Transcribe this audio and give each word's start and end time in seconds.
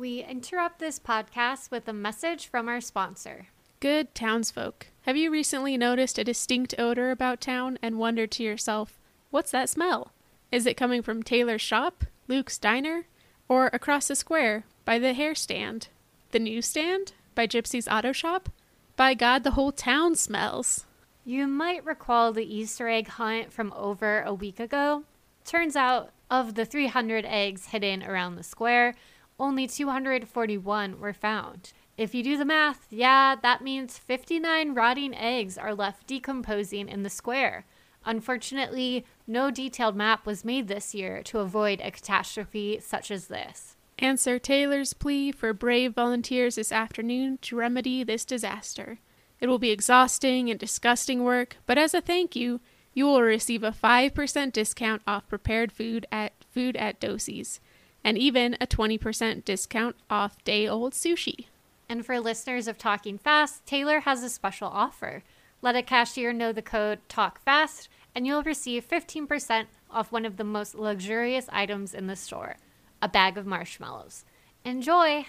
We 0.00 0.24
interrupt 0.24 0.78
this 0.78 0.98
podcast 0.98 1.70
with 1.70 1.86
a 1.86 1.92
message 1.92 2.46
from 2.46 2.70
our 2.70 2.80
sponsor. 2.80 3.48
Good 3.80 4.14
townsfolk, 4.14 4.86
have 5.02 5.14
you 5.14 5.30
recently 5.30 5.76
noticed 5.76 6.18
a 6.18 6.24
distinct 6.24 6.74
odor 6.78 7.10
about 7.10 7.42
town 7.42 7.78
and 7.82 7.98
wondered 7.98 8.30
to 8.30 8.42
yourself, 8.42 8.98
what's 9.28 9.50
that 9.50 9.68
smell? 9.68 10.12
Is 10.50 10.64
it 10.64 10.78
coming 10.78 11.02
from 11.02 11.22
Taylor's 11.22 11.60
shop, 11.60 12.06
Luke's 12.28 12.56
diner, 12.56 13.08
or 13.46 13.68
across 13.74 14.08
the 14.08 14.16
square 14.16 14.64
by 14.86 14.98
the 14.98 15.12
hair 15.12 15.34
stand? 15.34 15.88
The 16.30 16.38
newsstand? 16.38 17.12
By 17.34 17.46
Gypsy's 17.46 17.86
auto 17.86 18.12
shop? 18.12 18.48
By 18.96 19.12
God, 19.12 19.44
the 19.44 19.50
whole 19.50 19.70
town 19.70 20.14
smells. 20.14 20.86
You 21.26 21.46
might 21.46 21.84
recall 21.84 22.32
the 22.32 22.56
Easter 22.56 22.88
egg 22.88 23.08
hunt 23.08 23.52
from 23.52 23.70
over 23.76 24.22
a 24.22 24.32
week 24.32 24.60
ago. 24.60 25.04
Turns 25.44 25.76
out, 25.76 26.12
of 26.30 26.54
the 26.54 26.64
300 26.64 27.26
eggs 27.26 27.66
hidden 27.66 28.02
around 28.02 28.36
the 28.36 28.42
square, 28.42 28.94
only 29.40 29.66
241 29.66 31.00
were 31.00 31.12
found. 31.12 31.72
If 31.96 32.14
you 32.14 32.22
do 32.22 32.36
the 32.36 32.44
math, 32.44 32.86
yeah, 32.90 33.34
that 33.42 33.62
means 33.62 33.98
59 33.98 34.74
rotting 34.74 35.14
eggs 35.14 35.58
are 35.58 35.74
left 35.74 36.06
decomposing 36.06 36.88
in 36.88 37.02
the 37.02 37.10
square. 37.10 37.66
Unfortunately, 38.04 39.04
no 39.26 39.50
detailed 39.50 39.96
map 39.96 40.24
was 40.24 40.44
made 40.44 40.68
this 40.68 40.94
year 40.94 41.22
to 41.24 41.40
avoid 41.40 41.80
a 41.80 41.90
catastrophe 41.90 42.80
such 42.80 43.10
as 43.10 43.26
this. 43.26 43.76
Answer 43.98 44.38
Taylor's 44.38 44.94
plea 44.94 45.30
for 45.30 45.52
brave 45.52 45.94
volunteers 45.94 46.54
this 46.54 46.72
afternoon 46.72 47.38
to 47.42 47.56
remedy 47.56 48.02
this 48.02 48.24
disaster. 48.24 48.98
It 49.40 49.48
will 49.48 49.58
be 49.58 49.70
exhausting 49.70 50.50
and 50.50 50.58
disgusting 50.58 51.22
work, 51.22 51.56
but 51.66 51.76
as 51.76 51.92
a 51.92 52.00
thank 52.00 52.34
you, 52.34 52.60
you 52.94 53.06
will 53.06 53.22
receive 53.22 53.62
a 53.62 53.72
5% 53.72 54.52
discount 54.52 55.02
off 55.06 55.28
prepared 55.28 55.70
food 55.70 56.06
at 56.10 56.32
food 56.50 56.76
at 56.76 57.00
Doose's, 57.00 57.60
and 58.04 58.18
even 58.18 58.56
a 58.60 58.66
20% 58.66 59.44
discount 59.44 59.96
off 60.08 60.42
day 60.44 60.66
old 60.66 60.92
sushi. 60.92 61.46
And 61.88 62.06
for 62.06 62.20
listeners 62.20 62.68
of 62.68 62.78
Talking 62.78 63.18
Fast, 63.18 63.66
Taylor 63.66 64.00
has 64.00 64.22
a 64.22 64.30
special 64.30 64.68
offer. 64.68 65.22
Let 65.62 65.76
a 65.76 65.82
cashier 65.82 66.32
know 66.32 66.52
the 66.52 66.62
code 66.62 67.00
TALKFAST, 67.08 67.88
and 68.14 68.26
you'll 68.26 68.42
receive 68.42 68.88
15% 68.88 69.66
off 69.90 70.12
one 70.12 70.24
of 70.24 70.36
the 70.36 70.44
most 70.44 70.74
luxurious 70.74 71.46
items 71.50 71.94
in 71.94 72.06
the 72.06 72.16
store 72.16 72.56
a 73.02 73.08
bag 73.08 73.38
of 73.38 73.46
marshmallows. 73.46 74.24
Enjoy! 74.64 75.24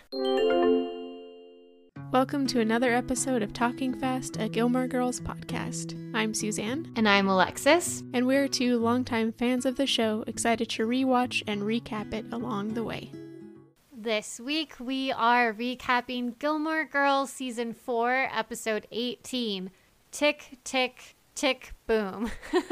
Welcome 2.12 2.46
to 2.48 2.60
another 2.60 2.94
episode 2.94 3.42
of 3.42 3.54
Talking 3.54 3.98
Fast, 3.98 4.36
a 4.36 4.50
Gilmore 4.50 4.86
Girls 4.86 5.22
podcast. 5.22 5.96
I'm 6.14 6.34
Suzanne. 6.34 6.92
And 6.98 7.08
I'm 7.08 7.30
Alexis. 7.30 8.04
And 8.14 8.28
we're 8.28 8.50
two 8.50 8.80
longtime 8.80 9.32
fans 9.32 9.66
of 9.66 9.78
the 9.78 9.88
show, 9.88 10.26
excited 10.28 10.68
to 10.72 10.86
rewatch 10.86 11.42
and 11.48 11.62
recap 11.62 12.14
it 12.14 12.26
along 12.34 12.74
the 12.74 12.84
way. 12.84 13.14
This 13.96 14.42
week 14.42 14.74
we 14.78 15.14
are 15.14 15.54
recapping 15.54 16.38
Gilmore 16.38 16.84
Girls 16.84 17.32
Season 17.32 17.74
4, 17.74 18.28
Episode 18.36 18.88
18 18.92 19.72
Tick, 20.12 20.60
Tick, 20.66 21.16
Tick, 21.34 21.72
Boom. 21.88 22.30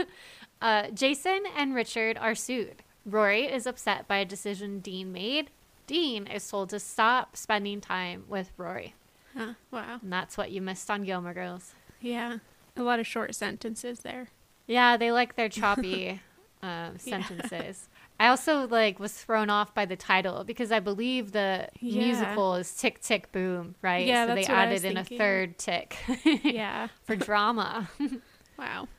uh, 0.62 0.90
Jason 0.90 1.44
and 1.56 1.74
Richard 1.74 2.18
are 2.18 2.36
sued. 2.36 2.84
Rory 3.06 3.46
is 3.46 3.66
upset 3.66 4.06
by 4.06 4.18
a 4.18 4.26
decision 4.26 4.82
Dean 4.82 5.14
made. 5.14 5.50
Dean 5.88 6.28
is 6.28 6.46
told 6.50 6.72
to 6.72 6.80
stop 6.80 7.38
spending 7.38 7.80
time 7.80 8.26
with 8.28 8.52
Rory. 8.58 8.96
Huh, 9.40 9.54
wow. 9.72 10.00
And 10.02 10.12
that's 10.12 10.38
what 10.38 10.52
you 10.52 10.62
missed 10.62 10.92
on 10.92 11.04
Gilmore 11.04 11.34
Girls. 11.34 11.74
Yeah. 12.02 12.40
A 12.76 12.84
lot 12.84 13.00
of 13.00 13.08
short 13.08 13.34
sentences 13.36 14.00
there. 14.02 14.28
Yeah, 14.68 14.98
they 14.98 15.12
like 15.12 15.36
their 15.36 15.50
choppy 15.50 16.22
uh, 16.64 16.92
sentences. 16.98 17.88
I 18.20 18.28
also 18.28 18.68
like 18.68 19.00
was 19.00 19.14
thrown 19.14 19.50
off 19.50 19.74
by 19.74 19.86
the 19.86 19.96
title 19.96 20.44
because 20.44 20.74
I 20.74 20.82
believe 20.82 21.32
the 21.32 21.70
yeah. 21.80 22.04
musical 22.04 22.56
is 22.56 22.76
Tick 22.76 23.00
Tick 23.02 23.32
Boom, 23.32 23.76
right? 23.82 24.06
Yeah, 24.06 24.28
so 24.28 24.36
they 24.36 24.44
added 24.44 24.84
in 24.84 24.96
thinking. 24.96 25.16
a 25.16 25.18
third 25.18 25.58
tick. 25.58 25.98
yeah, 26.44 26.90
for 27.04 27.16
drama. 27.16 27.90
wow. 28.60 28.90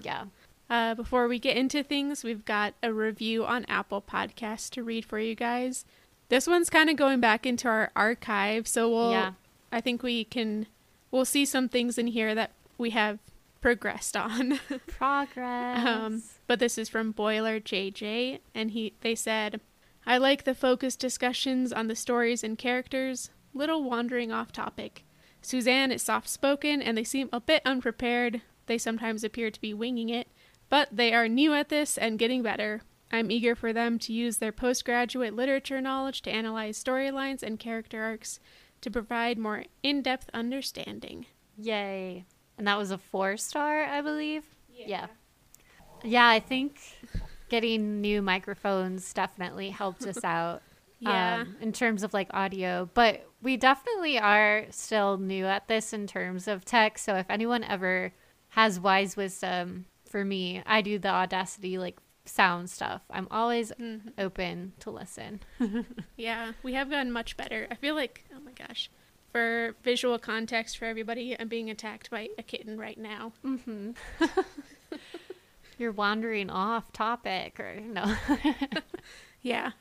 yeah. 0.00 0.24
Uh, 0.68 0.96
before 0.96 1.28
we 1.28 1.38
get 1.38 1.56
into 1.56 1.84
things, 1.84 2.24
we've 2.24 2.44
got 2.44 2.74
a 2.82 2.92
review 2.92 3.46
on 3.46 3.64
Apple 3.66 4.02
Podcasts 4.02 4.68
to 4.70 4.82
read 4.82 5.04
for 5.04 5.20
you 5.20 5.36
guys. 5.36 5.84
This 6.28 6.48
one's 6.48 6.68
kind 6.68 6.90
of 6.90 6.96
going 6.96 7.20
back 7.20 7.46
into 7.46 7.68
our 7.68 7.92
archive, 7.94 8.66
so 8.66 8.90
we'll. 8.90 9.12
Yeah. 9.12 9.32
I 9.72 9.80
think 9.80 10.02
we 10.02 10.24
can. 10.24 10.66
We'll 11.10 11.24
see 11.24 11.44
some 11.44 11.68
things 11.68 11.98
in 11.98 12.08
here 12.08 12.34
that 12.34 12.52
we 12.78 12.90
have 12.90 13.18
progressed 13.60 14.16
on. 14.16 14.60
Progress. 14.86 15.86
um, 15.86 16.22
but 16.46 16.58
this 16.58 16.78
is 16.78 16.88
from 16.88 17.12
Boiler 17.12 17.60
JJ, 17.60 18.40
and 18.54 18.70
he 18.70 18.94
they 19.00 19.14
said, 19.14 19.60
"I 20.06 20.18
like 20.18 20.44
the 20.44 20.54
focused 20.54 21.00
discussions 21.00 21.72
on 21.72 21.88
the 21.88 21.96
stories 21.96 22.44
and 22.44 22.58
characters. 22.58 23.30
Little 23.54 23.82
wandering 23.82 24.32
off 24.32 24.52
topic. 24.52 25.04
Suzanne 25.40 25.92
is 25.92 26.02
soft 26.02 26.28
spoken, 26.28 26.82
and 26.82 26.96
they 26.96 27.04
seem 27.04 27.28
a 27.32 27.40
bit 27.40 27.62
unprepared. 27.64 28.42
They 28.66 28.78
sometimes 28.78 29.24
appear 29.24 29.50
to 29.50 29.60
be 29.60 29.74
winging 29.74 30.08
it." 30.08 30.28
But 30.68 30.88
they 30.90 31.14
are 31.14 31.28
new 31.28 31.54
at 31.54 31.68
this 31.68 31.96
and 31.96 32.18
getting 32.18 32.42
better. 32.42 32.82
I'm 33.12 33.30
eager 33.30 33.54
for 33.54 33.72
them 33.72 34.00
to 34.00 34.12
use 34.12 34.38
their 34.38 34.50
postgraduate 34.50 35.34
literature 35.34 35.80
knowledge 35.80 36.22
to 36.22 36.30
analyze 36.30 36.82
storylines 36.82 37.42
and 37.42 37.58
character 37.58 38.02
arcs 38.02 38.40
to 38.86 38.90
provide 38.92 39.36
more 39.36 39.64
in 39.82 40.00
depth 40.00 40.30
understanding. 40.32 41.26
Yay. 41.58 42.24
And 42.56 42.68
that 42.68 42.78
was 42.78 42.92
a 42.92 42.98
four 42.98 43.36
star, 43.36 43.82
I 43.82 44.00
believe? 44.00 44.44
Yeah. 44.72 44.86
yeah. 44.86 45.06
Yeah, 46.04 46.28
I 46.28 46.38
think 46.38 46.78
getting 47.48 48.00
new 48.00 48.22
microphones 48.22 49.12
definitely 49.12 49.70
helped 49.70 50.06
us 50.06 50.22
out. 50.24 50.62
yeah. 51.00 51.42
Um, 51.42 51.56
in 51.60 51.72
terms 51.72 52.04
of 52.04 52.14
like 52.14 52.28
audio. 52.32 52.88
But 52.94 53.28
we 53.42 53.56
definitely 53.56 54.20
are 54.20 54.66
still 54.70 55.18
new 55.18 55.46
at 55.46 55.66
this 55.66 55.92
in 55.92 56.06
terms 56.06 56.46
of 56.46 56.64
tech. 56.64 56.96
So 56.96 57.16
if 57.16 57.26
anyone 57.28 57.64
ever 57.64 58.12
has 58.50 58.78
wise 58.78 59.16
wisdom 59.16 59.86
for 60.08 60.24
me. 60.24 60.62
I 60.64 60.80
do 60.80 61.00
the 61.00 61.08
Audacity 61.08 61.76
like 61.76 61.98
sound 62.28 62.70
stuff. 62.70 63.02
I'm 63.10 63.28
always 63.30 63.72
mm-hmm. 63.72 64.08
open 64.18 64.72
to 64.80 64.90
listen. 64.90 65.40
yeah, 66.16 66.52
we 66.62 66.74
have 66.74 66.90
gotten 66.90 67.12
much 67.12 67.36
better. 67.36 67.66
I 67.70 67.74
feel 67.74 67.94
like, 67.94 68.24
oh 68.34 68.40
my 68.40 68.52
gosh, 68.52 68.90
for 69.32 69.74
visual 69.82 70.18
context 70.18 70.78
for 70.78 70.86
everybody, 70.86 71.36
I'm 71.38 71.48
being 71.48 71.70
attacked 71.70 72.10
by 72.10 72.28
a 72.38 72.42
kitten 72.42 72.78
right 72.78 72.98
now. 72.98 73.32
Mm-hmm. 73.44 73.90
You're 75.78 75.92
wandering 75.92 76.48
off 76.48 76.90
topic, 76.92 77.60
or 77.60 77.80
no? 77.80 78.14
yeah, 79.42 79.72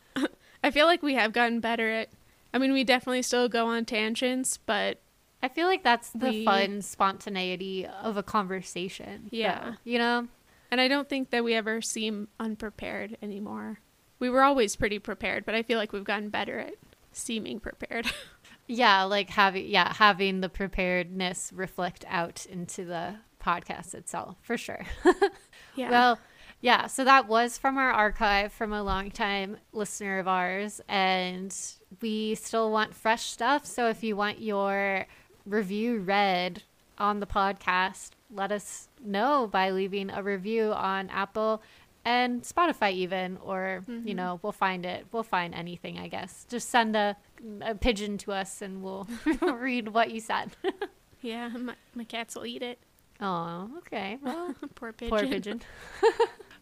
I 0.63 0.71
feel 0.71 0.87
like 0.87 1.01
we 1.01 1.13
have 1.13 1.31
gotten 1.31 1.61
better 1.61 1.89
at. 1.89 2.09
I 2.53 2.57
mean, 2.57 2.73
we 2.73 2.83
definitely 2.83 3.21
still 3.21 3.47
go 3.47 3.67
on 3.67 3.85
tangents, 3.85 4.57
but 4.57 4.99
I 5.41 5.47
feel 5.47 5.67
like 5.67 5.83
that's 5.83 6.09
the 6.09 6.29
we, 6.29 6.45
fun 6.45 6.81
spontaneity 6.81 7.85
of 7.85 8.17
a 8.17 8.23
conversation. 8.23 9.29
Yeah. 9.29 9.63
Though, 9.63 9.75
you 9.83 9.99
know? 9.99 10.27
And 10.71 10.81
I 10.81 10.87
don't 10.87 11.07
think 11.07 11.29
that 11.29 11.43
we 11.43 11.53
ever 11.53 11.81
seem 11.81 12.27
unprepared 12.39 13.17
anymore. 13.21 13.79
We 14.19 14.29
were 14.29 14.43
always 14.43 14.75
pretty 14.75 14.99
prepared, 14.99 15.45
but 15.45 15.55
I 15.55 15.63
feel 15.63 15.77
like 15.77 15.93
we've 15.93 16.03
gotten 16.03 16.29
better 16.29 16.59
at 16.59 16.75
seeming 17.11 17.59
prepared. 17.59 18.07
yeah, 18.67 19.03
like 19.03 19.29
having 19.29 19.67
yeah, 19.67 19.93
having 19.93 20.41
the 20.41 20.49
preparedness 20.49 21.51
reflect 21.53 22.05
out 22.07 22.45
into 22.45 22.85
the 22.85 23.15
podcast 23.43 23.93
itself, 23.93 24.37
for 24.41 24.57
sure. 24.57 24.85
yeah. 25.75 25.89
Well, 25.89 26.19
yeah, 26.61 26.87
so 26.87 27.03
that 27.03 27.27
was 27.27 27.57
from 27.57 27.77
our 27.77 27.91
archive 27.91 28.51
from 28.51 28.73
a 28.73 28.81
long 28.81 29.11
time 29.11 29.57
listener 29.71 30.19
of 30.19 30.27
ours 30.27 30.81
and 30.87 31.55
we 32.01 32.35
still 32.35 32.71
want 32.71 32.95
fresh 32.95 33.25
stuff, 33.25 33.65
so 33.65 33.87
if 33.87 34.03
you 34.03 34.15
want 34.15 34.41
your 34.41 35.05
review 35.45 35.99
read 35.99 36.63
on 36.97 37.19
the 37.19 37.27
podcast, 37.27 38.11
let 38.35 38.51
us 38.51 38.89
know 39.03 39.47
by 39.47 39.71
leaving 39.71 40.09
a 40.09 40.21
review 40.21 40.73
on 40.73 41.09
Apple 41.09 41.61
and 42.03 42.43
Spotify 42.43 42.91
even 42.93 43.37
or 43.43 43.83
mm-hmm. 43.89 44.07
you 44.07 44.13
know 44.13 44.39
we'll 44.43 44.51
find 44.51 44.85
it. 44.85 45.07
We'll 45.11 45.23
find 45.23 45.55
anything 45.55 45.97
I 45.97 46.07
guess. 46.07 46.45
Just 46.49 46.69
send 46.69 46.95
a, 46.95 47.17
a 47.61 47.73
pigeon 47.73 48.17
to 48.19 48.33
us 48.33 48.61
and 48.61 48.83
we'll 48.83 49.07
read 49.41 49.89
what 49.89 50.11
you 50.11 50.19
said. 50.19 50.51
Yeah 51.21 51.47
my, 51.47 51.73
my 51.95 52.03
cats 52.03 52.35
will 52.35 52.45
eat 52.45 52.61
it. 52.61 52.77
Oh 53.19 53.71
okay. 53.79 54.19
Well 54.21 54.53
poor 54.75 54.93
pigeon. 54.93 55.09
poor 55.09 55.27
pigeon. 55.27 55.61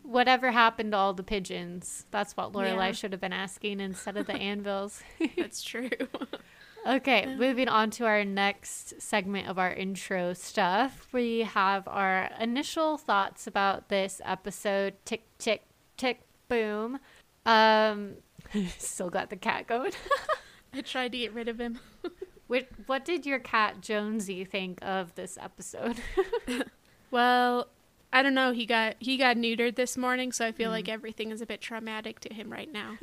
Whatever 0.03 0.51
happened 0.51 0.93
to 0.93 0.97
all 0.97 1.13
the 1.13 1.23
pigeons? 1.23 2.05
That's 2.11 2.37
what 2.37 2.53
Lorelai 2.53 2.87
yeah. 2.87 2.91
should 2.93 3.11
have 3.11 3.19
been 3.19 3.33
asking 3.33 3.81
instead 3.81 4.15
of 4.15 4.27
the 4.27 4.33
anvils. 4.33 5.01
That's 5.37 5.61
true 5.61 5.89
Okay, 6.85 7.35
moving 7.37 7.69
on 7.69 7.91
to 7.91 8.05
our 8.05 8.25
next 8.25 9.01
segment 9.01 9.47
of 9.47 9.57
our 9.57 9.73
intro 9.73 10.33
stuff. 10.33 11.07
We 11.13 11.39
have 11.39 11.87
our 11.87 12.29
initial 12.39 12.97
thoughts 12.97 13.47
about 13.47 13.87
this 13.87 14.19
episode. 14.25 14.95
Tick, 15.05 15.23
tick, 15.37 15.63
tick, 15.95 16.21
boom. 16.49 16.99
Um, 17.45 18.15
still 18.77 19.09
got 19.09 19.29
the 19.29 19.37
cat 19.37 19.67
going. 19.67 19.93
I 20.73 20.81
tried 20.81 21.13
to 21.13 21.17
get 21.17 21.33
rid 21.33 21.47
of 21.47 21.59
him. 21.59 21.79
what, 22.47 22.67
what 22.87 23.05
did 23.05 23.25
your 23.25 23.39
cat 23.39 23.79
Jonesy 23.79 24.43
think 24.43 24.79
of 24.81 25.15
this 25.15 25.37
episode? 25.41 26.01
well, 27.11 27.67
I 28.11 28.21
don't 28.21 28.35
know. 28.35 28.51
He 28.51 28.65
got 28.65 28.95
he 28.99 29.17
got 29.17 29.37
neutered 29.37 29.75
this 29.75 29.97
morning, 29.97 30.31
so 30.33 30.45
I 30.45 30.51
feel 30.51 30.69
mm. 30.69 30.73
like 30.73 30.89
everything 30.89 31.31
is 31.31 31.41
a 31.41 31.45
bit 31.45 31.61
traumatic 31.61 32.19
to 32.21 32.33
him 32.33 32.51
right 32.51 32.71
now. 32.71 32.97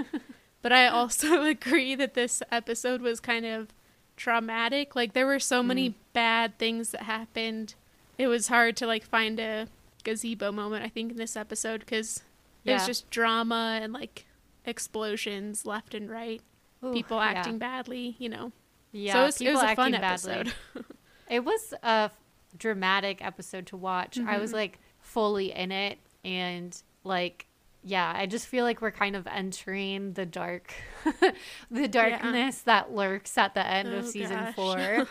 But 0.63 0.73
I 0.73 0.87
also 0.89 1.43
agree 1.47 1.95
that 1.95 2.15
this 2.15 2.43
episode 2.51 3.01
was 3.01 3.21
kind 3.21 3.47
of 3.47 3.69
traumatic. 4.17 4.95
Like 4.95 5.13
there 5.15 5.27
were 5.27 5.39
so 5.41 5.63
many 5.63 5.95
bad 6.13 6.59
things 6.59 6.91
that 6.91 7.03
happened. 7.03 7.75
It 8.19 8.27
was 8.27 8.49
hard 8.49 8.77
to 8.79 8.87
like 8.87 9.05
find 9.05 9.41
a 9.41 9.69
gazebo 10.05 10.51
moment 10.51 10.83
I 10.85 10.89
think 10.89 11.11
in 11.13 11.19
this 11.19 11.37
episode 11.37 11.87
cuz 11.87 12.23
it 12.65 12.73
was 12.73 12.87
just 12.87 13.11
drama 13.11 13.79
and 13.83 13.93
like 13.93 14.27
explosions 14.65 15.65
left 15.67 15.95
and 15.95 16.11
right. 16.11 16.41
Ooh, 16.85 16.93
people 16.93 17.19
yeah. 17.19 17.25
acting 17.25 17.59
badly, 17.59 18.17
you 18.19 18.29
know. 18.29 18.53
Yeah, 18.93 19.13
so 19.13 19.23
it 19.23 19.27
was, 19.27 19.41
it 19.41 19.53
was 19.53 19.63
a 19.63 19.77
fun 19.77 19.93
badly. 19.93 20.33
episode. 20.33 20.55
It 21.31 21.45
was 21.45 21.73
a 21.85 22.11
dramatic 22.59 23.25
episode 23.25 23.65
to 23.69 23.77
watch. 23.77 24.19
I 24.19 24.23
Mm-hmm. 24.23 24.41
was 24.41 24.53
like 24.53 24.81
fully 24.99 25.53
in 25.53 25.71
it 25.71 25.99
and 26.25 26.77
like 27.05 27.47
yeah, 27.83 28.13
I 28.15 28.27
just 28.27 28.47
feel 28.47 28.65
like 28.65 28.81
we're 28.83 28.91
kind 28.91 29.17
of 29.17 29.27
entering 29.27 30.13
the 30.13 30.27
dark 30.27 30.75
the 31.71 31.89
darkness 31.89 32.61
that 32.63 32.93
lurks 32.93 33.37
at 33.39 33.55
the 33.55 33.67
end 33.67 33.89
of 33.89 34.05
Oh, 34.05 34.09
season 34.09 34.37
gosh. 34.37 34.55
4. 34.55 34.77
I 34.79 35.07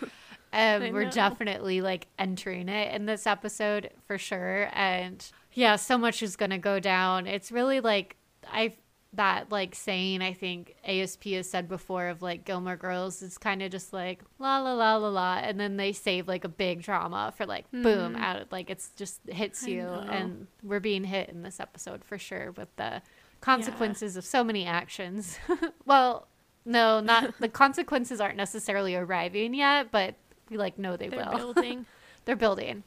And 0.52 0.94
we're 0.94 1.04
know. 1.06 1.12
definitely 1.12 1.82
like 1.82 2.08
entering 2.18 2.70
it 2.70 2.94
in 2.94 3.06
this 3.06 3.28
episode 3.28 3.92
for 4.08 4.18
sure. 4.18 4.70
And 4.74 5.24
yeah, 5.54 5.76
so 5.76 5.98
much 5.98 6.24
is 6.24 6.36
going 6.36 6.50
to 6.52 6.58
go 6.58 6.80
down. 6.80 7.28
It's 7.28 7.52
really 7.52 7.80
like 7.82 8.16
I 8.52 8.74
that 9.14 9.52
like 9.52 9.74
saying 9.74 10.22
I 10.22 10.34
think 10.34 10.76
ASP 10.88 11.24
has 11.30 11.50
said 11.50 11.68
before 11.68 12.08
of 12.10 12.22
like 12.22 12.46
Gilmore 12.46 12.76
Girls 12.78 13.22
is 13.24 13.38
kind 13.40 13.64
of 13.64 13.72
just 13.72 13.92
like 13.92 14.22
la 14.38 14.60
la 14.60 14.74
la 14.74 14.98
la 14.98 15.10
la, 15.10 15.36
and 15.38 15.60
then 15.60 15.78
they 15.78 15.94
save 15.94 16.28
like 16.28 16.44
a 16.44 16.50
big 16.50 16.82
drama 16.84 17.34
for 17.36 17.46
like 17.48 17.70
boom 17.72 18.16
Mhm. 18.16 18.20
out 18.22 18.52
like 18.52 18.70
it's 18.70 18.92
just 18.92 19.22
hits 19.28 19.66
you, 19.68 19.82
and 19.88 20.46
we're 20.62 20.80
being 20.80 21.04
hit 21.04 21.30
in 21.30 21.42
this 21.42 21.60
episode 21.60 22.04
for 22.06 22.18
sure 22.20 22.52
with 22.52 22.76
the 22.76 23.02
consequences 23.42 24.16
of 24.16 24.26
so 24.26 24.44
many 24.44 24.66
actions. 24.66 25.40
well, 25.86 26.28
no, 26.66 27.00
not 27.00 27.34
the 27.40 27.50
consequences 27.64 28.22
aren't 28.22 28.38
necessarily 28.38 28.96
arriving 28.96 29.54
yet, 29.56 29.92
but 29.92 30.16
we 30.52 30.58
like 30.58 30.78
know 30.78 30.98
they 30.98 31.08
They're 31.10 31.26
will. 31.26 31.38
building. 31.54 31.86
They're 32.26 32.36
building. 32.36 32.84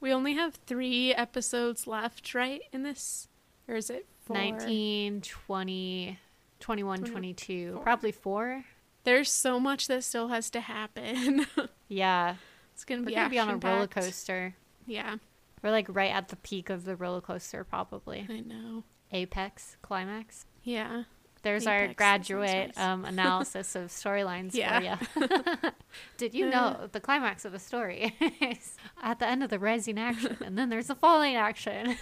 we 0.00 0.10
only 0.12 0.34
have 0.34 0.54
3 0.66 1.12
episodes 1.14 1.86
left, 1.86 2.34
right, 2.34 2.62
in 2.72 2.82
this? 2.82 3.28
Or 3.70 3.76
is 3.76 3.88
it 3.88 4.06
4? 4.26 4.36
19, 4.36 5.20
20, 5.22 6.18
21, 6.58 6.98
Twenty- 6.98 7.10
22, 7.12 7.72
four. 7.74 7.82
probably 7.82 8.12
four. 8.12 8.64
There's 9.04 9.30
so 9.30 9.58
much 9.60 9.86
that 9.88 10.04
still 10.04 10.28
has 10.28 10.50
to 10.50 10.60
happen. 10.60 11.46
Yeah. 11.88 12.36
it's 12.74 12.84
going 12.84 13.00
to 13.00 13.06
be 13.06 13.14
to 13.16 13.28
be 13.28 13.38
on 13.38 13.48
a 13.50 13.56
roller 13.56 13.86
coaster. 13.88 14.54
Yeah, 14.86 15.16
We're 15.62 15.70
like 15.72 15.86
right 15.88 16.12
at 16.12 16.28
the 16.28 16.36
peak 16.36 16.70
of 16.70 16.84
the 16.84 16.94
roller 16.94 17.20
coaster, 17.20 17.64
probably. 17.64 18.26
I 18.28 18.40
know. 18.40 18.84
Apex, 19.10 19.76
climax. 19.82 20.46
Yeah. 20.62 21.04
There's 21.42 21.66
our 21.66 21.84
Apex, 21.84 21.86
sounds 21.88 21.96
graduate 21.96 22.66
nice. 22.76 22.78
um, 22.78 23.04
analysis 23.06 23.74
of 23.74 23.88
storylines 23.88 24.54
Yeah. 24.54 24.96
for 24.96 25.20
you. 25.24 25.70
Did 26.16 26.34
you 26.34 26.48
know 26.50 26.88
the 26.92 27.00
climax 27.00 27.44
of 27.44 27.54
a 27.54 27.58
story 27.58 28.14
is 28.40 28.76
at 29.02 29.18
the 29.18 29.26
end 29.26 29.42
of 29.42 29.50
the 29.50 29.58
rising 29.58 29.98
action, 29.98 30.36
and 30.44 30.56
then 30.58 30.68
there's 30.68 30.86
the 30.88 30.94
falling 30.94 31.34
action? 31.34 31.96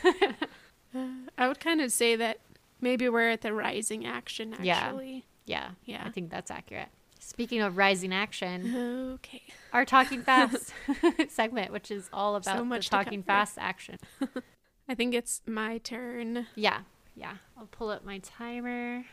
I 1.36 1.48
would 1.48 1.60
kind 1.60 1.80
of 1.80 1.92
say 1.92 2.16
that 2.16 2.38
maybe 2.80 3.08
we're 3.08 3.30
at 3.30 3.40
the 3.42 3.52
rising 3.52 4.06
action 4.06 4.54
Yeah. 4.60 4.76
actually. 4.76 5.24
yeah, 5.46 5.70
Yeah. 5.84 6.02
I 6.06 6.10
think 6.10 6.30
that's 6.30 6.50
accurate. 6.50 6.88
Speaking 7.20 7.60
of 7.60 7.76
rising 7.76 8.12
action, 8.14 9.12
Okay. 9.14 9.42
our 9.72 9.84
Talking 9.84 10.22
Fast 10.28 10.72
segment, 11.28 11.72
which 11.72 11.90
is 11.90 12.08
all 12.12 12.36
about 12.36 12.56
So 12.58 12.64
much 12.64 12.88
Talking. 12.90 13.22
Fast 13.22 13.58
action. 13.58 13.98
I 14.88 14.94
think 14.94 15.14
it's 15.14 15.42
my 15.46 15.78
turn. 15.78 16.46
Yeah, 16.54 16.80
yeah. 17.14 17.34
I'll 17.56 17.66
pull 17.66 17.90
up 17.90 18.04
my 18.04 18.18
timer. 18.20 19.04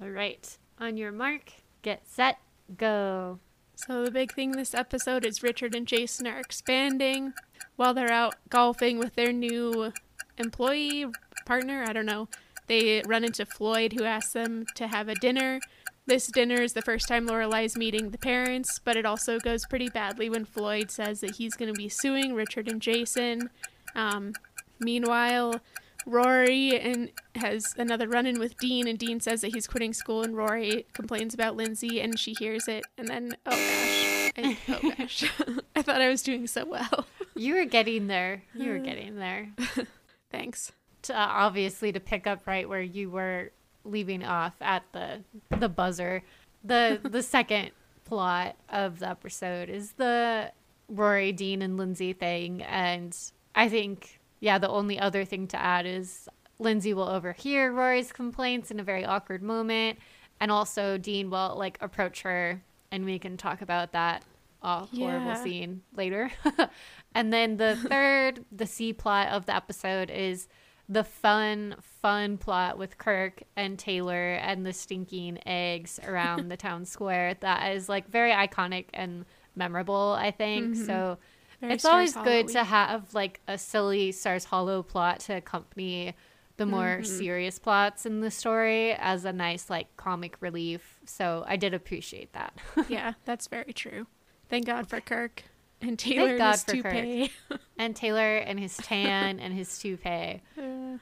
All 0.00 0.08
right. 0.10 0.56
On 0.78 0.96
your 0.96 1.12
mark, 1.12 1.52
get 1.82 2.08
set, 2.08 2.38
go. 2.76 3.38
So 3.74 4.04
the 4.04 4.10
big 4.10 4.32
thing 4.32 4.52
this 4.52 4.74
episode 4.74 5.26
is 5.26 5.42
Richard 5.42 5.74
and 5.74 5.86
Jason 5.86 6.26
are 6.26 6.38
expanding 6.38 7.34
while 7.76 7.92
they're 7.94 8.10
out 8.10 8.36
golfing 8.48 8.98
with 8.98 9.14
their 9.16 9.32
new 9.32 9.92
employee 10.38 11.06
partner. 11.48 11.84
I 11.88 11.92
don't 11.92 12.06
know. 12.06 12.28
They 12.68 13.02
run 13.06 13.24
into 13.24 13.44
Floyd, 13.46 13.94
who 13.94 14.04
asks 14.04 14.34
them 14.34 14.66
to 14.76 14.86
have 14.86 15.08
a 15.08 15.14
dinner. 15.16 15.58
This 16.06 16.26
dinner 16.28 16.60
is 16.62 16.74
the 16.74 16.82
first 16.82 17.08
time 17.08 17.26
Lorelai's 17.26 17.76
meeting 17.76 18.10
the 18.10 18.18
parents, 18.18 18.78
but 18.84 18.96
it 18.96 19.04
also 19.06 19.38
goes 19.38 19.64
pretty 19.66 19.88
badly 19.88 20.30
when 20.30 20.44
Floyd 20.44 20.90
says 20.90 21.20
that 21.20 21.36
he's 21.36 21.54
going 21.54 21.72
to 21.72 21.76
be 21.78 21.88
suing 21.88 22.34
Richard 22.34 22.68
and 22.68 22.80
Jason. 22.80 23.50
Um, 23.94 24.32
meanwhile, 24.78 25.60
Rory 26.06 26.78
and 26.80 27.10
has 27.34 27.74
another 27.76 28.08
run-in 28.08 28.38
with 28.38 28.56
Dean, 28.58 28.86
and 28.88 28.98
Dean 28.98 29.20
says 29.20 29.40
that 29.42 29.52
he's 29.54 29.66
quitting 29.66 29.92
school, 29.92 30.22
and 30.22 30.34
Rory 30.36 30.86
complains 30.94 31.34
about 31.34 31.56
Lindsay, 31.56 32.00
and 32.00 32.18
she 32.18 32.34
hears 32.38 32.68
it, 32.68 32.84
and 32.96 33.08
then 33.08 33.36
oh 33.44 33.50
gosh, 33.50 34.32
I, 34.38 34.56
oh 34.68 34.92
gosh, 34.98 35.24
I 35.76 35.82
thought 35.82 36.00
I 36.00 36.08
was 36.08 36.22
doing 36.22 36.46
so 36.46 36.64
well. 36.64 37.06
You 37.36 37.54
were 37.56 37.66
getting 37.66 38.06
there. 38.06 38.42
You 38.54 38.70
were 38.70 38.76
Uh. 38.78 38.82
getting 38.82 39.16
there. 39.16 39.48
Thanks. 40.30 40.72
Uh, 41.10 41.14
obviously, 41.16 41.92
to 41.92 42.00
pick 42.00 42.26
up 42.26 42.46
right 42.46 42.68
where 42.68 42.82
you 42.82 43.10
were 43.10 43.50
leaving 43.84 44.24
off 44.24 44.54
at 44.60 44.82
the 44.92 45.22
the 45.58 45.68
buzzer. 45.68 46.22
The 46.64 47.00
the 47.08 47.22
second 47.22 47.70
plot 48.04 48.56
of 48.68 48.98
the 49.00 49.08
episode 49.10 49.68
is 49.68 49.92
the 49.92 50.52
Rory, 50.88 51.32
Dean, 51.32 51.62
and 51.62 51.76
Lindsay 51.76 52.12
thing, 52.12 52.62
and 52.62 53.16
I 53.54 53.68
think 53.68 54.20
yeah, 54.40 54.58
the 54.58 54.68
only 54.68 54.98
other 54.98 55.24
thing 55.24 55.46
to 55.48 55.60
add 55.60 55.84
is 55.86 56.28
Lindsay 56.58 56.94
will 56.94 57.08
overhear 57.08 57.72
Rory's 57.72 58.12
complaints 58.12 58.70
in 58.70 58.78
a 58.80 58.84
very 58.84 59.04
awkward 59.04 59.42
moment, 59.42 59.98
and 60.40 60.50
also 60.50 60.96
Dean 60.98 61.28
will 61.30 61.54
like 61.58 61.76
approach 61.80 62.22
her, 62.22 62.62
and 62.90 63.04
we 63.04 63.18
can 63.18 63.36
talk 63.36 63.60
about 63.62 63.92
that 63.92 64.22
uh, 64.62 64.86
horrible 64.86 65.26
Yeah. 65.28 65.42
scene 65.42 65.82
later. 65.94 66.30
and 67.14 67.32
then 67.32 67.56
the 67.58 67.76
third, 67.88 68.44
the 68.50 68.66
C 68.66 68.92
plot 68.92 69.28
of 69.28 69.46
the 69.46 69.54
episode 69.54 70.10
is 70.10 70.48
the 70.88 71.04
fun, 71.04 71.76
fun 71.80 72.38
plot 72.38 72.78
with 72.78 72.96
Kirk 72.98 73.42
and 73.56 73.78
Taylor 73.78 74.34
and 74.34 74.64
the 74.64 74.72
stinking 74.72 75.38
eggs 75.46 76.00
around 76.06 76.48
the 76.48 76.56
town 76.56 76.84
square. 76.94 77.34
That 77.40 77.72
is 77.74 77.88
like 77.88 78.08
very 78.08 78.32
iconic 78.32 78.86
and 78.94 79.24
memorable, 79.54 80.16
I 80.18 80.30
think. 80.30 80.76
Mhm. 80.76 80.86
So 80.86 81.18
Very 81.60 81.74
it's 81.74 81.84
always 81.84 82.10
Stars 82.12 82.24
good 82.24 82.48
to 82.52 82.64
have 82.64 83.12
like 83.14 83.40
a 83.48 83.58
silly 83.58 84.12
Stars 84.12 84.44
Hollow 84.44 84.82
plot 84.82 85.20
to 85.20 85.34
accompany 85.36 86.14
the 86.56 86.66
more 86.66 86.98
Mhm. 87.02 87.06
serious 87.06 87.58
plots 87.58 88.06
in 88.06 88.20
the 88.20 88.30
story 88.30 88.92
as 88.94 89.24
a 89.24 89.32
nice 89.32 89.68
like 89.68 89.94
comic 89.96 90.36
relief. 90.40 90.98
So 91.04 91.44
I 91.46 91.56
did 91.56 91.74
appreciate 91.74 92.32
that. 92.32 92.54
yeah, 92.88 93.12
that's 93.24 93.46
very 93.48 93.72
true. 93.72 94.06
Thank 94.48 94.66
God 94.66 94.88
for 94.88 95.00
Kirk 95.00 95.42
and 95.80 95.96
Taylor 95.98 96.30
and 96.30 96.38
God 96.38 96.52
his 96.52 96.64
for 96.64 96.72
Kirk. 96.72 96.92
toupee. 96.94 97.32
and 97.78 97.94
Taylor 97.94 98.38
and 98.38 98.58
his 98.58 98.76
tan 98.76 99.38
and 99.38 99.52
his 99.54 99.78
toupee, 99.78 100.40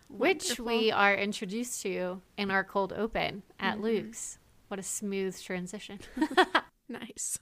which 0.09 0.45
wonderful. 0.59 0.65
we 0.67 0.91
are 0.93 1.15
introduced 1.15 1.83
to 1.83 2.21
in 2.37 2.51
our 2.51 2.65
cold 2.65 2.93
open 2.93 3.43
at 3.59 3.79
Mhm. 3.79 3.83
Luke's. 3.83 4.39
What 4.69 4.81
a 4.81 4.83
smooth 4.83 5.41
transition. 5.41 6.01
nice. 6.89 7.39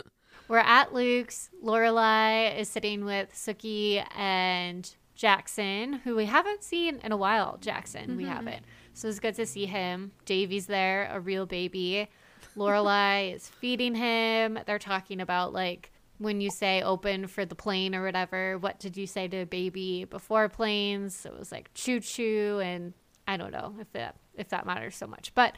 We're 0.49 0.59
at 0.59 0.93
Luke's. 0.93 1.51
Lorelai 1.63 2.59
is 2.59 2.69
sitting 2.69 3.05
with 3.05 3.33
Suki 3.33 4.05
and 4.17 4.95
Jackson, 5.15 5.95
who 6.05 6.17
we 6.17 6.27
haven't 6.27 6.63
seen 6.63 6.99
in 7.03 7.13
a 7.13 7.17
while. 7.17 7.57
Jackson, 7.61 8.17
we 8.17 8.25
Mhm. 8.25 8.29
haven't. 8.29 8.65
So 8.93 9.09
it's 9.09 9.21
good 9.21 9.35
to 9.37 9.47
see 9.47 9.67
him. 9.67 10.13
Davey's 10.25 10.67
there, 10.67 11.09
a 11.11 11.19
real 11.21 11.47
baby. 11.47 12.09
Lorelai 12.57 13.33
is 13.35 13.49
feeding 13.49 13.95
him. 13.95 14.59
They're 14.67 14.79
talking 14.79 15.21
about 15.21 15.53
like 15.53 15.91
when 16.19 16.41
you 16.41 16.51
say 16.51 16.83
open 16.83 17.27
for 17.27 17.45
the 17.45 17.55
plane 17.55 17.95
or 17.95 18.05
whatever. 18.05 18.59
What 18.59 18.79
did 18.79 18.97
you 18.97 19.07
say 19.07 19.29
to 19.29 19.39
a 19.39 19.47
baby 19.47 20.05
before 20.05 20.49
planes? 20.49 21.27
It 21.27 21.37
was 21.39 21.51
like 21.53 21.71
choo 21.75 22.01
choo, 22.01 22.61
and 22.63 22.95
I 23.27 23.37
don't 23.37 23.53
know 23.53 23.75
if 23.81 23.93
that 23.93 24.17
if 24.35 24.49
that 24.51 24.67
matters 24.67 24.97
so 24.97 25.07
much, 25.07 25.35
but 25.35 25.57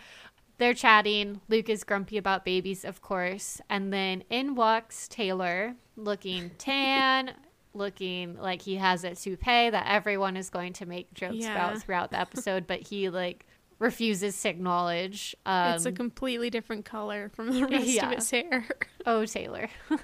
they're 0.59 0.75
chatting. 0.75 1.41
Luke 1.49 1.69
is 1.69 1.85
grumpy 1.85 2.17
about 2.17 2.45
babies, 2.45 2.85
of 2.85 3.01
course. 3.03 3.61
And 3.69 3.93
then 3.93 4.25
in 4.31 4.55
walks 4.55 5.09
Taylor, 5.09 5.75
looking 5.97 6.51
tan, 6.59 7.33
looking 7.75 8.39
like 8.39 8.63
he 8.63 8.77
has 8.77 9.05
a 9.05 9.15
toupee 9.15 9.71
that 9.71 9.87
everyone 9.87 10.37
is 10.37 10.49
going 10.51 10.73
to 10.75 10.87
make 10.87 11.13
jokes 11.15 11.37
Yeah. 11.37 11.53
about 11.53 11.83
throughout 11.83 12.11
the 12.11 12.19
episode, 12.19 12.67
but 12.67 12.81
he 12.81 13.11
like 13.11 13.47
refuses 13.79 14.41
to 14.43 14.49
acknowledge. 14.49 15.37
Um, 15.45 15.75
it's 15.75 15.85
a 15.87 15.93
completely 15.93 16.49
different 16.51 16.85
color 16.85 17.31
from 17.35 17.53
the 17.53 17.67
rest 17.67 17.87
yeah. 17.87 18.09
of 18.09 18.15
his 18.17 18.31
hair. 18.31 18.67
oh, 19.05 19.27
Taylor. 19.27 19.69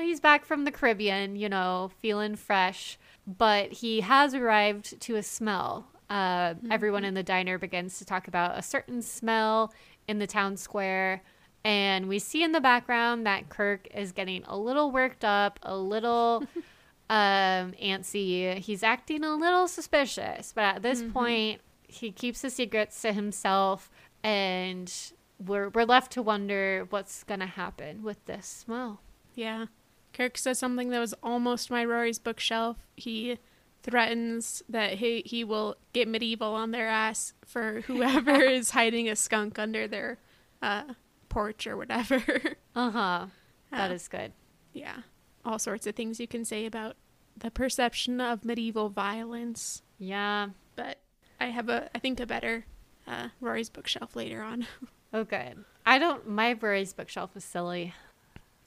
he's 0.00 0.20
back 0.20 0.44
from 0.44 0.64
the 0.64 0.70
Caribbean, 0.72 1.36
you 1.36 1.48
know, 1.48 1.90
feeling 1.98 2.36
fresh. 2.36 2.98
But 3.26 3.72
he 3.72 4.00
has 4.00 4.34
arrived 4.34 5.00
to 5.02 5.16
a 5.16 5.22
smell. 5.22 5.86
Uh, 6.08 6.54
Everyone 6.70 7.04
in 7.04 7.14
the 7.14 7.22
diner 7.22 7.58
begins 7.58 7.98
to 7.98 8.04
talk 8.04 8.26
about 8.28 8.58
a 8.58 8.62
certain 8.62 9.02
smell 9.02 9.72
in 10.08 10.18
the 10.18 10.26
town 10.26 10.56
square. 10.56 11.22
And 11.64 12.08
we 12.08 12.18
see 12.18 12.42
in 12.42 12.52
the 12.52 12.60
background 12.60 13.26
that 13.26 13.48
Kirk 13.50 13.86
is 13.94 14.12
getting 14.12 14.42
a 14.46 14.56
little 14.58 14.90
worked 14.90 15.24
up, 15.24 15.60
a 15.62 15.76
little 15.76 16.44
um, 17.10 17.72
antsy. 17.80 18.56
He's 18.58 18.82
acting 18.82 19.22
a 19.24 19.34
little 19.36 19.68
suspicious. 19.68 20.52
But 20.54 20.76
at 20.76 20.82
this 20.82 21.02
Mhm. 21.02 21.12
point, 21.12 21.60
he 21.86 22.10
keeps 22.12 22.40
the 22.40 22.50
secrets 22.50 23.00
to 23.02 23.12
himself. 23.12 23.90
And 24.24 24.92
we're 25.38 25.68
we're 25.70 25.84
left 25.84 26.12
to 26.12 26.22
wonder 26.22 26.86
what's 26.90 27.24
gonna 27.24 27.46
happen 27.46 28.02
with 28.02 28.24
this 28.26 28.46
smell. 28.46 29.00
Yeah. 29.34 29.66
Kirk 30.12 30.36
says 30.38 30.58
something 30.58 30.90
that 30.90 30.98
was 30.98 31.14
almost 31.22 31.70
my 31.70 31.84
Rory's 31.84 32.18
bookshelf. 32.18 32.76
He 32.96 33.38
threatens 33.82 34.62
that 34.68 34.94
he 34.94 35.22
he 35.24 35.42
will 35.44 35.76
get 35.92 36.06
medieval 36.08 36.54
on 36.54 36.70
their 36.70 36.88
ass 36.88 37.32
for 37.46 37.80
whoever 37.86 38.42
is 38.42 38.70
hiding 38.70 39.08
a 39.08 39.16
skunk 39.16 39.58
under 39.58 39.88
their 39.88 40.18
uh, 40.62 40.84
porch 41.28 41.66
or 41.66 41.76
whatever. 41.76 42.22
Uh-huh. 42.76 43.26
That 43.72 43.90
Uh, 43.90 43.94
is 43.94 44.06
good. 44.06 44.32
yeah. 44.72 44.98
All 45.44 45.58
sorts 45.58 45.88
of 45.88 45.96
things 45.96 46.20
you 46.20 46.28
can 46.28 46.44
say 46.44 46.66
about 46.66 46.94
the 47.36 47.50
perception 47.50 48.20
of 48.20 48.44
medieval 48.44 48.88
violence. 48.90 49.82
Yeah. 49.98 50.50
But 50.76 50.98
I 51.40 51.46
have 51.46 51.68
a 51.68 51.90
I 51.94 51.98
think 51.98 52.20
a 52.20 52.26
better 52.26 52.64
uh, 53.08 53.28
Rory's 53.40 53.68
bookshelf 53.70 54.14
later 54.16 54.42
on. 54.42 54.66
Oh 55.12 55.24
good. 55.24 55.64
I 55.84 55.98
don't 55.98 56.28
my 56.28 56.52
Rory's 56.52 56.92
bookshelf 56.92 57.30
is 57.34 57.42
silly. 57.42 57.92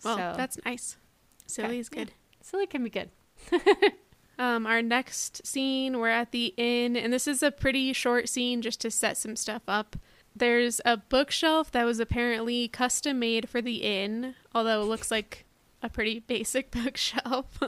Well, 0.04 0.18
so 0.18 0.34
that's 0.36 0.58
nice. 0.66 0.98
Silly 1.46 1.80
is 1.80 1.90
good. 1.90 2.12
silly 2.42 2.66
can 2.68 2.84
be 2.84 2.90
good. 2.90 3.10
Um, 4.40 4.66
our 4.66 4.82
next 4.82 5.46
scene, 5.46 6.00
we're 6.00 6.10
at 6.10 6.32
the 6.32 6.56
inn, 6.58 6.98
and 6.98 7.14
this 7.14 7.28
is 7.28 7.44
a 7.44 7.52
pretty 7.52 7.94
short 7.94 8.28
scene 8.28 8.64
just 8.64 8.82
to 8.82 8.90
set 8.90 9.16
some 9.16 9.36
stuff 9.36 9.62
up. 9.68 9.96
There's 10.36 10.82
a 10.86 10.98
bookshelf 10.98 11.72
that 11.72 11.84
was 11.86 12.00
apparently 12.00 12.68
custom 12.68 13.20
made 13.20 13.48
for 13.48 13.62
the 13.62 13.84
inn, 13.84 14.34
although 14.56 14.82
it 14.82 14.86
looks 14.86 15.12
like 15.12 15.46
a 15.84 15.90
pretty 15.90 16.20
basic 16.28 16.72
bookshelf. 16.72 17.60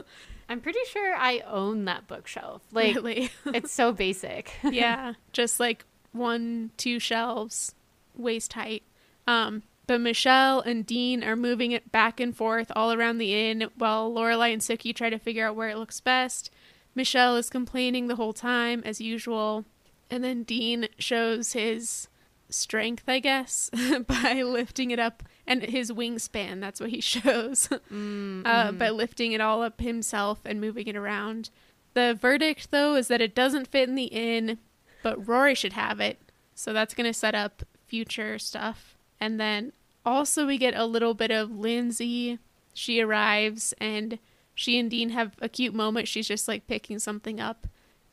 I'm 0.48 0.60
pretty 0.60 0.80
sure 0.90 1.14
I 1.14 1.38
own 1.46 1.84
that 1.84 2.08
bookshelf. 2.08 2.62
Like 2.72 2.96
really. 2.96 3.30
it's 3.46 3.72
so 3.72 3.92
basic. 3.92 4.52
yeah, 4.64 5.14
just 5.32 5.60
like 5.60 5.84
one, 6.10 6.72
two 6.76 6.98
shelves, 6.98 7.76
waist 8.16 8.54
height. 8.54 8.82
Um, 9.28 9.62
but 9.86 10.00
Michelle 10.00 10.60
and 10.60 10.84
Dean 10.84 11.22
are 11.22 11.36
moving 11.36 11.72
it 11.72 11.92
back 11.92 12.18
and 12.20 12.36
forth 12.36 12.72
all 12.74 12.92
around 12.92 13.18
the 13.18 13.34
inn 13.34 13.68
while 13.76 14.12
Lorelai 14.12 14.52
and 14.52 14.60
Suki 14.62 14.94
try 14.94 15.10
to 15.10 15.18
figure 15.18 15.46
out 15.46 15.56
where 15.56 15.68
it 15.68 15.78
looks 15.78 16.00
best. 16.00 16.50
Michelle 16.94 17.36
is 17.36 17.50
complaining 17.50 18.08
the 18.08 18.16
whole 18.16 18.32
time, 18.32 18.82
as 18.84 19.00
usual. 19.00 19.64
And 20.10 20.24
then 20.24 20.42
Dean 20.44 20.88
shows 20.98 21.52
his 21.52 22.08
strength, 22.48 23.04
I 23.08 23.18
guess, 23.18 23.70
by 24.06 24.42
lifting 24.42 24.90
it 24.90 24.98
up 24.98 25.22
and 25.46 25.62
his 25.62 25.92
wingspan. 25.92 26.60
That's 26.60 26.80
what 26.80 26.90
he 26.90 27.00
shows. 27.02 27.68
uh, 27.70 28.72
by 28.72 28.90
lifting 28.90 29.32
it 29.32 29.40
all 29.40 29.62
up 29.62 29.80
himself 29.80 30.40
and 30.44 30.60
moving 30.60 30.86
it 30.86 30.96
around. 30.96 31.50
The 31.94 32.16
verdict, 32.18 32.70
though, 32.70 32.94
is 32.94 33.08
that 33.08 33.20
it 33.20 33.34
doesn't 33.34 33.68
fit 33.68 33.88
in 33.88 33.94
the 33.94 34.04
inn, 34.04 34.58
but 35.02 35.26
Rory 35.28 35.54
should 35.54 35.72
have 35.74 36.00
it. 36.00 36.18
So 36.54 36.72
that's 36.72 36.94
going 36.94 37.06
to 37.06 37.14
set 37.14 37.34
up 37.34 37.62
future 37.86 38.38
stuff. 38.38 38.95
And 39.20 39.40
then 39.40 39.72
also, 40.04 40.46
we 40.46 40.58
get 40.58 40.74
a 40.74 40.84
little 40.84 41.14
bit 41.14 41.30
of 41.30 41.50
Lindsay. 41.50 42.38
She 42.74 43.00
arrives 43.00 43.74
and 43.78 44.18
she 44.54 44.78
and 44.78 44.90
Dean 44.90 45.10
have 45.10 45.36
a 45.40 45.48
cute 45.48 45.74
moment. 45.74 46.08
She's 46.08 46.26
just 46.26 46.48
like 46.48 46.66
picking 46.66 46.98
something 46.98 47.40
up, 47.40 47.66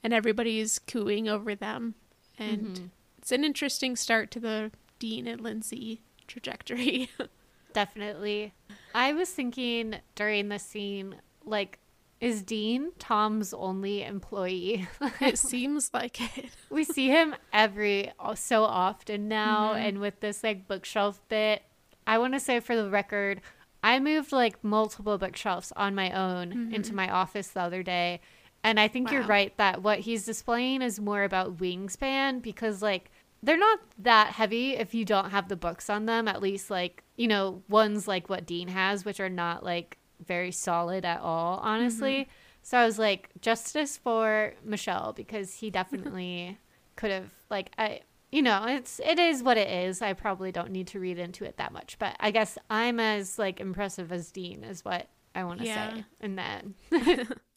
and 0.04 0.14
everybody's 0.14 0.78
cooing 0.78 1.28
over 1.30 1.56
them. 1.56 1.96
And 2.38 2.68
mm-hmm. 2.68 2.86
it's 3.18 3.32
an 3.32 3.44
interesting 3.44 3.96
start 3.96 4.30
to 4.32 4.40
the 4.40 4.72
Dean 5.00 5.26
and 5.26 5.42
Lindsay 5.42 6.02
trajectory. 6.28 7.10
Definitely. 7.74 8.54
I 8.94 9.14
was 9.14 9.30
thinking 9.30 9.96
during 10.16 10.50
the 10.50 10.60
scene, 10.60 11.16
like, 11.46 11.80
is 12.24 12.42
Dean 12.42 12.92
Tom's 13.00 13.54
only 13.54 14.04
employee? 14.04 14.88
it 15.22 15.38
seems 15.38 15.90
like 15.94 16.22
it. 16.38 16.50
we 16.70 16.84
see 16.84 17.08
him 17.10 17.36
every 17.52 18.12
so 18.36 18.64
often 18.64 19.28
now, 19.28 19.74
Mm-hmm. 19.74 19.86
and 19.86 20.00
with 20.00 20.20
this 20.20 20.44
like 20.44 20.68
bookshelf 20.68 21.22
bit, 21.30 21.62
I 22.08 22.18
want 22.18 22.34
to 22.34 22.40
say 22.40 22.60
for 22.60 22.76
the 22.76 22.90
record, 22.90 23.42
I 23.84 24.00
moved 24.00 24.32
like 24.32 24.64
multiple 24.64 25.18
bookshelves 25.18 25.72
on 25.76 25.94
my 25.96 26.12
own 26.12 26.74
into 26.74 26.96
my 26.96 27.10
office 27.10 27.50
the 27.50 27.62
other 27.62 27.84
day, 27.84 28.22
and 28.64 28.80
I 28.80 28.88
think 28.88 29.12
you're 29.12 29.22
Mm-hmm. 29.22 29.30
Right 29.30 29.58
that 29.58 29.84
what 29.84 30.00
he's 30.00 30.26
displaying 30.26 30.82
is 30.82 31.00
more 31.00 31.24
about 31.24 31.58
wingspan 31.58 32.42
because 32.42 32.82
like 32.82 33.12
they're 33.42 33.58
not 33.58 33.80
that 34.00 34.28
heavy 34.30 34.78
if 34.78 34.94
you 34.94 35.04
don't 35.04 35.32
have 35.32 35.50
the 35.50 35.58
books 35.58 35.90
on 35.90 36.06
them. 36.06 36.30
At 36.30 36.42
least 36.42 36.70
like 36.72 37.04
you 37.18 37.28
know 37.28 37.62
ones 37.68 38.08
like 38.08 38.30
what 38.30 38.46
Dean 38.46 38.70
has, 38.70 39.04
which 39.04 39.20
are 39.20 39.30
not 39.30 39.64
like 39.66 39.98
very 40.26 40.52
solid 40.52 41.06
at 41.06 41.22
all, 41.22 41.60
honestly. 41.64 42.22
Mm-hmm. 42.22 42.32
So 42.64 42.78
I 42.78 42.86
was 42.86 42.98
like, 42.98 43.30
justice 43.42 43.98
for 43.98 44.54
Michelle 44.64 45.14
because 45.14 45.56
he 45.56 45.70
definitely 45.70 46.58
could 46.96 47.12
have 47.12 47.30
like 47.50 47.72
I 47.78 48.02
you 48.32 48.42
know, 48.42 48.66
it's 48.68 49.00
it 49.06 49.20
is 49.20 49.44
what 49.44 49.58
it 49.58 49.68
is. 49.70 50.02
I 50.02 50.14
probably 50.14 50.52
don't 50.52 50.72
need 50.72 50.88
to 50.88 51.00
read 51.00 51.20
into 51.20 51.46
it 51.46 51.58
that 51.58 51.72
much, 51.72 51.98
but 52.00 52.16
I 52.20 52.32
guess 52.32 52.58
I'm 52.70 53.00
as 53.00 53.38
like 53.38 53.60
impressive 53.60 54.12
as 54.12 54.32
Dean 54.32 54.64
is 54.64 54.84
what 54.84 55.08
I 55.36 55.44
want 55.44 55.60
to 55.60 55.66
Yeah. 55.68 55.94
say. 55.94 56.06
And 56.22 56.38
then 56.38 56.76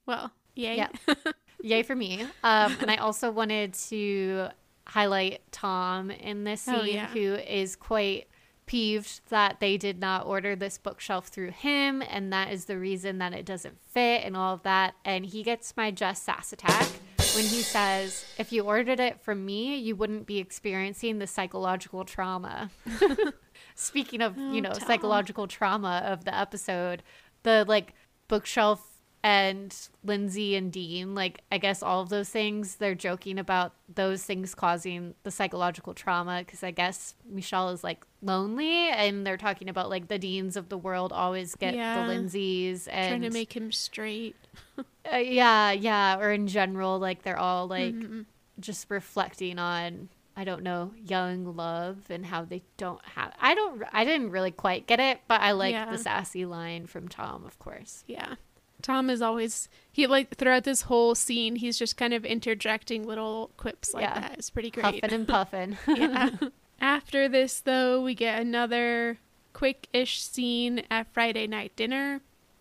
Well, 0.06 0.32
yay. 0.54 0.76
yeah. 0.76 0.88
Yay 1.62 1.82
for 1.82 1.96
me. 1.96 2.22
Um 2.44 2.76
and 2.80 2.90
I 2.90 2.96
also 2.96 3.30
wanted 3.30 3.72
to 3.88 4.48
highlight 4.86 5.40
Tom 5.50 6.10
in 6.10 6.44
this 6.44 6.60
scene 6.62 6.74
Oh, 6.74 6.82
yeah. 6.82 7.06
who 7.08 7.34
is 7.34 7.74
quite 7.76 8.28
peeved 8.66 9.20
that 9.30 9.60
they 9.60 9.76
did 9.76 9.98
not 10.00 10.26
order 10.26 10.56
this 10.56 10.76
bookshelf 10.76 11.28
through 11.28 11.50
him 11.52 12.02
and 12.02 12.32
that 12.32 12.52
is 12.52 12.64
the 12.64 12.76
reason 12.78 13.18
that 13.18 13.32
it 13.32 13.46
doesn't 13.46 13.78
fit 13.92 14.22
and 14.24 14.36
all 14.36 14.54
of 14.54 14.62
that 14.64 14.94
and 15.04 15.26
he 15.26 15.42
gets 15.42 15.76
my 15.76 15.90
Jess 15.90 16.20
sass 16.20 16.52
attack 16.52 16.86
when 17.34 17.44
he 17.44 17.62
says 17.62 18.24
if 18.38 18.50
you 18.52 18.62
ordered 18.64 18.98
it 18.98 19.20
from 19.20 19.44
me 19.46 19.76
you 19.76 19.94
wouldn't 19.94 20.26
be 20.26 20.38
experiencing 20.38 21.18
the 21.20 21.26
psychological 21.26 22.04
trauma 22.04 22.70
speaking 23.74 24.20
of 24.20 24.36
you 24.36 24.42
Oh, 24.42 24.60
know 24.60 24.72
Tom. 24.72 24.86
psychological 24.86 25.46
trauma 25.46 26.02
of 26.06 26.24
the 26.24 26.36
episode 26.36 27.02
the 27.44 27.64
like 27.68 27.94
bookshelf 28.28 28.84
and 29.22 29.74
Lindsay 30.04 30.54
and 30.54 30.70
Dean, 30.72 31.14
like 31.14 31.42
I 31.50 31.58
guess 31.58 31.82
all 31.82 32.00
of 32.00 32.08
those 32.08 32.28
things, 32.28 32.76
they're 32.76 32.94
joking 32.94 33.38
about 33.38 33.72
those 33.92 34.22
things 34.22 34.54
causing 34.54 35.14
the 35.24 35.30
psychological 35.30 35.94
trauma 35.94 36.42
because 36.46 36.62
I 36.62 36.70
guess 36.70 37.14
Michelle 37.28 37.70
is 37.70 37.82
like 37.82 38.04
lonely 38.22 38.88
and 38.90 39.26
they're 39.26 39.36
talking 39.36 39.68
about 39.68 39.90
like 39.90 40.08
the 40.08 40.18
Deans 40.18 40.56
of 40.56 40.68
the 40.68 40.78
world 40.78 41.12
always 41.12 41.54
get 41.56 41.74
Yeah. 41.74 42.06
the 42.06 42.12
Lindsays 42.12 42.86
and 42.86 43.08
Trying 43.08 43.22
to 43.22 43.30
make 43.30 43.52
him 43.56 43.72
straight. 43.72 44.36
uh, 45.12 45.16
yeah, 45.16 45.72
yeah, 45.72 46.18
or 46.18 46.30
in 46.32 46.46
general, 46.46 46.98
like 46.98 47.22
they're 47.22 47.38
all 47.38 47.66
like 47.66 47.94
Mhm. 47.94 48.26
just 48.60 48.86
reflecting 48.90 49.58
on 49.58 50.08
I 50.38 50.44
don't 50.44 50.62
know 50.62 50.92
young 51.02 51.56
love 51.56 52.10
and 52.10 52.26
how 52.26 52.44
they 52.44 52.62
don't 52.76 53.02
have. 53.14 53.32
I 53.40 53.54
don't. 53.54 53.82
I 53.90 54.04
didn't 54.04 54.30
really 54.30 54.50
quite 54.50 54.86
get 54.86 55.00
it, 55.00 55.20
but 55.28 55.40
I 55.40 55.52
like 55.52 55.72
Yeah. 55.72 55.90
the 55.90 55.96
sassy 55.96 56.44
line 56.44 56.86
from 56.86 57.08
Tom, 57.08 57.46
of 57.46 57.58
course. 57.58 58.04
Yeah. 58.06 58.34
Tom 58.82 59.10
is 59.10 59.22
always 59.22 59.68
he 59.90 60.06
like 60.06 60.36
throughout 60.36 60.64
this 60.64 60.82
whole 60.82 61.14
scene 61.14 61.56
he's 61.56 61.78
just 61.78 61.96
kind 61.96 62.12
of 62.14 62.24
interjecting 62.24 63.06
little 63.06 63.50
quips 63.56 63.94
like 63.94 64.02
Yeah. 64.04 64.20
that. 64.20 64.34
It's 64.38 64.50
pretty 64.50 64.70
great. 64.70 64.84
Huffing 65.02 65.12
and 65.12 65.26
puffing. 65.28 65.78
yeah. 65.88 66.30
After 66.80 67.28
this 67.28 67.60
though, 67.60 68.02
we 68.02 68.14
get 68.14 68.40
another 68.40 69.18
quick-ish 69.54 70.20
scene 70.22 70.82
at 70.90 71.12
Friday 71.12 71.46
night 71.46 71.74
dinner 71.76 72.20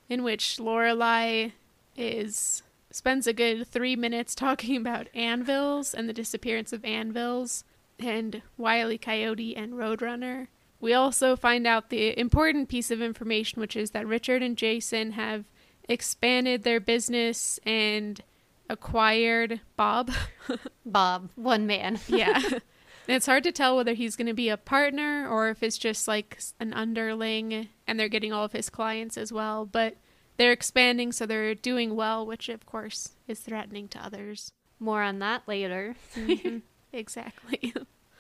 in 0.10 0.24
which 0.24 0.58
Lorelai 0.58 1.52
is 1.98 2.64
spends 2.92 3.28
a 3.28 3.34
good 3.34 3.68
3 3.68 3.96
minutes 3.98 4.34
talking 4.36 4.78
about 4.78 5.08
anvils 5.14 5.94
and 5.94 6.08
the 6.08 6.14
disappearance 6.14 6.72
of 6.72 6.86
anvils 6.86 7.64
and 8.00 8.42
Wile 8.58 8.92
E. 8.92 8.98
Coyote 8.98 9.56
and 9.56 9.74
Roadrunner. 9.74 10.48
We 10.80 10.94
also 10.94 11.36
find 11.36 11.66
out 11.66 11.90
the 11.90 12.18
important 12.20 12.70
piece 12.70 12.92
of 12.92 13.02
information, 13.02 13.60
which 13.60 13.76
is 13.76 13.92
that 13.92 14.06
Richard 14.08 14.44
and 14.44 14.58
Jason 14.58 15.12
have 15.14 15.46
expanded 15.88 16.64
their 16.64 16.80
business 16.80 17.60
and 17.66 18.22
acquired 18.70 19.62
Bob. 19.78 20.12
Bob, 20.86 21.30
one 21.36 21.68
man. 21.68 22.00
yeah. 22.08 22.42
And 22.44 22.62
it's 23.08 23.26
hard 23.28 23.44
to 23.44 23.52
tell 23.52 23.76
whether 23.76 23.94
he's 23.94 24.16
going 24.16 24.28
to 24.28 24.34
be 24.34 24.50
a 24.50 24.58
partner 24.58 25.28
or 25.30 25.50
if 25.50 25.62
it's 25.62 25.78
just 25.78 26.08
like 26.08 26.40
an 26.60 26.74
underling 26.74 27.70
and 27.88 28.00
they're 28.00 28.10
getting 28.10 28.34
all 28.34 28.46
of 28.46 28.54
his 28.54 28.70
clients 28.70 29.18
as 29.18 29.32
well. 29.32 29.66
But 29.66 29.98
they're 30.38 30.52
expanding, 30.52 31.12
so 31.12 31.26
they're 31.26 31.56
doing 31.56 31.96
well, 31.96 32.26
which 32.26 32.50
of 32.50 32.66
course 32.66 33.14
is 33.28 33.40
threatening 33.40 33.88
to 33.90 34.00
others. 34.04 34.52
More 34.80 35.02
on 35.02 35.20
that 35.20 35.44
later. 35.48 35.96
Mhm. 36.16 36.62
exactly. 36.94 37.74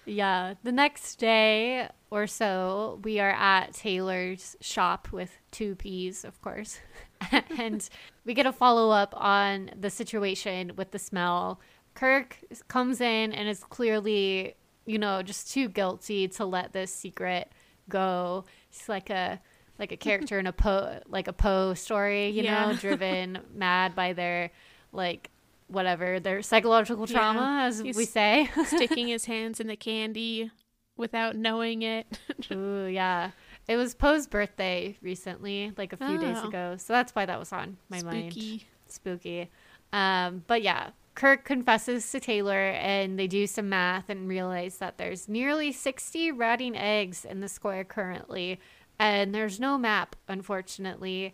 Yeah, 0.05 0.53
the 0.63 0.71
next 0.71 1.15
day 1.15 1.89
or 2.12 2.27
so, 2.27 3.00
we 3.03 3.19
are 3.19 3.31
at 3.31 3.74
Taylor's 3.74 4.55
shop 4.62 5.09
with 5.12 5.38
two 5.51 5.75
P's, 5.75 6.24
of 6.24 6.39
course. 6.41 6.79
and 7.57 7.88
we 8.24 8.33
get 8.33 8.45
a 8.45 8.51
follow 8.51 8.91
up 8.91 9.13
on 9.17 9.71
the 9.79 9.89
situation 9.89 10.74
with 10.75 10.91
the 10.91 11.00
smell. 11.00 11.59
Kirk 11.93 12.38
comes 12.67 13.01
in 13.01 13.33
and 13.33 13.50
is 13.50 13.63
clearly, 13.63 14.55
you 14.85 15.00
know, 15.00 15.24
just 15.24 15.51
too 15.51 15.69
guilty 15.69 16.27
to 16.29 16.45
let 16.45 16.74
this 16.74 16.93
secret 16.93 17.51
go. 17.89 18.45
He's 18.69 18.88
like 18.88 19.09
a 19.09 19.39
like 19.77 19.91
a 19.91 19.97
character 19.97 20.39
in 20.39 20.47
a 20.47 20.53
Poe 20.53 21.01
like 21.07 21.27
a 21.27 21.33
Poe 21.33 21.74
story, 21.74 22.29
you 22.29 22.43
know, 22.43 22.74
driven 22.79 23.39
mad 23.53 23.95
by 23.95 24.13
their 24.13 24.51
like 24.91 25.29
whatever 25.67 26.19
their 26.19 26.41
psychological 26.41 27.05
Yeah. 27.07 27.17
trauma, 27.17 27.63
as 27.65 27.81
we 27.81 28.05
say. 28.05 28.50
Sticking 28.65 29.07
his 29.07 29.25
hands 29.25 29.60
in 29.60 29.67
the 29.67 29.75
candy 29.75 30.51
without 30.98 31.36
knowing 31.36 31.81
it. 31.81 32.19
Ooh, 32.51 32.86
yeah. 32.86 33.31
It 33.67 33.77
was 33.77 33.95
Poe's 33.95 34.27
birthday 34.27 34.95
recently, 35.01 35.72
like 35.77 35.91
a 35.93 35.98
few 35.98 36.17
days 36.19 36.38
Oh. 36.41 36.48
ago. 36.48 36.75
So 36.77 36.93
that's 36.93 37.13
why 37.15 37.25
that 37.25 37.39
was 37.39 37.51
on 37.51 37.77
my 37.89 38.01
mind. 38.03 38.31
Spooky. 38.34 38.67
Spooky. 38.88 39.50
Um, 39.91 40.43
but 40.45 40.62
yeah, 40.62 40.91
Kirk 41.15 41.45
confesses 41.45 42.10
to 42.12 42.19
Taylor 42.19 42.60
and 42.60 43.17
they 43.17 43.25
do 43.27 43.48
some 43.48 43.69
math 43.69 44.10
and 44.10 44.27
realize 44.27 44.77
that 44.77 44.98
there's 44.98 45.27
nearly 45.27 45.72
60 45.72 46.31
rotting 46.31 46.75
eggs 46.77 47.25
in 47.25 47.39
the 47.39 47.48
square 47.48 47.84
currently. 47.84 48.60
And 49.00 49.34
there's 49.34 49.60
no 49.60 49.77
map, 49.77 50.15
unfortunately. 50.27 51.34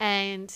And 0.00 0.52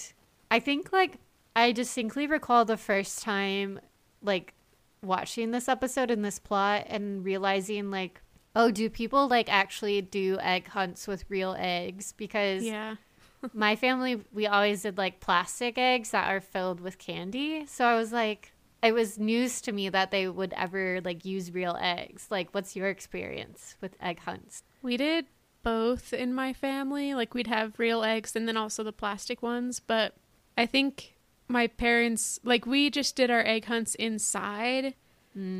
I 0.51 0.59
think, 0.59 0.93
like, 0.93 1.19
I 1.59 1.73
distinctly 1.73 2.27
recall 2.27 2.65
the 2.65 2.77
first 2.77 3.23
time, 3.23 3.81
like, 4.23 4.55
watching 5.03 5.51
this 5.51 5.69
episode 5.69 6.11
and 6.11 6.25
this 6.25 6.39
plot 6.39 6.87
and 6.89 7.25
realizing, 7.25 7.91
like, 7.91 8.21
oh, 8.55 8.71
do 8.71 8.89
people, 8.89 9.29
like, 9.29 9.53
actually 9.53 10.01
do 10.03 10.39
egg 10.41 10.69
hunts 10.69 11.07
with 11.07 11.25
real 11.29 11.55
eggs? 11.59 12.13
Because 12.13 12.65
Yeah. 12.65 12.97
my 13.53 13.77
family 13.77 14.21
we 14.33 14.49
always 14.49 14.83
did 14.83 14.99
like 14.99 15.21
plastic 15.21 15.79
eggs 15.79 16.11
that 16.11 16.29
are 16.29 16.41
filled 16.41 16.81
with 16.81 16.99
candy 16.99 17.65
so 17.67 17.85
i 17.85 17.95
was 17.95 18.13
like 18.13 18.51
it 18.83 18.91
was 18.91 19.17
news 19.17 19.61
to 19.61 19.71
me 19.71 19.89
that 19.89 20.11
they 20.11 20.27
would 20.27 20.53
ever 20.57 21.01
like 21.05 21.25
use 21.25 21.55
real 21.55 21.79
eggs 21.81 22.27
like 22.33 22.49
what's 22.51 22.75
your 22.75 22.89
experience 22.89 23.77
with 23.81 23.95
egg 24.03 24.19
hunts 24.19 24.65
We 24.83 24.97
did 24.97 25.27
both 25.63 26.13
in 26.13 26.33
my 26.35 26.53
family. 26.53 27.15
Like 27.15 27.35
we'd 27.35 27.47
have 27.47 27.79
real 27.79 28.03
eggs 28.03 28.35
and 28.35 28.49
then 28.49 28.57
also 28.57 28.83
the 28.83 28.93
plastic 28.93 29.43
ones. 29.43 29.81
But 29.81 30.15
I 30.57 30.67
think 30.67 31.18
my 31.49 31.67
parents, 31.67 32.39
like 32.45 32.67
we 32.67 32.91
just 32.91 33.17
did 33.17 33.31
our 33.31 33.45
egg 33.45 33.65
hunts 33.67 33.95
inside. 33.97 34.95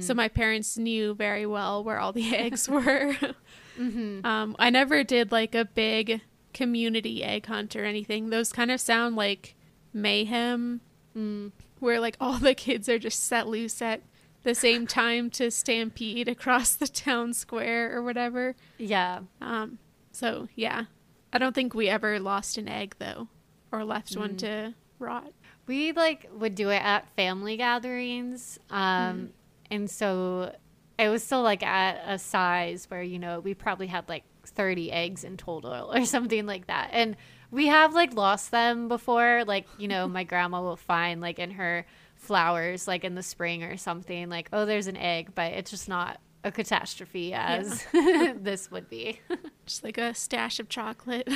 So 0.01 0.13
my 0.13 0.27
parents 0.27 0.77
knew 0.77 1.15
very 1.15 1.47
well 1.47 1.85
where 1.85 2.01
all 2.01 2.13
the 2.13 2.35
eggs 2.35 2.69
were. 2.69 3.15
mm-hmm. 3.79 4.27
um, 4.27 4.57
I 4.59 4.71
never 4.71 5.05
did 5.05 5.31
like 5.31 5.55
a 5.55 5.65
big 5.67 6.21
community 6.53 7.23
egg 7.23 7.47
hunt 7.47 7.77
or 7.77 7.85
anything. 7.85 8.31
Those 8.31 8.53
kind 8.53 8.73
of 8.73 8.81
sound 8.81 9.15
like 9.15 9.55
mayhem, 9.93 10.81
mm. 11.17 11.53
where 11.79 12.01
like 12.01 12.17
all 12.21 12.39
the 12.39 12.55
kids 12.55 12.89
are 12.89 12.99
just 12.99 13.23
set 13.23 13.47
loose 13.47 13.81
at 13.81 14.03
the 14.43 14.55
same 14.55 14.85
time 15.01 15.31
to 15.31 15.49
stampede 15.49 16.27
across 16.29 16.75
the 16.75 16.89
town 16.89 17.33
square 17.33 17.97
or 17.97 18.03
whatever. 18.03 18.57
yeah 18.79 19.21
Um, 19.41 19.79
so 20.11 20.49
yeah, 20.57 20.87
I 21.33 21.39
don't 21.39 21.55
think 21.55 21.73
we 21.73 21.89
ever 21.89 22.19
lost 22.19 22.59
an 22.59 22.67
egg 22.69 22.97
though, 22.99 23.29
or 23.71 23.85
left 23.85 24.17
one 24.17 24.31
Mm. 24.35 24.39
to 24.39 24.75
rot. 24.99 25.33
We 25.69 25.93
like 25.93 26.29
would 26.33 26.55
do 26.55 26.71
it 26.71 26.83
at 26.83 27.09
family 27.15 27.57
gatherings 27.57 28.59
um 28.71 29.31
and 29.71 29.91
so 29.91 30.53
it 30.99 31.09
was 31.09 31.23
still 31.23 31.43
like 31.43 31.63
at 31.63 32.03
a 32.07 32.19
size 32.19 32.87
where 32.91 33.03
you 33.03 33.19
know 33.19 33.41
we 33.41 33.55
probably 33.55 33.87
had 33.87 34.09
like 34.09 34.25
30 34.49 34.91
eggs 34.91 35.25
in 35.25 35.37
total 35.37 35.93
or 35.95 36.05
something 36.05 36.47
like 36.47 36.67
that. 36.67 36.91
And 36.93 37.17
we 37.51 37.67
have 37.67 37.95
like 37.95 38.15
lost 38.15 38.51
them 38.51 38.89
before 38.89 39.45
like 39.47 39.67
you 39.79 39.89
know 39.89 40.09
my 40.09 40.25
grandma 40.25 40.61
will 40.61 40.77
find 40.77 41.21
like 41.21 41.39
in 41.39 41.53
her 41.53 41.87
flowers 42.17 42.89
like 42.89 43.05
in 43.05 43.15
the 43.15 43.23
spring 43.23 43.63
or 43.63 43.77
something 43.77 44.29
like 44.29 44.49
oh 44.53 44.67
there's 44.67 44.89
an 44.89 44.97
egg 44.97 45.31
but 45.37 45.53
it's 45.53 45.71
just 45.71 45.89
not 45.89 46.19
a 46.43 46.51
catastrophe 46.51 47.33
as 47.33 47.85
this 47.93 48.71
would 48.71 48.89
be. 48.89 49.21
Just 49.67 49.85
like 49.85 49.99
a 49.99 50.15
stash 50.15 50.61
of 50.61 50.69
chocolate. 50.69 51.29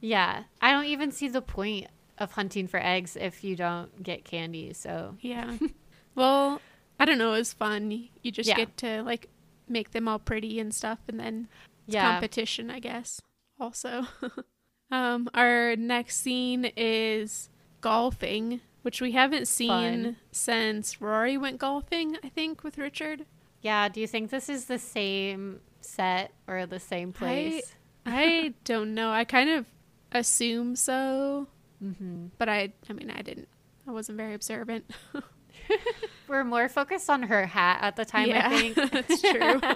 yeah. 0.00 0.44
I 0.60 0.72
don't 0.72 0.84
even 0.84 1.10
see 1.10 1.28
the 1.28 1.40
point 1.42 1.88
of 2.18 2.32
hunting 2.32 2.66
for 2.66 2.78
eggs 2.80 3.16
if 3.16 3.44
you 3.44 3.56
don't 3.56 4.02
get 4.02 4.24
candy 4.24 4.72
so 4.72 5.16
yeah. 5.20 5.56
well, 6.14 6.60
I 6.98 7.04
don't 7.04 7.18
know. 7.18 7.34
It 7.34 7.38
was 7.38 7.52
fun. 7.52 7.90
You 8.22 8.30
just 8.32 8.48
Yeah. 8.48 8.56
get 8.56 8.76
to 8.78 9.02
like 9.02 9.28
make 9.68 9.90
them 9.90 10.08
all 10.08 10.18
pretty 10.18 10.58
and 10.60 10.74
stuff, 10.74 10.98
and 11.08 11.18
then 11.20 11.48
it's 11.86 11.94
yeah 11.94 12.12
competition, 12.12 12.70
I 12.70 12.78
guess. 12.80 13.20
Also, 13.60 14.06
um, 14.90 15.28
our 15.34 15.76
next 15.76 16.16
scene 16.20 16.70
is 16.76 17.48
golfing, 17.80 18.60
which 18.82 19.00
we 19.00 19.12
haven't 19.12 19.46
seen 19.48 19.68
Fun. 20.04 20.16
since 20.32 21.00
Rory 21.00 21.36
went 21.36 21.58
golfing. 21.58 22.16
I 22.24 22.28
think 22.28 22.62
with 22.64 22.78
Richard. 22.78 23.26
Yeah, 23.62 23.88
do 23.88 24.00
you 24.00 24.06
think 24.06 24.30
this 24.30 24.48
is 24.48 24.66
the 24.66 24.78
same 24.78 25.60
set 25.80 26.32
or 26.46 26.66
the 26.66 26.78
same 26.80 27.12
place? 27.12 27.74
I 28.04 28.54
don't 28.64 28.94
know. 28.94 29.10
I 29.10 29.24
kind 29.24 29.50
of 29.50 29.66
assume 30.12 30.76
so, 30.76 31.48
hmm 31.80 32.26
but 32.38 32.48
I 32.48 32.72
I 32.88 32.92
mean 32.92 33.10
I 33.10 33.22
didn't. 33.22 33.48
I 33.88 33.92
wasn't 33.92 34.18
very 34.18 34.34
observant. 34.34 34.84
We're 36.28 36.44
more 36.44 36.68
focused 36.68 37.08
on 37.08 37.24
her 37.24 37.46
hat 37.46 37.78
at 37.82 37.96
the 37.96 38.04
time, 38.04 38.28
Yeah, 38.28 38.48
I 38.48 38.58
think. 38.72 38.74
that's 38.92 39.20
true. 39.22 39.60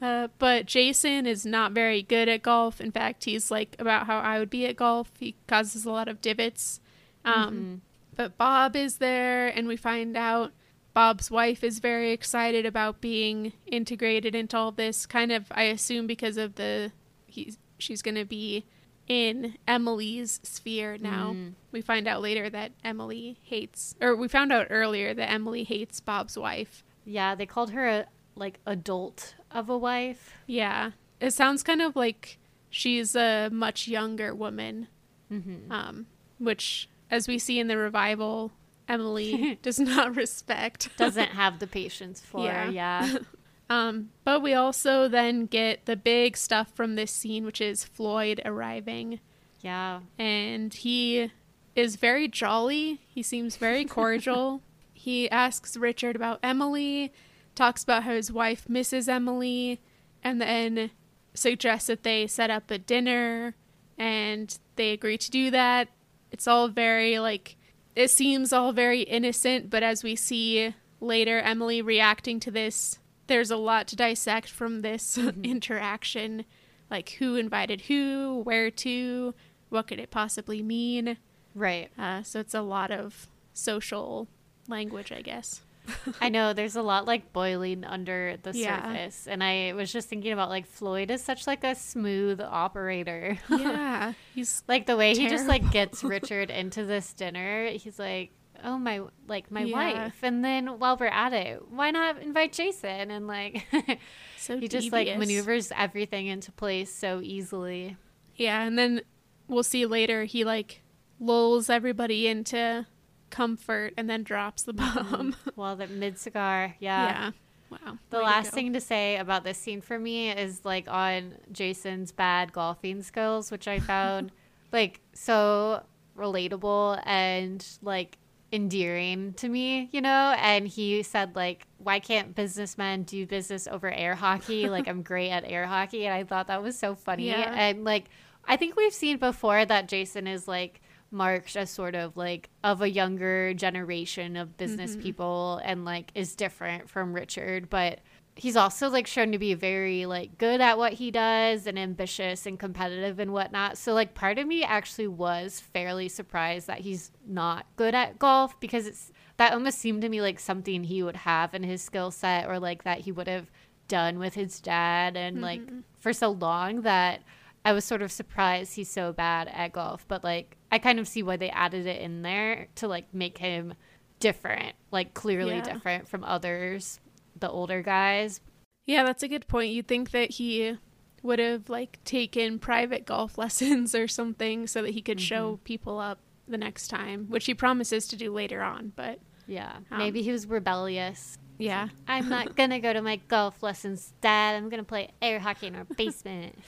Uh, 0.00 0.28
but 0.38 0.64
Jason 0.64 1.26
is 1.26 1.44
not 1.44 1.72
very 1.72 2.04
good 2.04 2.28
at 2.28 2.40
golf. 2.42 2.80
In 2.80 2.92
fact, 2.92 3.24
he's 3.24 3.50
like 3.50 3.74
about 3.80 4.06
how 4.06 4.20
I 4.20 4.38
would 4.38 4.48
be 4.48 4.64
at 4.66 4.76
golf. 4.76 5.10
He 5.18 5.34
causes 5.48 5.84
a 5.84 5.90
lot 5.90 6.06
of 6.06 6.20
divots. 6.20 6.78
Um, 7.24 7.52
Mhm. 7.52 7.80
But 8.14 8.38
Bob 8.38 8.76
is 8.76 8.98
there, 8.98 9.48
and 9.48 9.66
we 9.66 9.76
find 9.76 10.16
out 10.16 10.52
Bob's 10.94 11.32
wife 11.32 11.64
is 11.64 11.80
very 11.80 12.12
excited 12.12 12.64
about 12.64 13.00
being 13.00 13.54
integrated 13.66 14.36
into 14.36 14.56
all 14.56 14.70
this. 14.70 15.04
Kind 15.04 15.32
of, 15.32 15.46
I 15.50 15.64
assume, 15.64 16.06
because 16.06 16.36
of 16.36 16.54
the 16.54 16.92
he's 17.26 17.58
she's 17.78 18.00
going 18.00 18.14
to 18.14 18.24
be 18.24 18.66
in 19.08 19.56
Emily's 19.66 20.40
sphere 20.42 20.98
now. 20.98 21.32
Mm. 21.34 21.54
We 21.72 21.80
find 21.80 22.06
out 22.06 22.20
later 22.22 22.48
that 22.50 22.72
Emily 22.84 23.38
hates, 23.42 23.94
or 24.00 24.14
we 24.14 24.28
found 24.28 24.52
out 24.52 24.66
earlier 24.70 25.14
that 25.14 25.30
Emily 25.30 25.64
hates 25.64 26.00
Bob's 26.00 26.36
wife. 26.38 26.84
Yeah, 27.04 27.34
they 27.34 27.46
called 27.46 27.70
her 27.70 27.88
a 27.88 28.06
like 28.34 28.60
adult 28.66 29.34
of 29.50 29.68
a 29.68 29.78
wife. 29.78 30.34
Yeah, 30.46 30.92
it 31.20 31.32
sounds 31.32 31.62
kind 31.62 31.82
of 31.82 31.96
like 31.96 32.38
she's 32.70 33.16
a 33.16 33.48
much 33.50 33.88
younger 33.88 34.34
woman, 34.34 34.88
hmm 35.28 35.70
um, 35.70 36.06
which, 36.38 36.88
as 37.10 37.26
we 37.26 37.38
see 37.38 37.58
in 37.58 37.68
the 37.68 37.76
revival, 37.76 38.52
Emily 38.88 39.58
does 39.62 39.80
not 39.80 40.14
respect. 40.16 40.90
Doesn't 40.96 41.30
have 41.30 41.58
the 41.58 41.66
patience 41.66 42.20
for. 42.20 42.44
Yeah. 42.44 42.70
Yeah. 42.70 43.18
Um, 43.70 44.10
but 44.24 44.42
we 44.42 44.54
also 44.54 45.08
then 45.08 45.46
get 45.46 45.84
the 45.86 45.96
big 45.96 46.36
stuff 46.36 46.72
from 46.74 46.94
this 46.94 47.10
scene, 47.12 47.44
which 47.44 47.60
is 47.60 47.84
Floyd 47.84 48.40
arriving, 48.44 49.20
Yeah. 49.60 50.00
and 50.18 50.72
he 50.72 51.30
is 51.76 51.96
very 51.96 52.28
jolly. 52.28 53.00
He 53.08 53.22
seems 53.22 53.56
very 53.56 53.84
cordial. 53.98 54.62
he 54.94 55.30
asks 55.30 55.76
Richard 55.76 56.16
about 56.16 56.40
Emily, 56.42 57.12
talks 57.54 57.82
about 57.82 58.04
how 58.04 58.12
his 58.14 58.32
wife 58.32 58.68
misses 58.68 59.08
Emily, 59.08 59.80
and 60.24 60.40
then 60.40 60.90
suggests 61.34 61.86
that 61.88 62.02
they 62.04 62.26
set 62.26 62.50
up 62.50 62.70
a 62.70 62.78
dinner, 62.78 63.54
and 63.98 64.58
they 64.76 64.92
agree 64.92 65.18
to 65.18 65.30
do 65.30 65.50
that. 65.50 65.88
It's 66.32 66.48
all 66.48 66.68
very 66.68 67.18
like 67.18 67.56
it 67.94 68.08
seems 68.10 68.52
all 68.52 68.72
very 68.72 69.02
innocent, 69.02 69.70
but 69.70 69.82
as 69.82 70.02
we 70.02 70.14
see 70.16 70.74
later, 71.00 71.38
Emily 71.40 71.82
reacting 71.82 72.38
to 72.40 72.50
this, 72.50 72.98
there's 73.28 73.50
a 73.50 73.56
lot 73.56 73.86
to 73.88 73.96
dissect 73.96 74.48
from 74.50 74.80
this 74.80 75.16
interaction. 75.44 76.44
Like 76.90 77.10
who 77.18 77.36
invited 77.36 77.82
who, 77.82 78.40
where 78.44 78.70
to, 78.70 79.34
what 79.68 79.86
could 79.86 80.00
it 80.00 80.10
possibly 80.10 80.62
mean? 80.62 81.18
Right. 81.54 81.90
Uh, 81.98 82.22
so 82.22 82.40
it's 82.40 82.54
a 82.54 82.62
lot 82.62 82.90
of 82.90 83.28
social 83.52 84.26
language, 84.68 85.12
I 85.12 85.22
guess. 85.22 85.62
I 86.20 86.28
know 86.28 86.52
there's 86.52 86.76
a 86.76 86.82
lot 86.82 87.06
like 87.06 87.32
boiling 87.32 87.84
under 87.84 88.36
the 88.42 88.52
Yeah. 88.52 88.82
surface. 88.86 89.26
And 89.26 89.42
I 89.42 89.72
was 89.74 89.90
just 89.92 90.08
thinking 90.08 90.32
about 90.32 90.48
like 90.50 90.66
Floyd 90.66 91.10
is 91.10 91.22
such 91.24 91.46
like 91.46 91.64
a 91.64 91.74
smooth 91.74 92.40
operator. 92.40 93.38
Yeah, 93.50 94.12
he's 94.34 94.62
like 94.68 94.86
the 94.86 94.96
way 94.96 95.14
he 95.14 95.28
just 95.28 95.46
like 95.48 95.70
gets 95.70 96.04
Richard 96.04 96.50
into 96.50 96.84
this 96.84 97.12
dinner. 97.14 97.68
He's 97.68 97.98
like, 97.98 98.30
"Oh 98.62 98.78
my, 98.78 99.02
like 99.26 99.50
my 99.50 99.62
Yeah. 99.62 100.04
wife." 100.04 100.18
And 100.22 100.44
then 100.44 100.78
while 100.78 100.96
we're 100.96 101.06
at 101.06 101.32
it, 101.32 101.68
why 101.68 101.90
not 101.90 102.20
invite 102.20 102.52
Jason? 102.52 103.10
And 103.10 103.26
like 103.26 103.66
so 104.38 104.58
he 104.58 104.68
just 104.68 104.92
like 104.92 105.16
maneuvers 105.18 105.72
everything 105.76 106.26
into 106.26 106.52
place 106.52 106.92
so 106.92 107.20
easily. 107.22 107.96
Yeah, 108.36 108.62
and 108.62 108.78
then 108.78 109.02
we'll 109.48 109.62
see 109.62 109.86
later 109.86 110.24
he 110.24 110.44
like 110.44 110.82
lulls 111.20 111.68
everybody 111.68 112.26
into 112.26 112.86
comfort 113.30 113.94
and 113.96 114.08
then 114.08 114.22
drops 114.22 114.62
the 114.62 114.74
mm-hmm. 114.74 115.10
bomb. 115.10 115.36
Well, 115.56 115.76
the 115.76 115.86
mid 115.86 116.18
cigar, 116.18 116.76
yeah. 116.78 117.06
yeah. 117.08 117.30
Wow. 117.70 117.98
The 118.10 118.18
way 118.18 118.22
last 118.22 118.50
go. 118.50 118.54
thing 118.54 118.72
to 118.72 118.80
say 118.80 119.16
about 119.16 119.44
this 119.44 119.58
scene 119.58 119.80
for 119.80 119.98
me 119.98 120.30
is 120.30 120.64
like 120.64 120.88
on 120.88 121.34
Jason's 121.52 122.12
bad 122.12 122.52
golfing 122.52 123.02
skills, 123.02 123.50
which 123.50 123.68
I 123.68 123.80
found 123.80 124.32
like 124.72 125.00
so 125.12 125.82
relatable 126.16 127.02
and 127.04 127.64
like 127.82 128.18
endearing 128.52 129.32
to 129.34 129.48
me, 129.48 129.88
you 129.92 130.00
know? 130.00 130.34
And 130.38 130.66
he 130.66 131.02
said 131.02 131.36
like, 131.36 131.66
why 131.78 131.98
can't 132.00 132.34
businessmen 132.34 133.02
do 133.02 133.26
business 133.26 133.66
over 133.68 133.90
air 133.90 134.14
hockey? 134.14 134.68
like 134.70 134.88
I'm 134.88 135.02
great 135.02 135.30
at 135.30 135.44
air 135.46 135.66
hockey. 135.66 136.06
And 136.06 136.14
I 136.14 136.24
thought 136.24 136.46
that 136.48 136.62
was 136.62 136.78
so 136.78 136.94
funny. 136.94 137.28
Yeah. 137.28 137.52
And 137.54 137.84
like 137.84 138.06
I 138.46 138.56
think 138.56 138.76
we've 138.76 138.94
seen 138.94 139.18
before 139.18 139.64
that 139.64 139.88
Jason 139.88 140.26
is 140.26 140.48
like 140.48 140.80
marked 141.10 141.56
as 141.56 141.70
sort 141.70 141.94
of 141.94 142.16
like 142.16 142.50
of 142.64 142.82
a 142.82 142.90
younger 142.90 143.54
generation 143.54 144.36
of 144.36 144.56
business 144.58 144.94
Mhm. 144.96 145.02
people 145.02 145.60
and 145.64 145.84
like 145.84 146.10
is 146.14 146.34
different 146.36 146.88
from 146.88 147.14
Richard, 147.14 147.70
but 147.70 148.00
he's 148.38 148.56
also 148.56 148.88
like 148.88 149.06
shown 149.06 149.32
to 149.32 149.38
be 149.38 149.52
very 149.52 150.06
like 150.06 150.38
good 150.38 150.60
at 150.60 150.78
what 150.78 150.92
he 150.92 151.10
does 151.10 151.66
and 151.66 151.76
ambitious 151.76 152.46
and 152.46 152.58
competitive 152.58 153.18
and 153.18 153.32
whatnot. 153.32 153.76
So 153.76 153.92
like 153.94 154.14
part 154.14 154.38
of 154.38 154.46
me 154.46 154.62
actually 154.62 155.08
was 155.08 155.58
fairly 155.58 156.08
surprised 156.08 156.68
that 156.68 156.78
he's 156.78 157.10
not 157.26 157.66
good 157.74 157.96
at 157.96 158.18
golf 158.18 158.58
because 158.60 158.86
it's 158.86 159.12
that 159.38 159.52
almost 159.52 159.78
seemed 159.78 160.02
to 160.02 160.08
me 160.08 160.22
like 160.22 160.38
something 160.38 160.84
he 160.84 161.02
would 161.02 161.16
have 161.16 161.52
in 161.52 161.64
his 161.64 161.82
skill 161.82 162.12
set 162.12 162.48
or 162.48 162.60
like 162.60 162.84
that 162.84 163.00
he 163.00 163.12
would 163.12 163.26
have 163.26 163.50
done 163.88 164.20
with 164.20 164.34
his 164.34 164.60
dad 164.60 165.16
and 165.16 165.36
mm-hmm. 165.36 165.44
like 165.44 165.62
for 165.98 166.12
so 166.12 166.30
long 166.30 166.82
that 166.82 167.22
I 167.64 167.72
was 167.72 167.84
sort 167.84 168.02
of 168.02 168.12
surprised 168.12 168.76
he's 168.76 168.90
so 168.90 169.12
bad 169.12 169.48
at 169.48 169.72
golf, 169.72 170.06
but 170.06 170.22
like 170.22 170.56
I 170.70 170.78
kind 170.78 171.00
of 171.00 171.08
see 171.08 171.24
why 171.24 171.36
they 171.36 171.50
added 171.50 171.86
it 171.86 172.00
in 172.00 172.22
there 172.22 172.68
to 172.76 172.86
like 172.86 173.12
make 173.12 173.38
him 173.38 173.74
different, 174.20 174.76
like 174.92 175.14
clearly 175.14 175.56
yeah. 175.56 175.72
different 175.72 176.06
from 176.06 176.22
others 176.22 177.00
the 177.40 177.50
older 177.50 177.82
guys. 177.82 178.40
Yeah, 178.86 179.04
that's 179.04 179.22
a 179.22 179.28
good 179.28 179.46
point. 179.48 179.72
You'd 179.72 179.88
think 179.88 180.12
that 180.12 180.32
he 180.32 180.78
would 181.22 181.38
have 181.38 181.68
like 181.68 181.98
taken 182.04 182.58
private 182.58 183.04
golf 183.04 183.38
lessons 183.38 183.94
or 183.94 184.08
something 184.08 184.66
so 184.66 184.82
that 184.82 184.90
he 184.90 185.02
could 185.02 185.18
mm-hmm. 185.18 185.24
show 185.24 185.60
people 185.64 185.98
up 185.98 186.18
the 186.46 186.58
next 186.58 186.88
time, 186.88 187.26
which 187.28 187.46
he 187.46 187.54
promises 187.54 188.08
to 188.08 188.16
do 188.16 188.32
later 188.32 188.62
on, 188.62 188.92
but 188.96 189.18
yeah, 189.46 189.76
um, 189.90 189.98
maybe 189.98 190.22
he 190.22 190.32
was 190.32 190.46
rebellious. 190.46 191.38
Yeah. 191.58 191.88
I'm 192.06 192.28
not 192.28 192.56
going 192.56 192.70
to 192.70 192.78
go 192.78 192.92
to 192.92 193.02
my 193.02 193.16
golf 193.28 193.62
lessons, 193.62 194.12
dad. 194.20 194.54
I'm 194.54 194.68
going 194.68 194.82
to 194.82 194.88
play 194.88 195.10
air 195.20 195.40
hockey 195.40 195.66
in 195.66 195.76
our 195.76 195.84
basement. 195.96 196.58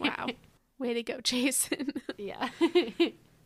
wow. 0.00 0.26
Way 0.78 0.94
to 0.94 1.02
go, 1.02 1.20
Jason. 1.22 1.92
yeah. 2.16 2.48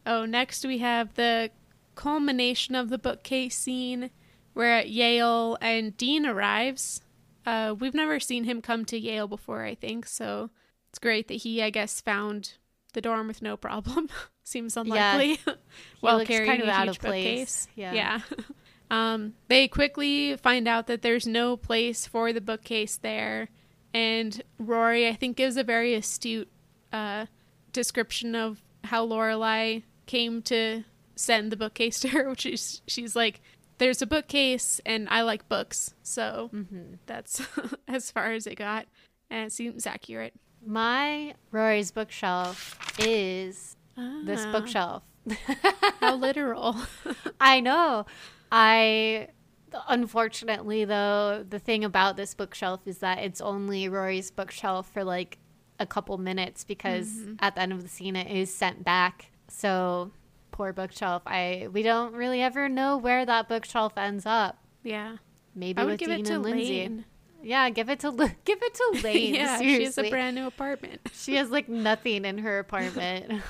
oh, 0.06 0.24
next 0.24 0.64
we 0.64 0.78
have 0.78 1.14
the 1.14 1.50
culmination 1.94 2.74
of 2.74 2.88
the 2.90 2.98
bookcase 2.98 3.56
scene 3.56 4.10
we're 4.54 4.70
at 4.70 4.88
Yale 4.88 5.58
and 5.60 5.96
Dean 5.96 6.26
arrives. 6.26 7.00
Uh, 7.46 7.74
we've 7.78 7.94
never 7.94 8.20
seen 8.20 8.44
him 8.44 8.62
come 8.62 8.84
to 8.86 8.98
Yale 8.98 9.28
before, 9.28 9.64
I 9.64 9.74
think, 9.74 10.06
so 10.06 10.50
it's 10.88 10.98
great 10.98 11.28
that 11.28 11.34
he, 11.34 11.62
I 11.62 11.70
guess, 11.70 12.00
found 12.00 12.54
the 12.92 13.00
dorm 13.00 13.26
with 13.26 13.42
no 13.42 13.56
problem. 13.56 14.08
Seems 14.44 14.76
unlikely. 14.76 15.40
Yeah. 15.46 15.54
While 16.00 16.24
carrying 16.24 16.50
kind 16.50 16.62
of 16.62 16.68
out 16.68 16.88
of 16.88 16.98
place. 16.98 17.66
Bookcase. 17.66 17.68
Yeah. 17.74 17.92
Yeah. 17.92 18.20
um, 18.90 19.34
they 19.48 19.68
quickly 19.68 20.36
find 20.36 20.68
out 20.68 20.86
that 20.86 21.02
there's 21.02 21.26
no 21.26 21.56
place 21.56 22.06
for 22.06 22.32
the 22.32 22.40
bookcase 22.40 22.96
there, 22.96 23.48
and 23.92 24.42
Rory, 24.58 25.08
I 25.08 25.14
think, 25.14 25.36
gives 25.36 25.56
a 25.56 25.64
very 25.64 25.94
astute 25.94 26.48
uh, 26.92 27.26
description 27.72 28.34
of 28.34 28.62
how 28.84 29.06
Lorelai 29.06 29.82
came 30.06 30.42
to 30.42 30.84
send 31.16 31.52
the 31.52 31.56
bookcase 31.56 32.00
to 32.00 32.08
her, 32.08 32.28
which 32.28 32.46
is 32.46 32.82
she's 32.86 33.14
like, 33.16 33.40
there's 33.78 34.02
a 34.02 34.06
bookcase 34.06 34.80
and 34.86 35.08
I 35.08 35.22
like 35.22 35.48
books. 35.48 35.94
So 36.02 36.50
mm-hmm. 36.52 36.94
that's 37.06 37.42
as 37.88 38.10
far 38.10 38.32
as 38.32 38.46
it 38.46 38.56
got. 38.56 38.86
And 39.30 39.46
it 39.46 39.52
seems 39.52 39.86
accurate. 39.86 40.34
My 40.64 41.34
Rory's 41.50 41.90
bookshelf 41.90 42.78
is 42.98 43.76
ah. 43.96 44.22
this 44.24 44.46
bookshelf. 44.46 45.02
How 46.00 46.14
literal. 46.16 46.76
I 47.40 47.60
know. 47.60 48.06
I 48.52 49.28
unfortunately 49.88 50.84
though, 50.84 51.44
the 51.48 51.58
thing 51.58 51.84
about 51.84 52.16
this 52.16 52.34
bookshelf 52.34 52.80
is 52.86 52.98
that 52.98 53.18
it's 53.18 53.40
only 53.40 53.88
Rory's 53.88 54.30
bookshelf 54.30 54.90
for 54.92 55.02
like 55.04 55.38
a 55.80 55.86
couple 55.86 56.16
minutes 56.18 56.64
because 56.64 57.08
mm-hmm. 57.08 57.34
at 57.40 57.56
the 57.56 57.62
end 57.62 57.72
of 57.72 57.82
the 57.82 57.88
scene 57.88 58.16
it 58.16 58.30
is 58.30 58.54
sent 58.54 58.84
back. 58.84 59.30
So 59.48 60.12
poor 60.54 60.72
bookshelf. 60.72 61.22
I 61.26 61.68
we 61.72 61.82
don't 61.82 62.14
really 62.14 62.40
ever 62.40 62.68
know 62.68 62.96
where 62.96 63.26
that 63.26 63.48
bookshelf 63.48 63.98
ends 63.98 64.24
up. 64.24 64.56
Yeah, 64.84 65.16
maybe 65.54 65.82
I 65.82 65.84
would 65.84 65.90
with 65.92 66.00
give 66.00 66.10
Dean 66.10 66.20
it 66.20 66.26
to 66.26 66.34
and 66.34 66.42
Lindsay. 66.44 66.78
Lane. 66.78 67.04
Yeah, 67.42 67.68
give 67.70 67.90
it 67.90 68.00
to 68.00 68.12
give 68.44 68.62
it 68.62 68.74
to 68.74 69.00
Lane. 69.04 69.34
yeah, 69.34 69.58
seriously. 69.58 69.78
she 69.78 69.84
has 69.84 69.98
a 69.98 70.10
brand 70.10 70.36
new 70.36 70.46
apartment. 70.46 71.00
she 71.12 71.34
has 71.34 71.50
like 71.50 71.68
nothing 71.68 72.24
in 72.24 72.38
her 72.38 72.60
apartment. 72.60 73.42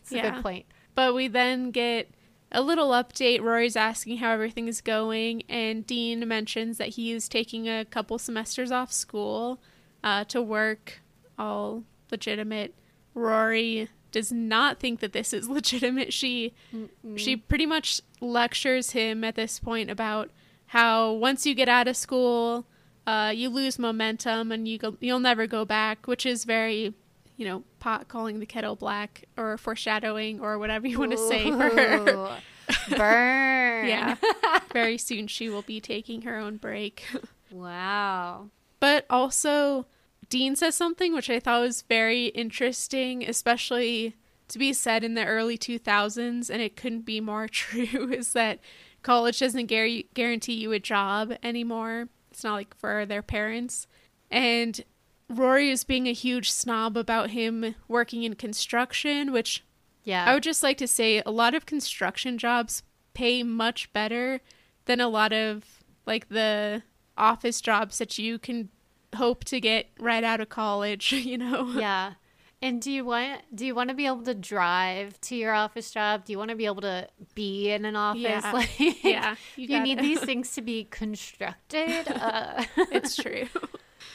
It's 0.00 0.10
yeah. 0.10 0.26
a 0.26 0.30
good 0.32 0.42
point. 0.42 0.66
But 0.96 1.14
we 1.14 1.28
then 1.28 1.70
get 1.70 2.10
a 2.50 2.60
little 2.60 2.90
update. 2.90 3.40
Rory's 3.40 3.76
asking 3.76 4.16
how 4.16 4.32
everything 4.32 4.66
is 4.66 4.80
going, 4.80 5.42
and 5.48 5.86
Dean 5.86 6.26
mentions 6.26 6.76
that 6.78 6.88
he 6.88 7.12
is 7.12 7.28
taking 7.28 7.68
a 7.68 7.84
couple 7.84 8.18
semesters 8.18 8.72
off 8.72 8.92
school 8.92 9.62
uh, 10.02 10.24
to 10.24 10.42
work, 10.42 11.00
all 11.38 11.84
legitimate. 12.10 12.74
Rory 13.14 13.88
does 14.12 14.30
not 14.30 14.78
think 14.78 15.00
that 15.00 15.12
this 15.12 15.32
is 15.32 15.48
legitimate. 15.58 16.12
She 16.12 16.54
Mm-mm. 16.74 17.18
she 17.18 17.36
pretty 17.36 17.66
much 17.66 18.00
lectures 18.20 18.90
him 18.92 19.24
at 19.24 19.34
this 19.34 19.58
point 19.58 19.90
about 19.90 20.30
how 20.66 21.12
once 21.12 21.44
you 21.46 21.54
get 21.54 21.68
out 21.68 21.88
of 21.88 21.96
school, 21.96 22.66
uh, 23.06 23.32
you 23.34 23.48
lose 23.48 23.78
momentum 23.78 24.52
and 24.52 24.68
you 24.68 24.78
go 24.78 24.96
you'll 25.00 25.20
never 25.20 25.46
go 25.46 25.64
back, 25.64 26.06
which 26.06 26.24
is 26.24 26.44
very 26.44 26.94
you 27.36 27.46
know 27.46 27.64
pot 27.80 28.06
calling 28.08 28.38
the 28.38 28.46
kettle 28.46 28.76
black 28.76 29.24
or 29.36 29.58
foreshadowing 29.58 30.38
or 30.40 30.58
whatever 30.58 30.86
you 30.86 30.98
want 30.98 31.10
to 31.10 31.18
say 31.28 31.50
for 31.50 31.68
her. 31.70 32.38
Burn. 32.96 33.88
yeah. 33.88 34.14
Very 34.72 34.96
soon 34.96 35.26
she 35.26 35.48
will 35.48 35.62
be 35.62 35.80
taking 35.80 36.22
her 36.22 36.36
own 36.38 36.56
break. 36.56 37.02
wow. 37.50 38.48
But 38.80 39.04
also 39.10 39.86
Dean 40.32 40.56
says 40.56 40.74
something 40.74 41.12
which 41.12 41.28
I 41.28 41.38
thought 41.38 41.60
was 41.60 41.82
very 41.82 42.28
interesting, 42.28 43.22
especially 43.22 44.16
to 44.48 44.58
be 44.58 44.72
said 44.72 45.04
in 45.04 45.12
the 45.12 45.26
early 45.26 45.58
2000s, 45.58 46.48
and 46.48 46.62
it 46.62 46.74
couldn't 46.74 47.02
be 47.02 47.20
more 47.20 47.48
true, 47.50 48.10
is 48.10 48.32
that 48.32 48.58
college 49.02 49.40
doesn't 49.40 49.66
gar- 49.66 50.08
guarantee 50.14 50.54
you 50.54 50.72
a 50.72 50.78
job 50.78 51.34
anymore. 51.42 52.08
It's 52.30 52.42
not 52.44 52.54
like 52.54 52.74
for 52.74 53.04
their 53.04 53.20
parents. 53.20 53.86
And 54.30 54.82
Rory 55.28 55.68
is 55.68 55.84
being 55.84 56.06
a 56.06 56.14
huge 56.14 56.50
snob 56.50 56.96
about 56.96 57.32
him 57.32 57.74
working 57.86 58.22
in 58.22 58.34
construction, 58.34 59.32
which 59.32 59.62
yeah. 60.02 60.24
I 60.24 60.32
would 60.32 60.44
just 60.44 60.62
like 60.62 60.78
to 60.78 60.88
say 60.88 61.22
a 61.26 61.30
lot 61.30 61.54
of 61.54 61.66
construction 61.66 62.38
jobs 62.38 62.82
pay 63.12 63.42
much 63.42 63.92
better 63.92 64.40
than 64.86 64.98
a 64.98 65.08
lot 65.08 65.34
of 65.34 65.82
like 66.06 66.30
the 66.30 66.84
office 67.18 67.60
jobs 67.60 67.98
that 67.98 68.16
you 68.16 68.38
can 68.38 68.70
hope 69.14 69.44
to 69.44 69.60
get 69.60 69.86
right 69.98 70.24
out 70.24 70.40
of 70.40 70.48
college, 70.48 71.12
you 71.12 71.38
know. 71.38 71.72
Yeah. 71.78 72.14
And 72.60 72.80
do 72.80 72.92
you 72.92 73.04
want 73.04 73.42
do 73.52 73.66
you 73.66 73.74
want 73.74 73.88
to 73.88 73.94
be 73.94 74.06
able 74.06 74.22
to 74.22 74.34
drive 74.34 75.20
to 75.22 75.34
your 75.34 75.52
office 75.52 75.90
job? 75.90 76.24
Do 76.24 76.32
you 76.32 76.38
want 76.38 76.50
to 76.50 76.56
be 76.56 76.66
able 76.66 76.82
to 76.82 77.08
be 77.34 77.72
in 77.72 77.84
an 77.84 77.96
office? 77.96 78.22
Yeah, 78.22 78.50
like, 78.52 79.04
yeah 79.04 79.34
you, 79.56 79.66
you 79.66 79.80
need 79.80 79.98
these 79.98 80.20
things 80.24 80.52
to 80.52 80.62
be 80.62 80.84
constructed. 80.84 82.06
Uh. 82.08 82.64
it's 82.76 83.16
true. 83.16 83.48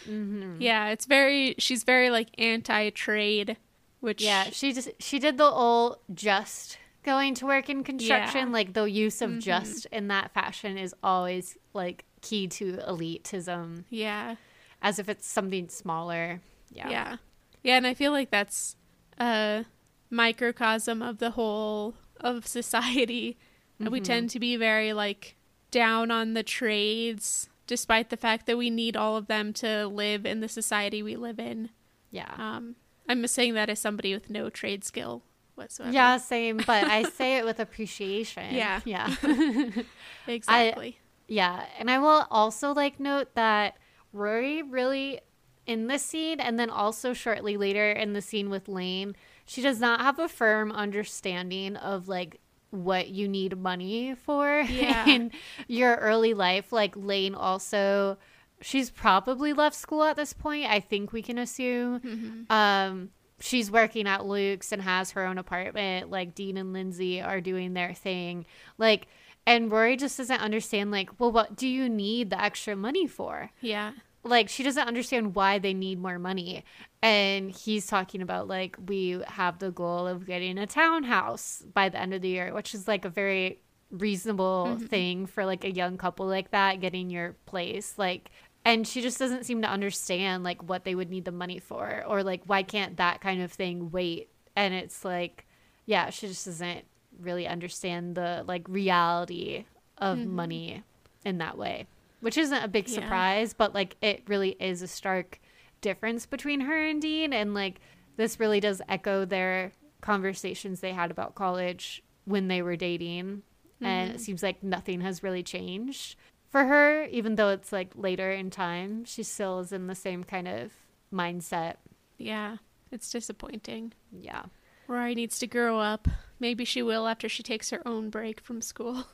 Mm-hmm. 0.07 0.61
Yeah, 0.61 0.89
it's 0.89 1.05
very. 1.05 1.55
She's 1.57 1.83
very 1.83 2.09
like 2.09 2.29
anti-trade, 2.37 3.57
which 3.99 4.23
yeah, 4.23 4.45
she 4.51 4.71
just 4.71 4.91
she 4.99 5.19
did 5.19 5.37
the 5.37 5.43
old 5.43 5.97
just 6.13 6.77
going 7.03 7.33
to 7.35 7.45
work 7.45 7.69
in 7.69 7.83
construction. 7.83 8.47
Yeah. 8.47 8.53
Like 8.53 8.71
the 8.71 8.85
use 8.85 9.21
of 9.21 9.31
mm-hmm. 9.31 9.39
just 9.39 9.87
in 9.87 10.07
that 10.07 10.33
fashion 10.33 10.77
is 10.77 10.95
always 11.03 11.57
like 11.73 12.05
key 12.21 12.47
to 12.47 12.77
elitism. 12.77 13.83
Yeah 13.89 14.35
as 14.81 14.99
if 14.99 15.09
it's 15.09 15.27
something 15.27 15.69
smaller. 15.69 16.41
Yeah. 16.71 16.89
Yeah. 16.89 17.17
Yeah, 17.63 17.77
and 17.77 17.87
I 17.87 17.93
feel 17.93 18.11
like 18.11 18.31
that's 18.31 18.75
a 19.19 19.65
microcosm 20.09 21.01
of 21.01 21.17
the 21.17 21.31
whole 21.31 21.95
of 22.19 22.47
society. 22.47 23.37
Mm-hmm. 23.81 23.91
We 23.91 23.99
tend 23.99 24.29
to 24.31 24.39
be 24.39 24.55
very 24.55 24.93
like 24.93 25.35
down 25.71 26.11
on 26.11 26.33
the 26.33 26.43
trades 26.43 27.49
despite 27.67 28.09
the 28.09 28.17
fact 28.17 28.45
that 28.45 28.57
we 28.57 28.69
need 28.69 28.95
all 28.95 29.17
of 29.17 29.27
them 29.27 29.51
to 29.51 29.85
live 29.87 30.25
in 30.25 30.39
the 30.39 30.47
society 30.47 31.03
we 31.03 31.15
live 31.15 31.39
in. 31.39 31.69
Yeah. 32.11 32.33
Um 32.37 32.75
I'm 33.09 33.25
saying 33.27 33.53
that 33.53 33.69
as 33.69 33.79
somebody 33.79 34.13
with 34.13 34.29
no 34.29 34.49
trade 34.49 34.83
skill 34.83 35.23
whatsoever. 35.55 35.93
Yeah, 35.93 36.17
same, 36.17 36.57
but 36.57 36.85
I 36.85 37.03
say 37.09 37.37
it 37.37 37.45
with 37.45 37.59
appreciation. 37.59 38.53
Yeah. 38.53 38.81
Yeah. 38.85 39.13
exactly. 40.27 40.97
I, 40.99 41.03
yeah, 41.27 41.65
and 41.77 41.91
I 41.91 41.99
will 41.99 42.25
also 42.31 42.73
like 42.73 42.99
note 42.99 43.35
that 43.35 43.77
Rory 44.13 44.63
really 44.63 45.19
in 45.65 45.87
this 45.87 46.03
scene 46.03 46.39
and 46.39 46.57
then 46.57 46.69
also 46.69 47.13
shortly 47.13 47.57
later 47.57 47.91
in 47.91 48.13
the 48.13 48.21
scene 48.21 48.49
with 48.49 48.67
Lane, 48.67 49.15
she 49.45 49.61
does 49.61 49.79
not 49.79 50.01
have 50.01 50.17
a 50.17 50.29
firm 50.29 50.71
understanding 50.71 51.75
of 51.75 52.07
like 52.07 52.39
what 52.69 53.09
you 53.09 53.27
need 53.27 53.57
money 53.57 54.15
for 54.15 54.61
yeah. 54.69 55.05
in 55.07 55.31
your 55.67 55.95
early 55.95 56.33
life. 56.33 56.71
Like 56.71 56.95
Lane 56.95 57.35
also 57.35 58.17
she's 58.61 58.89
probably 58.89 59.53
left 59.53 59.75
school 59.75 60.03
at 60.03 60.15
this 60.15 60.33
point. 60.33 60.69
I 60.69 60.79
think 60.79 61.11
we 61.11 61.21
can 61.21 61.37
assume. 61.37 61.99
Mm-hmm. 61.99 62.51
Um 62.51 63.09
she's 63.39 63.69
working 63.69 64.07
at 64.07 64.25
Luke's 64.25 64.71
and 64.71 64.81
has 64.81 65.11
her 65.11 65.25
own 65.25 65.37
apartment. 65.37 66.09
Like 66.09 66.33
Dean 66.33 66.57
and 66.57 66.73
Lindsay 66.73 67.21
are 67.21 67.41
doing 67.41 67.73
their 67.73 67.93
thing. 67.93 68.45
Like 68.77 69.07
and 69.47 69.71
Rory 69.71 69.95
just 69.95 70.17
doesn't 70.17 70.41
understand, 70.41 70.91
like, 70.91 71.19
well, 71.19 71.31
what 71.31 71.55
do 71.55 71.67
you 71.67 71.89
need 71.89 72.29
the 72.29 72.39
extra 72.39 72.75
money 72.75 73.07
for? 73.07 73.49
Yeah. 73.61 73.93
Like, 74.23 74.49
she 74.49 74.61
doesn't 74.61 74.87
understand 74.87 75.35
why 75.35 75.57
they 75.57 75.73
need 75.73 75.99
more 75.99 76.19
money. 76.19 76.65
And 77.01 77.49
he's 77.49 77.87
talking 77.87 78.21
about, 78.21 78.47
like, 78.47 78.75
we 78.87 79.21
have 79.25 79.59
the 79.59 79.71
goal 79.71 80.05
of 80.05 80.25
getting 80.25 80.57
a 80.57 80.67
townhouse 80.67 81.63
by 81.73 81.87
the 81.87 81.99
end 81.99 82.13
of 82.13 82.21
the 82.21 82.27
year, 82.27 82.53
which 82.53 82.75
is 82.75 82.87
like 82.87 83.05
a 83.05 83.09
very 83.09 83.61
reasonable 83.89 84.67
mm-hmm. 84.71 84.85
thing 84.85 85.25
for 85.25 85.45
like 85.45 85.63
a 85.63 85.71
young 85.71 85.97
couple 85.97 86.27
like 86.27 86.51
that, 86.51 86.81
getting 86.81 87.09
your 87.09 87.37
place. 87.45 87.93
Like, 87.97 88.29
and 88.67 88.85
she 88.85 89.01
just 89.01 89.17
doesn't 89.17 89.45
seem 89.45 89.61
to 89.61 89.69
understand 89.69 90.43
like 90.43 90.61
what 90.61 90.83
they 90.83 90.93
would 90.93 91.09
need 91.09 91.23
the 91.23 91.31
money 91.31 91.57
for 91.57 92.03
or 92.05 92.21
like 92.21 92.41
why 92.47 92.63
can't 92.63 92.97
that 92.97 93.21
kind 93.21 93.41
of 93.41 93.49
thing 93.49 93.91
wait 93.91 94.29
and 94.57 94.73
it's 94.73 95.05
like 95.05 95.47
yeah 95.85 96.09
she 96.09 96.27
just 96.27 96.45
doesn't 96.45 96.83
really 97.21 97.47
understand 97.47 98.15
the 98.15 98.43
like 98.47 98.67
reality 98.67 99.65
of 99.97 100.17
Mhm. 100.19 100.27
money 100.27 100.83
in 101.25 101.37
that 101.39 101.57
way 101.57 101.87
which 102.19 102.37
isn't 102.37 102.63
a 102.63 102.67
big 102.67 102.87
Yeah. 102.87 102.95
surprise 102.95 103.53
but 103.53 103.73
like 103.73 103.95
it 104.01 104.23
really 104.27 104.55
is 104.59 104.81
a 104.81 104.87
stark 104.87 105.39
difference 105.81 106.25
between 106.25 106.61
her 106.61 106.79
and 106.87 107.01
dean 107.01 107.33
and 107.33 107.53
like 107.53 107.79
this 108.15 108.39
really 108.39 108.59
does 108.59 108.81
echo 108.89 109.25
their 109.25 109.71
conversations 110.01 110.79
they 110.79 110.93
had 110.93 111.11
about 111.11 111.35
college 111.35 112.01
when 112.25 112.47
they 112.47 112.61
were 112.61 112.75
dating 112.75 113.43
and 113.81 114.11
it 114.11 114.17
Mhm. 114.17 114.19
seems 114.21 114.43
like 114.43 114.63
nothing 114.63 115.01
has 115.01 115.21
really 115.23 115.43
changed 115.43 116.15
for 116.49 116.65
her 116.65 117.05
even 117.05 117.35
though 117.35 117.49
it's 117.49 117.71
like 117.71 117.91
later 117.95 118.31
in 118.31 118.49
time 118.49 119.05
she 119.05 119.21
still 119.23 119.59
is 119.59 119.71
in 119.71 119.87
the 119.87 119.95
same 119.95 120.23
kind 120.23 120.47
of 120.47 120.71
mindset 121.13 121.75
Yeah, 122.17 122.57
it's 122.91 123.11
disappointing. 123.11 123.93
yeah 124.11 124.45
Rory 124.87 125.15
needs 125.15 125.39
to 125.39 125.47
grow 125.47 125.79
up. 125.79 126.07
Maybe 126.39 126.65
she 126.65 126.81
will 126.81 127.07
after 127.07 127.27
she 127.27 127.43
takes 127.43 127.69
her 127.71 127.85
own 127.87 128.09
break 128.09 128.39
from 128.41 128.61
school. 128.61 129.05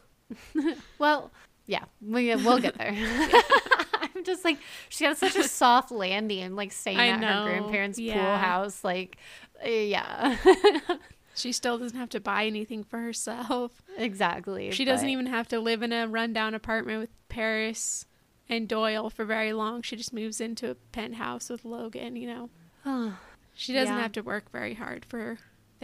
well 0.99 1.31
yeah 1.65 1.83
we, 2.01 2.33
we'll 2.35 2.59
get 2.59 2.75
there 2.77 2.95
i'm 4.15 4.23
just 4.23 4.43
like 4.43 4.57
she 4.89 5.05
had 5.05 5.15
such 5.17 5.35
a 5.35 5.43
soft 5.47 5.91
landing 5.91 6.55
like 6.55 6.71
staying 6.71 6.97
I 6.97 7.09
at 7.09 7.19
know, 7.19 7.43
her 7.43 7.49
grandparents 7.49 7.99
pool 7.99 8.11
house 8.37 8.83
like 8.83 9.17
uh, 9.63 9.69
yeah 9.69 10.37
She 11.35 11.51
still 11.51 11.77
doesn't 11.79 11.97
have 11.97 12.09
to 12.09 12.19
buy 12.19 12.45
anything 12.45 12.83
for 12.83 12.99
herself. 12.99 13.81
exactly 13.97 14.69
She 14.71 14.85
doesn't 14.85 15.09
even 15.09 15.25
have 15.27 15.47
to 15.49 15.59
live 15.59 15.81
in 15.83 15.91
a 15.91 16.07
rundown 16.07 16.53
apartment 16.53 16.99
with 16.99 17.09
Paris 17.27 18.05
and 18.47 18.67
Doyle 18.67 19.09
for 19.09 19.25
very 19.25 19.51
long. 19.51 19.81
She 19.81 19.95
just 19.95 20.13
moves 20.13 20.39
into 20.39 20.69
a 20.69 20.75
penthouse 20.75 21.49
with 21.49 21.65
Logan, 21.65 22.15
you 22.15 22.49
know. 22.85 23.13
She 23.55 23.73
doesn't 23.73 23.95
Yeah. 23.95 24.01
have 24.01 24.11
to 24.13 24.21
work 24.21 24.51
very 24.51 24.73
hard 24.75 25.05
for 25.05 25.37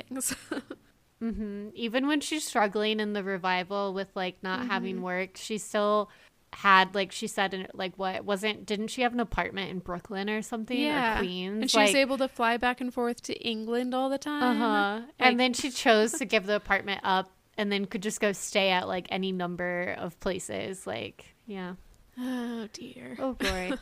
things. 0.07 0.35
hmm 1.19 1.69
Even 1.73 2.07
when 2.07 2.21
she's 2.21 2.45
struggling 2.45 2.99
in 2.99 3.13
the 3.13 3.23
revival 3.23 3.93
with 3.93 4.07
like 4.15 4.41
not 4.41 4.67
having 4.67 4.97
Mhm. 4.97 5.01
work, 5.01 5.29
she 5.37 5.57
still 5.57 6.09
had 6.53 6.95
like 6.95 7.11
she 7.11 7.27
said 7.27 7.53
in 7.53 7.67
like 7.75 7.93
what 7.97 8.25
wasn't 8.25 8.65
didn't 8.65 8.87
she 8.87 9.03
have 9.03 9.13
an 9.13 9.19
apartment 9.19 9.69
in 9.69 9.77
Brooklyn 9.79 10.29
or 10.29 10.41
something 10.41 10.79
Yeah. 10.79 11.15
or 11.15 11.19
Queens? 11.19 11.61
and 11.61 11.69
she 11.71 11.77
was 11.79 11.93
able 11.93 12.17
to 12.17 12.27
fly 12.27 12.57
back 12.57 12.81
and 12.81 12.91
forth 12.91 13.21
to 13.23 13.33
England 13.35 13.93
all 13.93 14.09
the 14.09 14.17
time. 14.17 14.41
uh 14.43 14.55
huh. 14.55 15.01
like- 15.05 15.13
and 15.19 15.39
then 15.39 15.53
she 15.53 15.69
chose 15.69 16.13
to 16.13 16.25
give 16.33 16.45
the 16.47 16.55
apartment 16.55 17.01
up 17.03 17.29
and 17.57 17.71
then 17.71 17.85
could 17.85 18.01
just 18.01 18.19
go 18.21 18.31
stay 18.31 18.69
at 18.71 18.87
like 18.87 19.05
any 19.11 19.31
number 19.31 19.95
of 19.99 20.19
places. 20.21 20.87
Like 20.87 21.35
yeah. 21.45 21.73
Oh 22.17 22.67
dear. 22.73 23.15
Oh 23.19 23.33
boy. 23.33 23.71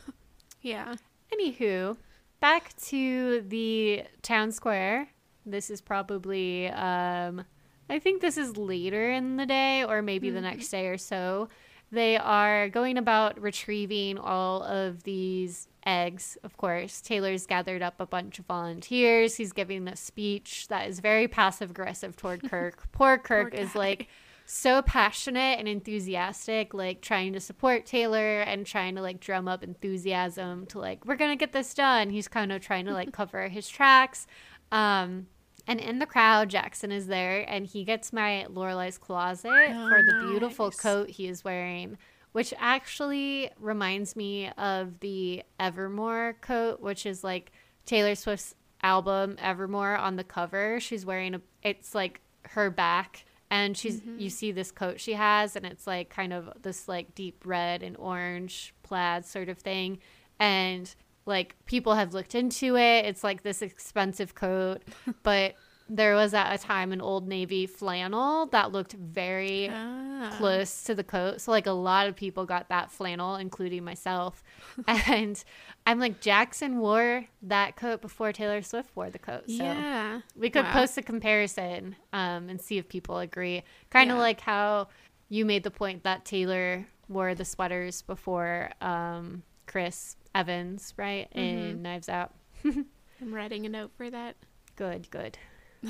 Yeah. 0.60 0.96
Anywho, 1.32 1.96
back 2.40 2.76
to 2.88 3.42
the 3.42 4.02
town 4.22 4.50
square. 4.50 5.08
This 5.50 5.70
is 5.70 5.80
probably 5.80 6.68
um 6.68 7.44
I 7.90 7.98
think 7.98 8.20
this 8.20 8.36
is 8.36 8.56
later 8.56 9.10
in 9.10 9.36
the 9.36 9.46
day 9.46 9.82
or 9.84 10.02
maybe 10.02 10.28
the 10.30 10.40
Mhm. 10.40 10.42
next 10.42 10.68
day 10.68 10.86
or 10.88 10.98
so. 10.98 11.48
They 11.90 12.18
are 12.18 12.68
going 12.68 12.98
about 12.98 13.40
retrieving 13.40 14.18
all 14.18 14.62
of 14.62 15.04
these 15.04 15.68
eggs, 15.86 16.36
of 16.44 16.58
course. 16.58 17.00
Taylor's 17.00 17.46
gathered 17.46 17.80
up 17.80 17.98
a 17.98 18.04
bunch 18.04 18.38
of 18.38 18.44
volunteers. 18.44 19.36
He's 19.38 19.52
giving 19.54 19.88
a 19.88 19.96
speech 19.96 20.68
that 20.68 20.86
is 20.86 21.00
very 21.00 21.28
passive 21.28 21.70
aggressive 21.70 22.14
toward 22.14 22.42
Kirk. 22.50 22.92
Poor 22.92 23.16
Kirk 23.16 23.54
is 23.54 23.74
like 23.74 24.08
so 24.44 24.82
passionate 24.82 25.58
and 25.58 25.66
enthusiastic, 25.66 26.74
like 26.74 27.00
trying 27.00 27.32
to 27.32 27.40
support 27.40 27.86
Taylor 27.86 28.40
and 28.40 28.66
trying 28.66 28.94
to 28.96 29.00
like 29.00 29.18
drum 29.20 29.48
up 29.48 29.64
enthusiasm 29.64 30.66
to 30.66 30.78
like, 30.78 31.06
we're 31.06 31.16
gonna 31.16 31.36
get 31.36 31.52
this 31.52 31.72
done. 31.72 32.10
He's 32.10 32.28
kind 32.28 32.52
of 32.52 32.60
trying 32.60 32.84
to 32.84 32.92
like 32.92 33.12
cover 33.14 33.48
his 33.48 33.66
tracks. 33.66 34.26
Um, 34.70 35.28
and 35.68 35.78
in 35.78 36.00
the 36.00 36.06
crowd, 36.06 36.48
Jackson 36.48 36.90
is 36.90 37.06
there 37.06 37.44
and 37.48 37.64
he 37.66 37.84
gets 37.84 38.12
my 38.12 38.46
Lorelai's 38.48 38.98
closet 38.98 39.50
Oh, 39.52 39.88
for 39.88 40.02
the 40.02 40.26
beautiful 40.30 40.66
nice. 40.66 40.80
coat 40.80 41.10
he 41.10 41.28
is 41.28 41.44
wearing, 41.44 41.96
which 42.32 42.52
actually 42.58 43.50
reminds 43.60 44.16
me 44.16 44.50
of 44.58 44.98
the 45.00 45.42
Evermore 45.60 46.36
coat, 46.40 46.80
which 46.80 47.06
is 47.06 47.22
like 47.22 47.52
Taylor 47.86 48.14
Swift's 48.16 48.54
album 48.82 49.36
Evermore 49.40 49.96
on 49.96 50.16
the 50.16 50.24
cover. 50.24 50.80
She's 50.80 51.04
wearing 51.06 51.34
a 51.34 51.40
it's 51.62 51.94
like 51.94 52.20
her 52.42 52.70
back 52.70 53.24
and 53.50 53.76
she's 53.76 54.00
Mhm. 54.00 54.20
you 54.20 54.30
see 54.30 54.52
this 54.52 54.70
coat 54.70 55.00
she 55.00 55.14
has 55.14 55.56
and 55.56 55.66
it's 55.66 55.86
like 55.86 56.08
kind 56.10 56.32
of 56.32 56.50
this 56.62 56.86
like 56.88 57.14
deep 57.14 57.42
red 57.44 57.82
and 57.82 57.96
orange 57.96 58.74
plaid 58.82 59.24
sort 59.26 59.48
of 59.48 59.58
thing 59.58 59.98
and 60.38 60.94
like 61.28 61.54
people 61.66 61.94
have 61.94 62.12
looked 62.14 62.34
into 62.34 62.76
it 62.76 63.04
it's 63.04 63.22
like 63.22 63.42
this 63.42 63.62
expensive 63.62 64.34
coat 64.34 64.82
but 65.22 65.54
there 65.90 66.14
was 66.14 66.34
at 66.34 66.52
a 66.52 66.58
time 66.58 66.92
an 66.92 67.00
old 67.00 67.26
navy 67.26 67.66
flannel 67.66 68.46
that 68.46 68.72
looked 68.72 68.92
very 68.92 69.70
Ah. 69.72 70.34
close 70.36 70.82
to 70.82 70.94
the 70.94 71.02
coat. 71.04 71.40
So 71.40 71.50
like 71.50 71.66
a 71.66 71.72
lot 71.72 72.08
of 72.08 72.14
people 72.16 72.44
got 72.44 72.68
that 72.68 72.90
flannel, 72.90 73.36
including 73.36 73.84
myself. 73.84 74.42
and 74.86 75.42
I'm 75.86 75.98
like, 75.98 76.20
Jackson 76.20 76.80
wore 76.80 77.24
that 77.40 77.76
coat 77.76 78.02
before 78.02 78.32
Taylor 78.34 78.60
Swift 78.60 78.94
wore 78.96 79.08
the 79.08 79.18
coat. 79.18 79.44
So 79.46 79.62
Yeah. 79.64 80.20
we 80.36 80.50
could 80.50 80.64
Wow. 80.64 80.72
post 80.72 80.98
a 80.98 81.02
comparison 81.02 81.96
um, 82.12 82.50
and 82.50 82.60
see 82.60 82.76
if 82.76 82.86
people 82.90 83.18
agree. 83.20 83.62
Kind 83.88 84.10
of 84.10 84.16
Yeah. 84.18 84.22
like 84.24 84.40
how 84.42 84.88
you 85.30 85.46
made 85.46 85.62
the 85.62 85.70
point 85.70 86.02
that 86.02 86.26
Taylor 86.26 86.86
wore 87.08 87.34
the 87.34 87.46
sweaters 87.46 88.02
before 88.02 88.72
um, 88.82 89.42
Chris 89.66 90.16
Evans, 90.38 90.94
right? 90.96 91.28
In 91.32 91.58
Mhm. 91.58 91.78
Knives 91.80 92.08
Out. 92.08 92.32
I'm 92.64 93.34
writing 93.34 93.66
a 93.66 93.68
note 93.68 93.90
for 93.96 94.08
that. 94.08 94.36
Good, 94.76 95.10
good. 95.10 95.36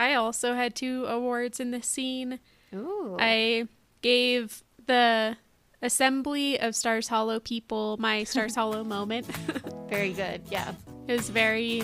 I 0.00 0.14
also 0.14 0.54
had 0.54 0.74
two 0.76 1.04
awards 1.06 1.58
in 1.60 1.72
this 1.72 1.86
scene. 1.88 2.38
Ooh. 2.72 3.16
I 3.18 3.66
gave 4.00 4.62
the 4.86 5.36
assembly 5.82 6.58
of 6.60 6.74
Stars 6.76 7.08
Hollow 7.08 7.40
people 7.40 7.96
my 7.98 8.24
Stars 8.24 8.54
Hollow 8.60 8.84
moment. 8.84 9.26
Very 9.88 10.12
good. 10.12 10.42
Yeah. 10.50 10.74
It 11.08 11.12
was 11.12 11.28
very. 11.28 11.82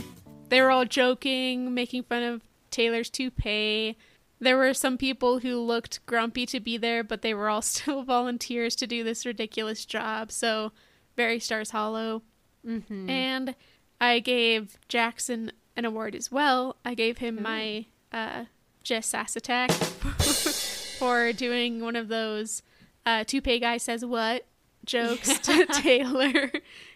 They 0.49 0.61
were 0.61 0.71
all 0.71 0.85
joking, 0.85 1.75
making 1.75 2.05
fun 2.05 2.23
of 2.23 2.42
Taylor's 2.71 3.11
toupee. 3.11 3.97
There 4.38 4.57
were 4.57 4.75
some 4.75 4.97
people 4.99 5.40
who 5.40 5.59
looked 5.59 6.05
grumpy 6.07 6.47
to 6.47 6.61
be 6.61 6.77
there, 6.77 7.03
but 7.03 7.23
they 7.23 7.35
were 7.35 7.49
all 7.49 7.62
still 7.62 8.03
volunteers 8.05 8.77
to 8.77 8.87
do 8.87 9.03
this 9.03 9.27
ridiculous 9.27 9.85
job. 9.85 10.31
So, 10.31 10.71
very 11.16 11.38
Stars 11.40 11.70
Hollow. 11.70 12.22
Mm-hmm. 12.66 13.09
And 13.11 13.55
I 14.00 14.18
gave 14.18 14.79
Jackson 14.88 15.52
an 15.76 15.85
award 15.85 16.14
as 16.14 16.31
well. 16.31 16.76
I 16.85 16.94
gave 16.94 17.18
him 17.18 17.42
my 17.42 17.87
uh, 18.12 18.44
Jess 18.83 19.07
Sass 19.09 19.37
attack 19.37 19.70
for 20.98 21.33
doing 21.33 21.81
one 21.81 21.96
of 21.96 22.09
those 22.09 22.62
uh, 23.05 23.24
toupee 23.24 23.61
guy 23.61 23.76
says 23.76 24.05
what 24.05 24.46
jokes 24.85 25.38
to 25.40 25.66
Taylor, 25.72 26.50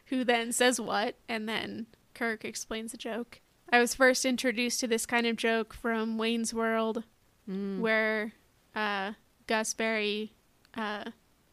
who 0.06 0.24
then 0.24 0.52
says 0.52 0.80
what, 0.80 1.16
and 1.28 1.48
then 1.48 1.87
Kirk 2.14 2.44
explains 2.44 2.92
the 2.92 2.98
joke. 2.98 3.40
I 3.72 3.78
was 3.80 3.94
first 3.94 4.24
introduced 4.24 4.80
to 4.80 4.87
this 4.88 5.06
kind 5.06 5.26
of 5.26 5.37
joke 5.37 5.72
from 5.74 6.18
Wayne's 6.18 6.52
World, 6.54 7.04
Mm. 7.48 7.80
where 7.80 8.33
uh, 8.76 9.12
Gus 9.48 9.74
Berry, 9.74 10.35
uh, 10.76 11.04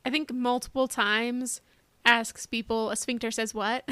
I 0.06 0.10
think 0.12 0.32
multiple 0.32 0.88
times, 0.88 1.62
asks 2.08 2.46
people, 2.48 2.89
a 2.89 2.96
sphincter 2.96 3.30
says 3.32 3.54
what? 3.54 3.88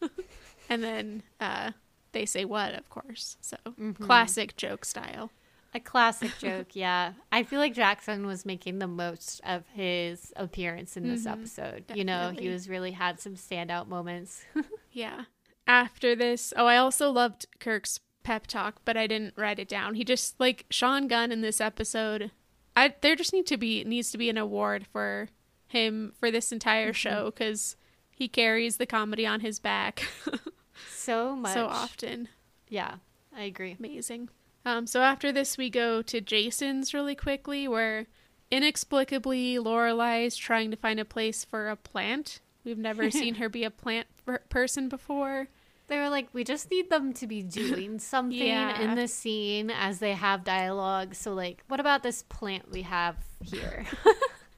and 0.68 0.82
then 0.84 1.22
uh, 1.40 1.72
they 2.12 2.26
say 2.26 2.44
what, 2.44 2.74
of 2.74 2.88
course. 2.90 3.36
So, 3.40 3.56
Mhm. 3.80 3.98
classic 3.98 4.56
joke 4.56 4.84
style. 4.84 5.30
A 5.74 5.80
classic 5.80 6.30
joke, 6.38 6.68
yeah. 6.74 7.12
I 7.32 7.42
feel 7.42 7.58
like 7.60 7.74
Jackson 7.74 8.26
was 8.26 8.46
making 8.46 8.78
the 8.78 8.86
most 8.86 9.40
of 9.44 9.64
his 9.74 10.32
appearance 10.36 10.96
in 10.96 11.08
this 11.08 11.24
Mhm, 11.26 11.32
episode. 11.32 11.84
You 11.94 12.04
know, 12.04 12.30
he 12.38 12.48
was 12.48 12.68
really 12.68 12.92
had 12.92 13.20
some 13.20 13.34
standout 13.34 13.88
moments. 13.88 14.44
Yeah. 14.92 15.24
After 15.66 16.14
this, 16.16 16.54
oh, 16.56 16.64
I 16.64 16.78
also 16.78 17.10
loved 17.10 17.44
Kirk's 17.60 18.00
pep 18.22 18.46
talk, 18.46 18.76
but 18.86 18.96
I 18.96 19.06
didn't 19.06 19.34
write 19.36 19.58
it 19.58 19.68
down. 19.68 19.94
He 19.94 20.04
just 20.04 20.40
like 20.40 20.64
Sean 20.70 21.06
Gunn 21.06 21.30
in 21.30 21.42
this 21.42 21.60
episode. 21.60 22.30
I 22.74 22.94
there 23.02 23.14
just 23.14 23.34
need 23.34 23.46
to 23.48 23.58
be 23.58 23.84
needs 23.84 24.10
to 24.12 24.16
be 24.18 24.30
an 24.30 24.38
award 24.38 24.86
for 24.90 25.28
him 25.76 26.12
for 26.18 26.30
this 26.30 26.52
entire 26.52 26.92
show 26.92 27.26
because 27.26 27.76
he 28.10 28.28
carries 28.28 28.76
the 28.78 28.86
comedy 28.86 29.26
on 29.26 29.40
his 29.40 29.58
back 29.58 30.04
so 30.90 31.36
much. 31.36 31.54
so 31.54 31.66
often. 31.66 32.28
Yeah, 32.68 32.96
I 33.36 33.42
agree. 33.44 33.76
Amazing. 33.78 34.28
Um, 34.64 34.86
so 34.86 35.00
after 35.02 35.30
this, 35.30 35.56
we 35.56 35.70
go 35.70 36.02
to 36.02 36.20
Jason's 36.20 36.92
really 36.92 37.14
quickly, 37.14 37.68
where 37.68 38.06
inexplicably 38.50 39.54
Lorelai 39.56 40.26
is 40.26 40.36
trying 40.36 40.70
to 40.72 40.76
find 40.76 40.98
a 40.98 41.04
place 41.04 41.44
for 41.44 41.68
a 41.68 41.76
plant. 41.76 42.40
We've 42.64 42.78
never 42.78 43.10
seen 43.12 43.36
her 43.36 43.48
be 43.48 43.62
a 43.64 43.70
plant 43.70 44.08
per- 44.24 44.38
person 44.48 44.88
before. 44.88 45.48
They 45.88 45.98
were 45.98 46.08
like, 46.08 46.26
we 46.32 46.42
just 46.42 46.68
need 46.68 46.90
them 46.90 47.12
to 47.12 47.28
be 47.28 47.42
doing 47.42 47.98
something 48.00 48.36
Yeah. 48.36 48.80
in 48.80 48.96
the 48.96 49.06
scene 49.06 49.70
as 49.70 50.00
they 50.00 50.14
have 50.14 50.42
dialogue. 50.42 51.14
So, 51.14 51.32
like, 51.32 51.62
what 51.68 51.78
about 51.78 52.02
this 52.02 52.24
plant 52.24 52.72
we 52.72 52.82
have 52.82 53.14
here? 53.40 53.86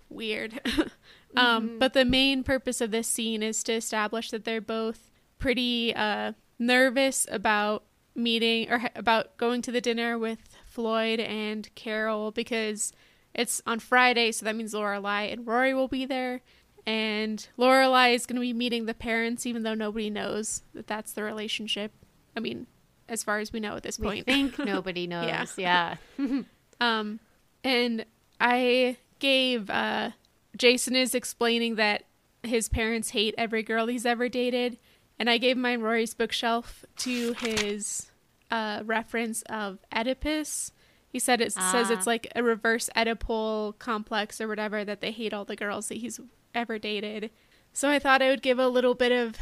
Weird. 0.08 0.60
um, 1.36 1.78
But 1.78 1.92
the 1.94 2.04
main 2.04 2.42
purpose 2.42 2.80
of 2.80 2.90
this 2.90 3.08
scene 3.08 3.42
is 3.42 3.62
to 3.64 3.72
establish 3.74 4.30
that 4.30 4.44
they're 4.44 4.60
both 4.60 5.10
pretty 5.38 5.94
uh, 5.94 6.32
nervous 6.58 7.26
about 7.30 7.84
meeting 8.14 8.68
or 8.70 8.90
about 8.96 9.36
going 9.36 9.62
to 9.62 9.70
the 9.72 9.80
dinner 9.80 10.18
with 10.18 10.38
Floyd 10.66 11.20
and 11.20 11.72
Carol 11.74 12.30
because 12.32 12.92
it's 13.34 13.62
on 13.66 13.78
Friday, 13.78 14.32
so 14.32 14.44
that 14.44 14.56
means 14.56 14.74
Lorelai 14.74 15.32
and 15.32 15.46
Rory 15.46 15.74
will 15.74 15.88
be 15.88 16.04
there. 16.04 16.40
And 16.86 17.46
Lorelai 17.58 18.14
is 18.14 18.24
going 18.26 18.36
to 18.36 18.40
be 18.40 18.52
meeting 18.54 18.86
the 18.86 18.94
parents, 18.94 19.44
even 19.46 19.62
though 19.62 19.74
nobody 19.74 20.08
knows 20.10 20.62
that 20.74 20.86
that's 20.86 21.12
the 21.12 21.22
relationship. 21.22 21.92
I 22.36 22.40
mean, 22.40 22.66
as 23.08 23.22
far 23.22 23.38
as 23.40 23.52
we 23.52 23.60
know 23.60 23.76
at 23.76 23.82
this 23.82 23.98
We 23.98 24.06
point. 24.06 24.26
think 24.26 24.58
nobody 24.64 25.06
knows. 25.06 25.56
yeah. 25.58 25.96
Um, 26.80 27.18
and 27.64 28.06
I 28.40 28.96
gave 29.18 29.68
uh, 29.70 30.10
Jason 30.56 30.96
is 30.96 31.14
explaining 31.14 31.76
that 31.76 32.04
his 32.42 32.68
parents 32.68 33.10
hate 33.10 33.34
every 33.38 33.62
girl 33.62 33.86
he's 33.86 34.06
ever 34.06 34.28
dated, 34.28 34.78
and 35.18 35.28
I 35.28 35.38
gave 35.38 35.56
mine 35.56 35.80
Rory's 35.80 36.14
bookshelf 36.14 36.84
to 36.98 37.32
his 37.34 38.10
uh, 38.50 38.82
reference 38.84 39.42
of 39.42 39.78
Oedipus. 39.94 40.72
He 41.10 41.18
said 41.18 41.40
it 41.40 41.52
says 41.52 41.90
Ah. 41.90 41.92
it's 41.92 42.06
like 42.06 42.30
a 42.36 42.42
reverse 42.42 42.90
Oedipal 42.96 43.78
complex 43.78 44.40
or 44.40 44.48
whatever 44.48 44.84
that 44.84 45.00
they 45.00 45.10
hate 45.10 45.32
all 45.32 45.44
the 45.44 45.56
girls 45.56 45.88
that 45.88 45.96
he's 45.98 46.20
ever 46.54 46.78
dated. 46.78 47.30
So 47.72 47.88
I 47.88 47.98
thought 47.98 48.22
I 48.22 48.28
would 48.28 48.42
give 48.42 48.58
a 48.58 48.68
little 48.68 48.94
bit 48.94 49.10
of 49.12 49.36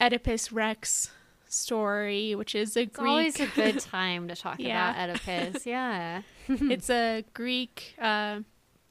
Oedipus 0.00 0.52
Rex 0.52 1.10
story, 1.48 2.34
which 2.34 2.54
is 2.54 2.76
a 2.76 2.82
It's 2.82 2.96
Greek. 2.96 3.08
always 3.10 3.40
a 3.40 3.46
good 3.46 3.78
time 3.80 4.28
to 4.28 4.36
talk 4.36 4.58
Yeah. 4.58 4.90
about 4.90 5.10
Oedipus. 5.10 5.66
Yeah. 5.66 6.22
it's 6.48 6.88
a 6.90 7.24
Greek 7.34 7.94
uh, 8.00 8.40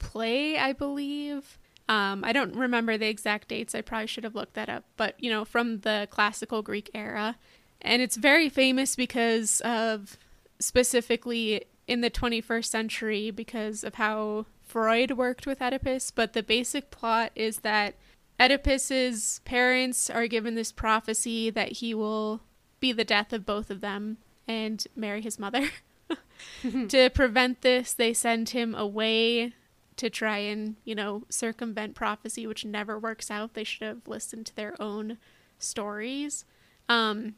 play, 0.02 0.58
I 0.58 0.72
believe. 0.72 1.58
Um, 1.88 2.24
I 2.24 2.32
don't 2.32 2.54
remember 2.54 2.98
the 2.98 3.08
exact 3.08 3.48
dates. 3.48 3.74
I 3.74 3.80
probably 3.80 4.06
should 4.06 4.24
have 4.24 4.34
looked 4.34 4.54
that 4.54 4.68
up. 4.68 4.84
But, 4.96 5.14
you 5.18 5.30
know, 5.30 5.44
from 5.44 5.80
the 5.80 6.08
classical 6.10 6.62
Greek 6.62 6.90
era. 6.94 7.36
And 7.80 8.02
it's 8.02 8.16
very 8.16 8.48
famous 8.48 8.94
because 8.94 9.60
of 9.62 10.18
specifically 10.60 11.64
in 11.88 12.00
the 12.00 12.10
21st 12.10 12.64
century 12.66 13.30
because 13.30 13.82
of 13.82 13.94
how 13.94 14.46
Freud 14.62 15.12
worked 15.12 15.46
with 15.46 15.60
Oedipus. 15.60 16.10
But 16.10 16.34
the 16.34 16.42
basic 16.42 16.90
plot 16.90 17.32
is 17.34 17.58
that 17.58 17.94
Oedipus's 18.38 19.40
parents 19.44 20.08
are 20.10 20.26
given 20.26 20.54
this 20.54 20.72
prophecy 20.72 21.50
that 21.50 21.72
he 21.72 21.94
will 21.94 22.42
be 22.80 22.92
the 22.92 23.04
death 23.04 23.32
of 23.32 23.46
both 23.46 23.70
of 23.70 23.80
them 23.80 24.18
and 24.46 24.86
marry 24.94 25.20
his 25.22 25.38
mother. 25.38 25.70
to 26.88 27.10
prevent 27.10 27.62
this, 27.62 27.92
they 27.92 28.12
send 28.12 28.50
him 28.50 28.74
away 28.74 29.54
to 29.96 30.10
try 30.10 30.38
and, 30.38 30.76
you 30.84 30.94
know, 30.94 31.24
circumvent 31.28 31.94
prophecy, 31.94 32.46
which 32.46 32.64
never 32.64 32.98
works 32.98 33.30
out. 33.30 33.54
They 33.54 33.64
should 33.64 33.86
have 33.86 34.08
listened 34.08 34.46
to 34.46 34.56
their 34.56 34.74
own 34.80 35.18
stories. 35.58 36.44
Um, 36.88 37.34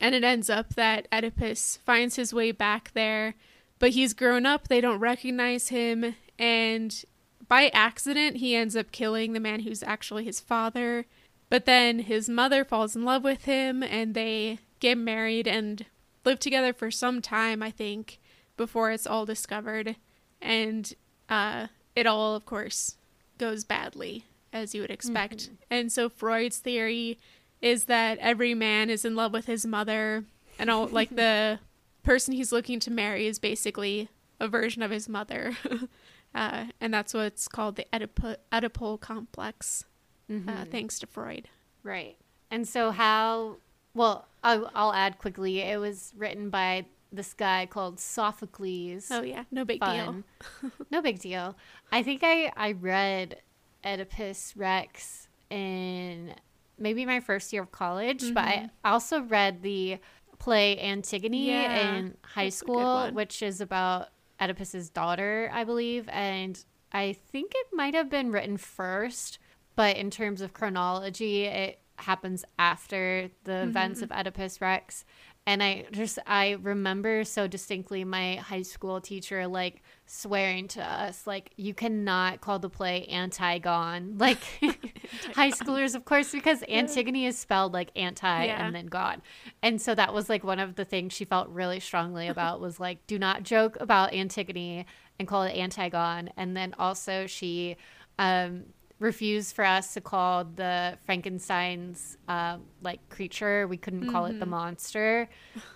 and 0.00 0.14
it 0.14 0.24
ends 0.24 0.48
up 0.50 0.74
that 0.74 1.08
Oedipus 1.12 1.78
finds 1.84 2.16
his 2.16 2.32
way 2.32 2.52
back 2.52 2.92
there, 2.94 3.34
but 3.78 3.90
he's 3.90 4.12
grown 4.14 4.46
up. 4.46 4.68
They 4.68 4.80
don't 4.80 5.00
recognize 5.00 5.68
him. 5.68 6.14
And 6.38 7.04
by 7.48 7.68
accident, 7.68 8.36
he 8.36 8.54
ends 8.54 8.76
up 8.76 8.92
killing 8.92 9.32
the 9.32 9.40
man 9.40 9.60
who's 9.60 9.82
actually 9.82 10.24
his 10.24 10.40
father. 10.40 11.06
But 11.50 11.64
then 11.64 12.00
his 12.00 12.28
mother 12.28 12.64
falls 12.64 12.94
in 12.94 13.04
love 13.04 13.24
with 13.24 13.44
him, 13.44 13.82
and 13.82 14.14
they 14.14 14.58
get 14.80 14.98
married 14.98 15.48
and 15.48 15.86
live 16.24 16.38
together 16.38 16.72
for 16.72 16.90
some 16.90 17.22
time, 17.22 17.62
I 17.62 17.70
think, 17.70 18.18
before 18.56 18.90
it's 18.90 19.06
all 19.06 19.24
discovered. 19.24 19.96
And 20.42 20.92
uh, 21.28 21.68
it 21.98 22.06
all, 22.06 22.36
of 22.36 22.46
course, 22.46 22.96
goes 23.38 23.64
badly, 23.64 24.24
as 24.52 24.72
you 24.74 24.80
would 24.80 24.90
expect. 24.90 25.50
And 25.68 25.90
so 25.90 26.08
Freud's 26.08 26.58
theory 26.58 27.18
is 27.60 27.84
that 27.86 28.18
every 28.18 28.54
man 28.54 28.88
is 28.88 29.04
in 29.04 29.16
love 29.16 29.32
with 29.32 29.46
his 29.46 29.66
mother, 29.66 30.24
and 30.60 30.70
all 30.70 30.86
like 30.86 31.14
the 31.14 31.58
person 32.04 32.34
he's 32.34 32.52
looking 32.52 32.78
to 32.80 32.90
marry 32.90 33.26
is 33.26 33.40
basically 33.40 34.08
a 34.38 34.46
version 34.46 34.80
of 34.82 34.92
his 34.92 35.08
mother. 35.08 35.56
uh, 36.34 36.66
and 36.80 36.94
that's 36.94 37.12
what's 37.12 37.48
called 37.48 37.74
the 37.74 37.86
Oedip- 37.92 38.36
Oedipal 38.52 39.00
complex, 39.00 39.84
uh, 40.30 40.64
thanks 40.70 41.00
to 41.00 41.06
Freud. 41.06 41.48
Right. 41.82 42.16
And 42.50 42.68
so 42.68 42.92
how? 42.92 43.56
Well, 43.92 44.26
I'll, 44.44 44.70
I'll 44.72 44.92
add 44.92 45.18
quickly. 45.18 45.60
It 45.60 45.80
was 45.80 46.12
written 46.16 46.48
by 46.50 46.84
this 47.12 47.32
guy 47.34 47.66
called 47.66 47.98
Sophocles. 48.00 49.08
Oh, 49.10 49.22
yeah, 49.22 49.44
no 49.50 49.64
big 49.64 49.80
Fun. 49.80 50.24
no 50.90 51.00
big 51.02 51.18
deal. 51.20 51.56
I 51.92 52.02
think 52.02 52.20
I 52.24 52.52
I 52.56 52.72
read 52.72 53.40
Oedipus 53.84 54.54
Rex 54.56 55.28
in 55.50 56.34
maybe 56.78 57.04
my 57.06 57.20
first 57.20 57.52
year 57.52 57.62
of 57.62 57.72
college, 57.72 58.34
but 58.34 58.44
I 58.44 58.70
also 58.84 59.22
read 59.22 59.62
the 59.62 59.98
play 60.38 60.78
Antigone 60.80 61.46
Mm-hmm. 61.48 61.48
Yeah, 61.48 61.96
in 61.96 62.16
high 62.22 62.44
that's 62.44 62.62
a 62.62 62.64
good 62.64 62.72
school, 62.72 63.10
which 63.12 63.42
is 63.42 63.60
about 63.60 64.08
Oedipus's 64.40 64.90
daughter, 64.90 65.50
I 65.52 65.64
believe, 65.64 66.08
and 66.10 66.62
I 66.92 67.14
think 67.32 67.52
it 67.54 67.66
might 67.72 67.94
have 67.94 68.08
been 68.08 68.30
written 68.30 68.56
first, 68.56 69.38
but 69.76 69.96
in 69.96 70.10
terms 70.10 70.40
of 70.40 70.52
chronology, 70.52 71.44
it 71.44 71.80
happens 71.96 72.44
after 72.58 73.28
the 73.44 73.50
Mm-hmm. 73.52 73.70
events 73.70 74.02
of 74.02 74.12
Oedipus 74.12 74.60
Rex. 74.60 75.04
And 75.48 75.62
I 75.62 75.86
just 75.92 76.18
I 76.26 76.58
remember 76.60 77.24
so 77.24 77.46
distinctly 77.46 78.04
my 78.04 78.34
high 78.34 78.60
school 78.60 79.00
teacher 79.00 79.46
like 79.46 79.82
swearing 80.04 80.68
to 80.68 80.82
us 80.82 81.26
like 81.26 81.52
you 81.56 81.72
cannot 81.72 82.42
call 82.42 82.58
the 82.58 82.68
play 82.68 83.06
Antigone. 83.08 84.12
Like 84.18 84.42
high 85.34 85.50
schoolers 85.50 85.94
of 85.94 86.04
course 86.04 86.32
because 86.32 86.62
Antigone 86.68 87.24
is 87.24 87.38
spelled 87.38 87.72
like 87.72 87.90
anti 87.96 88.44
Yeah. 88.44 88.66
and 88.66 88.74
then 88.74 88.88
God. 88.88 89.22
And 89.62 89.80
so 89.80 89.94
that 89.94 90.12
was 90.12 90.28
like 90.28 90.44
one 90.44 90.58
of 90.58 90.74
the 90.74 90.84
things 90.84 91.14
she 91.14 91.24
felt 91.24 91.48
really 91.48 91.80
strongly 91.80 92.28
about 92.34 92.60
was 92.60 92.78
like 92.78 93.06
do 93.06 93.18
not 93.18 93.42
joke 93.42 93.78
about 93.80 94.12
Antigone 94.12 94.84
and 95.18 95.26
call 95.26 95.44
it 95.44 95.56
Antigone. 95.56 96.28
And 96.36 96.54
then 96.54 96.74
also 96.78 97.26
she 97.26 97.78
um 98.18 98.64
refused 99.00 99.54
for 99.54 99.64
us 99.64 99.94
to 99.94 100.00
call 100.00 100.44
the 100.44 100.98
Frankenstein's 101.06 102.16
uh, 102.28 102.58
like 102.82 103.08
creature. 103.08 103.66
We 103.68 103.76
couldn't 103.76 104.10
call 104.10 104.26
it 104.26 104.38
the 104.40 104.46
monster. 104.46 105.28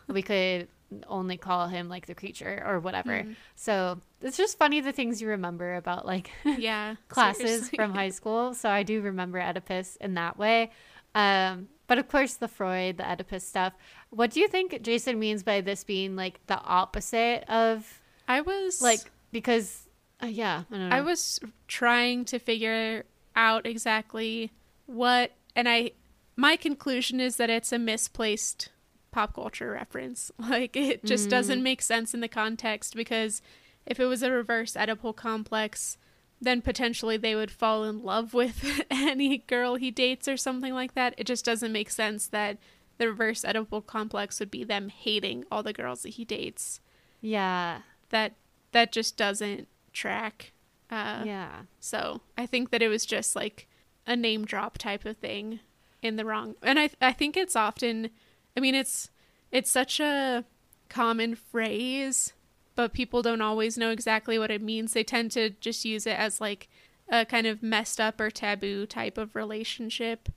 we 0.08 0.22
could 0.22 0.68
only 1.06 1.36
call 1.38 1.68
him 1.68 1.88
like 1.88 2.06
the 2.06 2.14
creature 2.14 2.62
or 2.66 2.78
whatever. 2.80 3.24
So 3.54 3.98
it's 4.20 4.36
just 4.36 4.58
funny 4.58 4.80
the 4.80 4.92
things 4.92 5.22
you 5.22 5.28
remember 5.28 5.76
about 5.76 6.04
like 6.04 6.30
Yeah. 6.44 6.96
classes 7.08 7.44
seriously. 7.44 7.76
from 7.76 7.94
high 7.94 8.10
school. 8.10 8.54
So 8.54 8.68
I 8.68 8.82
do 8.82 9.00
remember 9.00 9.38
Oedipus 9.40 9.96
in 9.96 10.14
that 10.14 10.36
way. 10.36 10.70
Um, 11.14 11.68
but 11.86 11.98
of 11.98 12.08
course, 12.08 12.34
the 12.34 12.48
Freud, 12.48 12.96
the 12.98 13.10
Oedipus 13.10 13.46
stuff. 13.46 13.72
What 14.10 14.30
do 14.32 14.40
you 14.40 14.48
think 14.48 14.82
Jason 14.82 15.18
means 15.18 15.42
by 15.42 15.60
this 15.60 15.84
being 15.84 16.16
like 16.16 16.40
the 16.46 16.58
opposite 16.60 17.44
of 17.50 18.00
I 18.28 18.40
was 18.40 18.80
like 18.82 19.00
because 19.30 19.88
uh, 20.22 20.26
yeah, 20.26 20.62
I. 20.70 20.98
I 20.98 21.00
was 21.00 21.40
trying 21.68 22.24
to 22.26 22.38
figure 22.38 23.04
out 23.36 23.66
exactly 23.66 24.52
what, 24.86 25.32
and 25.54 25.68
I, 25.68 25.92
my 26.36 26.56
conclusion 26.56 27.20
is 27.20 27.36
that 27.36 27.50
it's 27.50 27.72
a 27.72 27.78
misplaced 27.78 28.70
pop 29.10 29.34
culture 29.34 29.70
reference. 29.70 30.30
Like 30.38 30.76
it 30.76 31.04
just 31.04 31.28
mm. 31.28 31.30
doesn't 31.30 31.62
make 31.62 31.82
sense 31.82 32.14
in 32.14 32.20
the 32.20 32.28
context 32.28 32.96
because 32.96 33.40
if 33.86 34.00
it 34.00 34.06
was 34.06 34.22
a 34.22 34.30
reverse 34.30 34.74
Oedipal 34.74 35.14
complex, 35.14 35.96
then 36.40 36.60
potentially 36.60 37.16
they 37.16 37.34
would 37.34 37.50
fall 37.50 37.84
in 37.84 38.02
love 38.02 38.34
with 38.42 38.82
any 38.90 39.38
girl 39.38 39.76
he 39.76 39.90
dates 39.90 40.26
or 40.26 40.36
something 40.36 40.74
like 40.74 40.94
that. 40.94 41.14
It 41.16 41.24
just 41.24 41.44
doesn't 41.44 41.72
make 41.72 41.90
sense 41.90 42.26
that 42.28 42.58
the 42.98 43.08
reverse 43.08 43.42
Oedipal 43.44 43.86
complex 43.86 44.40
would 44.40 44.50
be 44.50 44.64
them 44.64 44.88
hating 44.88 45.44
all 45.50 45.62
the 45.62 45.72
girls 45.72 46.02
that 46.02 46.10
he 46.10 46.24
dates. 46.24 46.80
yeah, 47.20 47.80
That 48.10 48.34
that 48.72 48.92
just 48.92 49.16
doesn't 49.16 49.68
track. 49.92 50.52
Uh, 50.92 51.22
yeah. 51.24 51.62
so 51.80 52.20
I 52.36 52.44
think 52.44 52.70
that 52.70 52.82
it 52.82 52.88
was 52.88 53.06
just 53.06 53.34
like 53.34 53.66
a 54.06 54.14
name 54.14 54.44
drop 54.44 54.76
type 54.76 55.06
of 55.06 55.16
thing 55.16 55.60
in 56.02 56.16
the 56.16 56.24
wrong. 56.24 56.54
And 56.62 56.78
I 56.78 56.90
I 57.00 57.12
think 57.12 57.36
it's 57.36 57.56
often 57.56 58.10
I 58.56 58.60
mean 58.60 58.74
it's 58.74 59.10
it's 59.50 59.70
such 59.70 60.00
a 60.00 60.44
common 60.90 61.34
phrase, 61.34 62.34
but 62.74 62.92
people 62.92 63.22
don't 63.22 63.40
always 63.40 63.78
know 63.78 63.90
exactly 63.90 64.38
what 64.38 64.50
it 64.50 64.60
means. 64.60 64.92
They 64.92 65.04
tend 65.04 65.30
to 65.32 65.50
just 65.50 65.84
use 65.86 66.06
it 66.06 66.18
as 66.18 66.40
like 66.40 66.68
a 67.08 67.24
kind 67.24 67.46
of 67.46 67.62
messed 67.62 67.98
up 68.00 68.20
or 68.20 68.30
taboo 68.30 68.84
type 68.86 69.16
of 69.16 69.34
relationship 69.34 70.28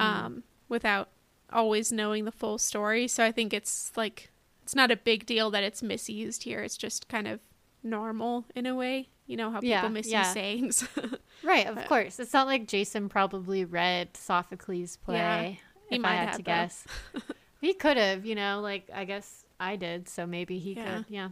um 0.00 0.42
without 0.68 1.08
always 1.52 1.90
knowing 1.90 2.24
the 2.26 2.32
full 2.32 2.58
story. 2.58 3.08
So 3.08 3.24
I 3.24 3.32
think 3.32 3.54
it's 3.54 3.92
like 3.96 4.30
it's 4.62 4.74
not 4.74 4.90
a 4.90 4.96
big 4.96 5.24
deal 5.24 5.50
that 5.52 5.62
it's 5.62 5.82
misused 5.82 6.42
here. 6.42 6.60
It's 6.60 6.76
just 6.76 7.08
kind 7.08 7.26
of 7.26 7.40
normal 7.82 8.44
in 8.54 8.66
a 8.66 8.74
way. 8.74 9.08
You 9.26 9.36
know 9.36 9.50
how 9.50 9.60
people 9.60 9.68
Yeah, 9.68 9.88
misuse 9.88 10.12
yeah. 10.12 10.32
sayings. 10.32 10.88
Right, 11.44 11.66
of 11.66 11.84
course. 11.86 12.18
It's 12.18 12.32
not 12.32 12.46
like 12.46 12.66
Jason 12.66 13.08
probably 13.08 13.64
read 13.64 14.16
Sophocles' 14.16 14.96
play. 14.96 15.16
Yeah, 15.16 15.42
he 15.90 15.96
if 15.96 16.00
might 16.00 16.12
I 16.12 16.14
had 16.16 16.28
have, 16.28 16.36
to 16.38 16.42
though. 16.42 16.46
guess, 16.46 16.84
he 17.60 17.74
could 17.74 17.96
have. 17.98 18.24
You 18.26 18.34
know, 18.34 18.60
like 18.62 18.88
I 18.92 19.04
guess 19.04 19.44
I 19.60 19.76
did, 19.76 20.08
so 20.08 20.26
maybe 20.26 20.58
he 20.58 20.72
Yeah. 20.74 20.96
could. 20.98 21.04
Yeah. 21.08 21.28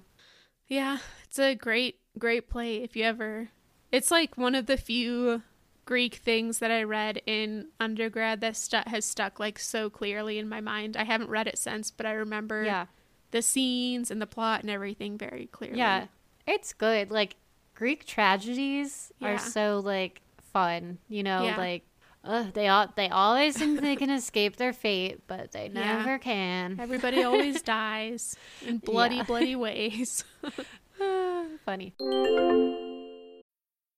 Yeah, 0.68 0.98
it's 1.24 1.38
a 1.38 1.54
great, 1.54 1.98
great 2.18 2.48
play. 2.48 2.82
If 2.82 2.96
you 2.96 3.04
ever, 3.04 3.48
It's 3.92 4.10
like 4.10 4.36
one 4.38 4.54
of 4.54 4.66
the 4.66 4.76
few 4.76 5.42
Greek 5.84 6.14
things 6.16 6.58
that 6.60 6.70
I 6.70 6.82
read 6.84 7.20
in 7.26 7.68
undergrad 7.80 8.40
that 8.40 8.56
stu- 8.56 8.78
has 8.86 9.04
stuck 9.04 9.38
like 9.40 9.58
so 9.58 9.90
clearly 9.90 10.38
in 10.38 10.48
my 10.48 10.60
mind. 10.60 10.96
I 10.96 11.04
haven't 11.04 11.28
read 11.30 11.46
it 11.46 11.58
since, 11.58 11.90
but 11.90 12.06
I 12.06 12.12
remember 12.12 12.64
Yeah. 12.64 12.86
the 13.30 13.42
scenes 13.42 14.10
and 14.10 14.22
the 14.22 14.26
plot 14.26 14.62
and 14.62 14.70
everything 14.70 15.18
very 15.18 15.46
clearly. 15.46 15.78
Yeah. 15.78 16.06
It's 16.46 16.72
good. 16.72 17.10
Like 17.10 17.36
Greek 17.74 18.04
tragedies 18.06 19.12
Yeah. 19.18 19.28
are 19.34 19.38
so 19.38 19.80
like 19.84 20.20
fun, 20.52 20.98
you 21.08 21.22
know, 21.22 21.44
Yeah. 21.44 21.56
like 21.56 21.84
uh, 22.24 22.46
they 22.54 22.68
all 22.68 22.88
they 22.96 23.08
always 23.10 23.56
think 23.56 23.80
they 23.80 23.96
can 23.96 24.08
escape 24.10 24.56
their 24.56 24.72
fate, 24.72 25.20
but 25.26 25.52
they 25.52 25.70
Yeah. 25.72 25.96
never 25.98 26.18
can. 26.18 26.78
Everybody 26.80 27.22
always 27.22 27.60
dies 27.76 28.36
in 28.66 28.78
bloody, 28.78 29.22
bloody 29.22 29.56
ways. 29.56 30.24
Funny. 31.66 31.94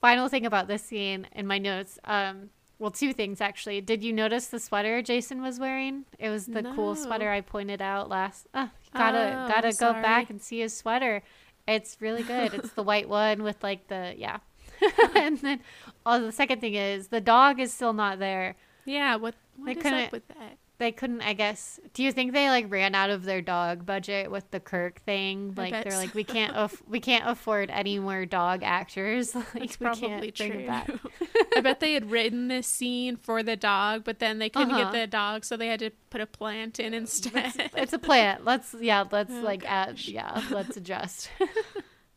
Final 0.00 0.28
thing 0.28 0.44
about 0.46 0.66
this 0.68 0.82
scene 0.82 1.26
in 1.34 1.46
my 1.46 1.58
notes. 1.58 1.98
Um, 2.04 2.50
well, 2.78 2.90
two 2.90 3.12
things 3.12 3.40
actually. 3.40 3.80
Did 3.80 4.02
you 4.02 4.12
notice 4.12 4.48
the 4.48 4.58
sweater 4.58 5.02
Jason 5.02 5.40
was 5.40 5.60
wearing? 5.60 6.04
It 6.18 6.30
was 6.30 6.46
the 6.46 6.62
cool 6.74 6.96
sweater 6.96 7.30
I 7.30 7.40
pointed 7.40 7.80
out 7.80 8.08
last. 8.08 8.48
Oh, 8.54 8.68
gotta 8.94 9.44
Oh, 9.44 9.48
gotta 9.48 9.68
I'm 9.68 9.74
go 9.78 9.92
back 9.92 10.30
and 10.30 10.42
see 10.42 10.60
his 10.60 10.76
sweater. 10.76 11.22
It's 11.68 11.96
really 12.00 12.24
good. 12.24 12.54
it's 12.54 12.72
the 12.72 12.82
white 12.82 13.08
one 13.08 13.44
with 13.44 13.62
like 13.62 13.86
the 13.86 14.14
yeah. 14.16 14.38
and 15.14 15.38
then, 15.38 15.60
oh, 16.04 16.20
the 16.26 16.32
second 16.32 16.60
thing 16.60 16.74
is 16.74 17.06
the 17.08 17.20
dog 17.20 17.60
is 17.60 17.72
still 17.72 17.92
not 17.92 18.18
there. 18.18 18.56
yeah, 18.84 19.14
what 19.14 19.36
what 19.56 19.76
is 19.76 19.86
up 19.86 20.10
with 20.10 20.26
that? 20.26 20.58
They 20.82 20.90
couldn't, 20.90 21.20
I 21.22 21.32
guess. 21.34 21.78
Do 21.94 22.02
you 22.02 22.10
think 22.10 22.32
they 22.32 22.48
like 22.48 22.66
ran 22.68 22.96
out 22.96 23.08
of 23.08 23.22
their 23.22 23.40
dog 23.40 23.86
budget 23.86 24.32
with 24.32 24.50
the 24.50 24.58
Kirk 24.58 25.00
thing? 25.02 25.54
Like 25.56 25.70
they're 25.72 25.92
so. 25.92 25.96
like, 25.98 26.12
we 26.12 26.24
can't, 26.24 26.56
aff- 26.56 26.82
we 26.88 26.98
can't 26.98 27.22
afford 27.24 27.70
any 27.70 28.00
more 28.00 28.26
dog 28.26 28.64
actors. 28.64 29.32
like 29.36 29.44
That's 29.54 29.78
we 29.78 29.86
probably 29.86 30.32
can't 30.32 30.36
bring 30.36 30.66
true. 30.66 30.98
I 31.56 31.60
bet 31.60 31.78
they 31.78 31.92
had 31.92 32.10
written 32.10 32.48
this 32.48 32.66
scene 32.66 33.14
for 33.14 33.44
the 33.44 33.54
dog, 33.54 34.02
but 34.02 34.18
then 34.18 34.40
they 34.40 34.48
couldn't 34.48 34.72
Uh-huh. 34.72 34.90
get 34.90 35.00
the 35.00 35.06
dog, 35.06 35.44
so 35.44 35.56
they 35.56 35.68
had 35.68 35.78
to 35.78 35.90
put 36.10 36.20
a 36.20 36.26
plant 36.26 36.80
in 36.80 36.94
instead. 36.94 37.52
it's 37.76 37.92
a 37.92 37.98
plant. 38.00 38.44
Let's 38.44 38.74
yeah, 38.80 39.04
let's 39.08 39.30
Oh, 39.32 39.40
like 39.40 39.64
add 39.64 40.00
yeah, 40.00 40.42
let's 40.50 40.76
adjust. 40.76 41.30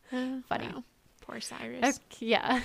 Funny. 0.10 0.42
Wow. 0.50 0.84
Poor 1.22 1.40
Cyrus. 1.40 2.00
Okay, 2.12 2.26
yeah. 2.26 2.62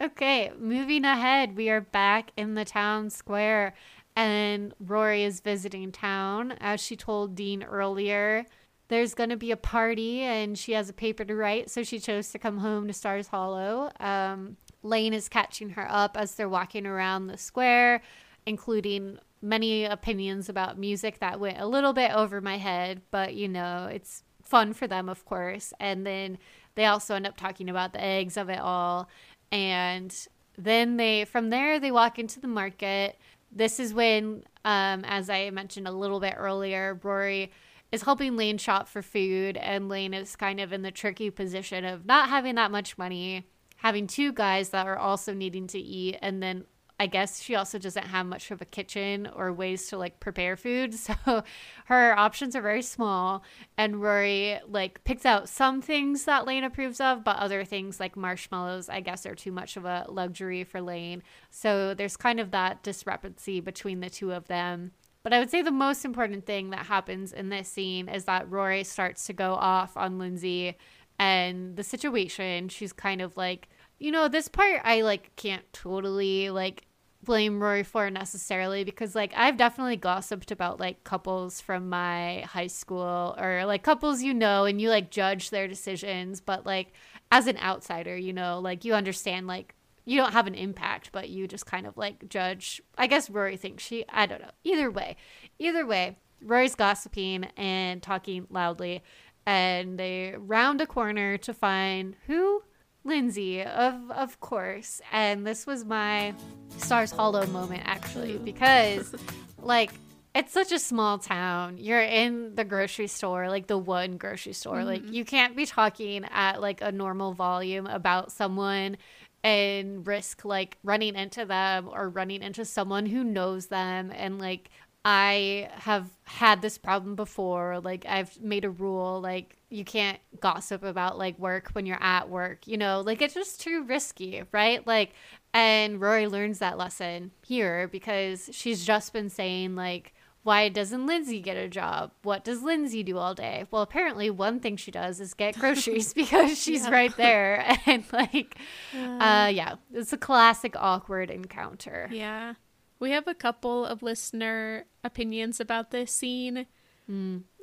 okay, 0.00 0.50
moving 0.58 1.04
ahead, 1.04 1.56
we 1.56 1.70
are 1.70 1.80
back 1.80 2.32
in 2.36 2.54
the 2.56 2.64
town 2.64 3.10
square 3.10 3.74
and 4.18 4.74
Rory 4.80 5.22
is 5.22 5.38
visiting 5.38 5.92
town 5.92 6.56
as 6.58 6.80
she 6.82 6.96
told 6.96 7.36
Dean 7.36 7.62
earlier. 7.62 8.46
There's 8.88 9.14
going 9.14 9.30
to 9.30 9.36
be 9.36 9.52
a 9.52 9.56
party 9.56 10.22
and 10.22 10.58
she 10.58 10.72
has 10.72 10.90
a 10.90 10.92
paper 10.92 11.24
to 11.24 11.36
write, 11.36 11.70
so 11.70 11.84
she 11.84 12.00
chose 12.00 12.32
to 12.32 12.38
come 12.40 12.58
home 12.58 12.88
to 12.88 12.92
Stars 12.92 13.28
Hollow. 13.28 13.92
Um, 14.00 14.56
Lane 14.82 15.14
is 15.14 15.28
catching 15.28 15.70
her 15.70 15.86
up 15.88 16.16
as 16.16 16.34
they're 16.34 16.48
walking 16.48 16.84
around 16.84 17.28
the 17.28 17.38
square, 17.38 18.02
including 18.44 19.20
many 19.40 19.84
opinions 19.84 20.48
about 20.48 20.78
music 20.78 21.20
that 21.20 21.38
went 21.38 21.60
a 21.60 21.66
little 21.66 21.92
bit 21.92 22.10
over 22.10 22.40
my 22.40 22.58
head, 22.58 23.02
but 23.12 23.34
you 23.34 23.46
know, 23.46 23.88
it's 23.88 24.24
fun 24.42 24.72
for 24.72 24.88
them, 24.88 25.08
of 25.08 25.24
course. 25.26 25.72
And 25.78 26.04
then 26.04 26.38
they 26.74 26.86
also 26.86 27.14
end 27.14 27.28
up 27.28 27.36
talking 27.36 27.70
about 27.70 27.92
the 27.92 28.02
eggs 28.02 28.36
of 28.36 28.48
it 28.48 28.58
all. 28.58 29.08
And 29.52 30.12
then 30.56 30.96
they, 30.96 31.24
from 31.24 31.50
there, 31.50 31.78
they 31.78 31.92
walk 31.92 32.18
into 32.18 32.40
the 32.40 32.48
market. 32.48 33.16
This 33.50 33.80
is 33.80 33.94
when, 33.94 34.44
um, 34.64 35.04
as 35.04 35.30
I 35.30 35.50
mentioned 35.50 35.88
a 35.88 35.92
little 35.92 36.20
bit 36.20 36.34
earlier, 36.36 36.98
Rory 37.02 37.50
is 37.90 38.02
helping 38.02 38.36
Lane 38.36 38.58
shop 38.58 38.88
for 38.88 39.02
food, 39.02 39.56
and 39.56 39.88
Lane 39.88 40.12
is 40.12 40.36
kind 40.36 40.60
of 40.60 40.72
in 40.72 40.82
the 40.82 40.90
tricky 40.90 41.30
position 41.30 41.84
of 41.84 42.04
not 42.04 42.28
having 42.28 42.56
that 42.56 42.70
much 42.70 42.98
money, 42.98 43.46
having 43.76 44.06
two 44.06 44.32
guys 44.32 44.68
that 44.70 44.86
are 44.86 44.98
also 44.98 45.32
needing 45.32 45.66
to 45.68 45.78
eat, 45.78 46.18
and 46.20 46.42
then 46.42 46.64
I 47.00 47.06
guess 47.06 47.40
she 47.40 47.54
also 47.54 47.78
doesn't 47.78 48.08
have 48.08 48.26
much 48.26 48.50
of 48.50 48.60
a 48.60 48.64
kitchen 48.64 49.28
or 49.34 49.52
ways 49.52 49.86
to 49.88 49.98
like 49.98 50.20
prepare 50.20 50.56
food. 50.56 50.94
So 51.08 51.42
her 51.86 52.18
options 52.18 52.54
are 52.56 52.60
very 52.60 52.82
small. 52.82 53.42
And 53.76 54.02
Rory 54.02 54.58
like 54.68 55.04
picks 55.04 55.24
out 55.24 55.48
some 55.48 55.80
things 55.80 56.24
that 56.24 56.46
Lane 56.46 56.64
approves 56.64 57.00
of, 57.00 57.24
but 57.24 57.36
other 57.36 57.64
things 57.64 58.00
like 58.00 58.16
marshmallows, 58.16 58.88
I 58.88 59.00
guess, 59.00 59.24
are 59.26 59.34
too 59.34 59.52
much 59.52 59.76
of 59.76 59.84
a 59.84 60.06
luxury 60.08 60.64
for 60.64 60.80
Lane. 60.80 61.22
So 61.50 61.94
there's 61.94 62.16
kind 62.16 62.40
of 62.40 62.50
that 62.50 62.82
discrepancy 62.82 63.60
between 63.60 64.00
the 64.00 64.10
two 64.10 64.32
of 64.32 64.48
them. 64.48 64.92
But 65.22 65.32
I 65.32 65.38
would 65.38 65.50
say 65.50 65.62
the 65.62 65.70
most 65.70 66.04
important 66.04 66.46
thing 66.46 66.70
that 66.70 66.86
happens 66.86 67.32
in 67.32 67.48
this 67.48 67.68
scene 67.68 68.08
is 68.08 68.24
that 68.24 68.50
Rory 68.50 68.84
starts 68.84 69.26
to 69.26 69.32
go 69.32 69.54
off 69.54 69.96
on 69.96 70.18
Lindsay 70.18 70.76
and 71.18 71.76
the 71.76 71.82
situation. 71.82 72.68
She's 72.68 72.92
kind 72.92 73.20
of 73.20 73.36
like, 73.36 73.68
you 73.98 74.10
know, 74.10 74.28
this 74.28 74.48
part 74.48 74.80
I 74.84 75.02
like 75.02 75.34
can't 75.36 75.70
totally 75.72 76.50
like 76.50 76.87
blame 77.22 77.62
Rory 77.62 77.82
for 77.82 78.10
necessarily 78.10 78.84
because 78.84 79.14
like 79.14 79.32
I've 79.36 79.56
definitely 79.56 79.96
gossiped 79.96 80.50
about 80.50 80.80
like 80.80 81.04
couples 81.04 81.60
from 81.60 81.88
my 81.88 82.40
high 82.42 82.68
school 82.68 83.34
or 83.38 83.64
like 83.66 83.82
couples 83.82 84.22
you 84.22 84.32
know 84.32 84.64
and 84.64 84.80
you 84.80 84.88
like 84.88 85.10
judge 85.10 85.50
their 85.50 85.68
decisions, 85.68 86.40
but 86.40 86.64
like 86.64 86.92
as 87.30 87.46
an 87.46 87.58
outsider, 87.58 88.16
you 88.16 88.32
know, 88.32 88.60
like 88.60 88.84
you 88.84 88.94
understand 88.94 89.46
like 89.46 89.74
you 90.04 90.16
don't 90.16 90.32
have 90.32 90.46
an 90.46 90.54
impact, 90.54 91.10
but 91.12 91.28
you 91.28 91.46
just 91.46 91.66
kind 91.66 91.86
of 91.86 91.96
like 91.98 92.28
judge. 92.28 92.80
I 92.96 93.06
guess 93.06 93.28
Rory 93.28 93.58
thinks 93.58 93.84
she, 93.84 94.06
I 94.08 94.24
don't 94.24 94.40
know. 94.40 94.50
Either 94.64 94.90
way, 94.90 95.16
either 95.58 95.84
way, 95.84 96.16
Rory's 96.40 96.74
gossiping 96.74 97.44
and 97.58 98.02
talking 98.02 98.46
loudly, 98.48 99.02
and 99.44 99.98
they 99.98 100.34
round 100.38 100.80
a 100.80 100.86
corner 100.86 101.36
to 101.38 101.52
find 101.52 102.16
who? 102.26 102.62
Lindsay, 103.04 103.62
of 103.62 104.10
of 104.10 104.40
course. 104.40 105.00
And 105.12 105.46
this 105.46 105.66
was 105.66 105.84
my 105.84 106.34
Stars 106.76 107.10
Hollow 107.10 107.46
moment 107.46 107.82
actually, 107.84 108.34
mm. 108.34 108.44
because 108.44 109.14
like 109.62 109.92
it's 110.34 110.52
such 110.52 110.72
a 110.72 110.78
small 110.78 111.18
town. 111.18 111.78
You're 111.78 112.02
in 112.02 112.54
the 112.54 112.64
grocery 112.64 113.06
store, 113.06 113.48
like 113.48 113.66
the 113.66 113.78
one 113.78 114.18
grocery 114.18 114.52
store. 114.52 114.84
Like 114.84 115.02
mm-hmm. 115.02 115.12
you 115.12 115.24
can't 115.24 115.56
be 115.56 115.66
talking 115.66 116.24
at 116.30 116.60
like 116.60 116.80
a 116.80 116.92
normal 116.92 117.32
volume 117.32 117.86
about 117.86 118.30
someone 118.30 118.98
and 119.44 120.06
risk 120.06 120.44
like 120.44 120.78
running 120.82 121.14
into 121.14 121.44
them 121.44 121.88
or 121.90 122.08
running 122.08 122.42
into 122.42 122.64
someone 122.64 123.06
who 123.06 123.22
knows 123.22 123.66
them 123.66 124.12
and 124.14 124.38
like 124.38 124.68
I 125.10 125.70
have 125.72 126.06
had 126.24 126.60
this 126.60 126.76
problem 126.76 127.14
before. 127.16 127.80
Like 127.80 128.04
I've 128.06 128.38
made 128.42 128.66
a 128.66 128.70
rule 128.70 129.22
like 129.22 129.56
you 129.70 129.82
can't 129.82 130.18
gossip 130.38 130.82
about 130.82 131.16
like 131.16 131.38
work 131.38 131.70
when 131.72 131.86
you're 131.86 132.02
at 132.02 132.28
work, 132.28 132.66
you 132.66 132.76
know? 132.76 133.00
Like 133.00 133.22
it's 133.22 133.32
just 133.32 133.58
too 133.58 133.84
risky, 133.84 134.42
right? 134.52 134.86
Like 134.86 135.14
and 135.54 135.98
Rory 135.98 136.26
learns 136.26 136.58
that 136.58 136.76
lesson 136.76 137.30
here 137.46 137.88
because 137.88 138.50
she's 138.52 138.84
just 138.84 139.14
been 139.14 139.30
saying 139.30 139.76
like 139.76 140.12
why 140.42 140.68
doesn't 140.68 141.06
Lindsay 141.06 141.40
get 141.40 141.56
a 141.56 141.68
job? 141.68 142.12
What 142.22 142.44
does 142.44 142.62
Lindsay 142.62 143.02
do 143.02 143.16
all 143.16 143.34
day? 143.34 143.64
Well, 143.70 143.80
apparently 143.82 144.28
one 144.28 144.60
thing 144.60 144.76
she 144.76 144.90
does 144.90 145.20
is 145.20 145.32
get 145.32 145.58
groceries 145.58 146.12
because 146.12 146.60
she's 146.62 146.84
Yeah. 146.84 146.90
right 146.90 147.16
there 147.16 147.76
and 147.86 148.04
like 148.12 148.58
uh 148.94 149.50
yeah, 149.54 149.76
it's 149.90 150.12
a 150.12 150.18
classic 150.18 150.74
awkward 150.76 151.30
encounter. 151.30 152.10
Yeah. 152.12 152.54
We 153.00 153.12
have 153.12 153.28
a 153.28 153.34
couple 153.34 153.84
of 153.84 154.02
listener 154.02 154.84
opinions 155.04 155.60
about 155.60 155.90
this 155.90 156.10
scene. 156.12 156.66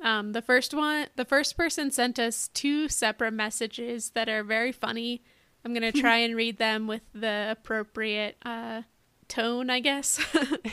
Um, 0.02 0.32
the 0.32 0.42
first 0.42 0.74
one, 0.74 1.06
the 1.14 1.24
first 1.24 1.56
person 1.56 1.90
sent 1.90 2.18
us 2.18 2.48
two 2.48 2.88
separate 2.88 3.32
messages 3.32 4.10
that 4.10 4.28
are 4.28 4.42
very 4.42 4.72
funny. 4.72 5.22
I'm 5.64 5.72
going 5.72 5.92
to 5.92 6.00
try 6.00 6.18
and 6.18 6.34
read 6.34 6.58
them 6.58 6.86
with 6.86 7.02
the 7.14 7.48
appropriate 7.50 8.36
uh, 8.44 8.82
tone, 9.28 9.70
I 9.70 9.80
guess. 9.80 10.18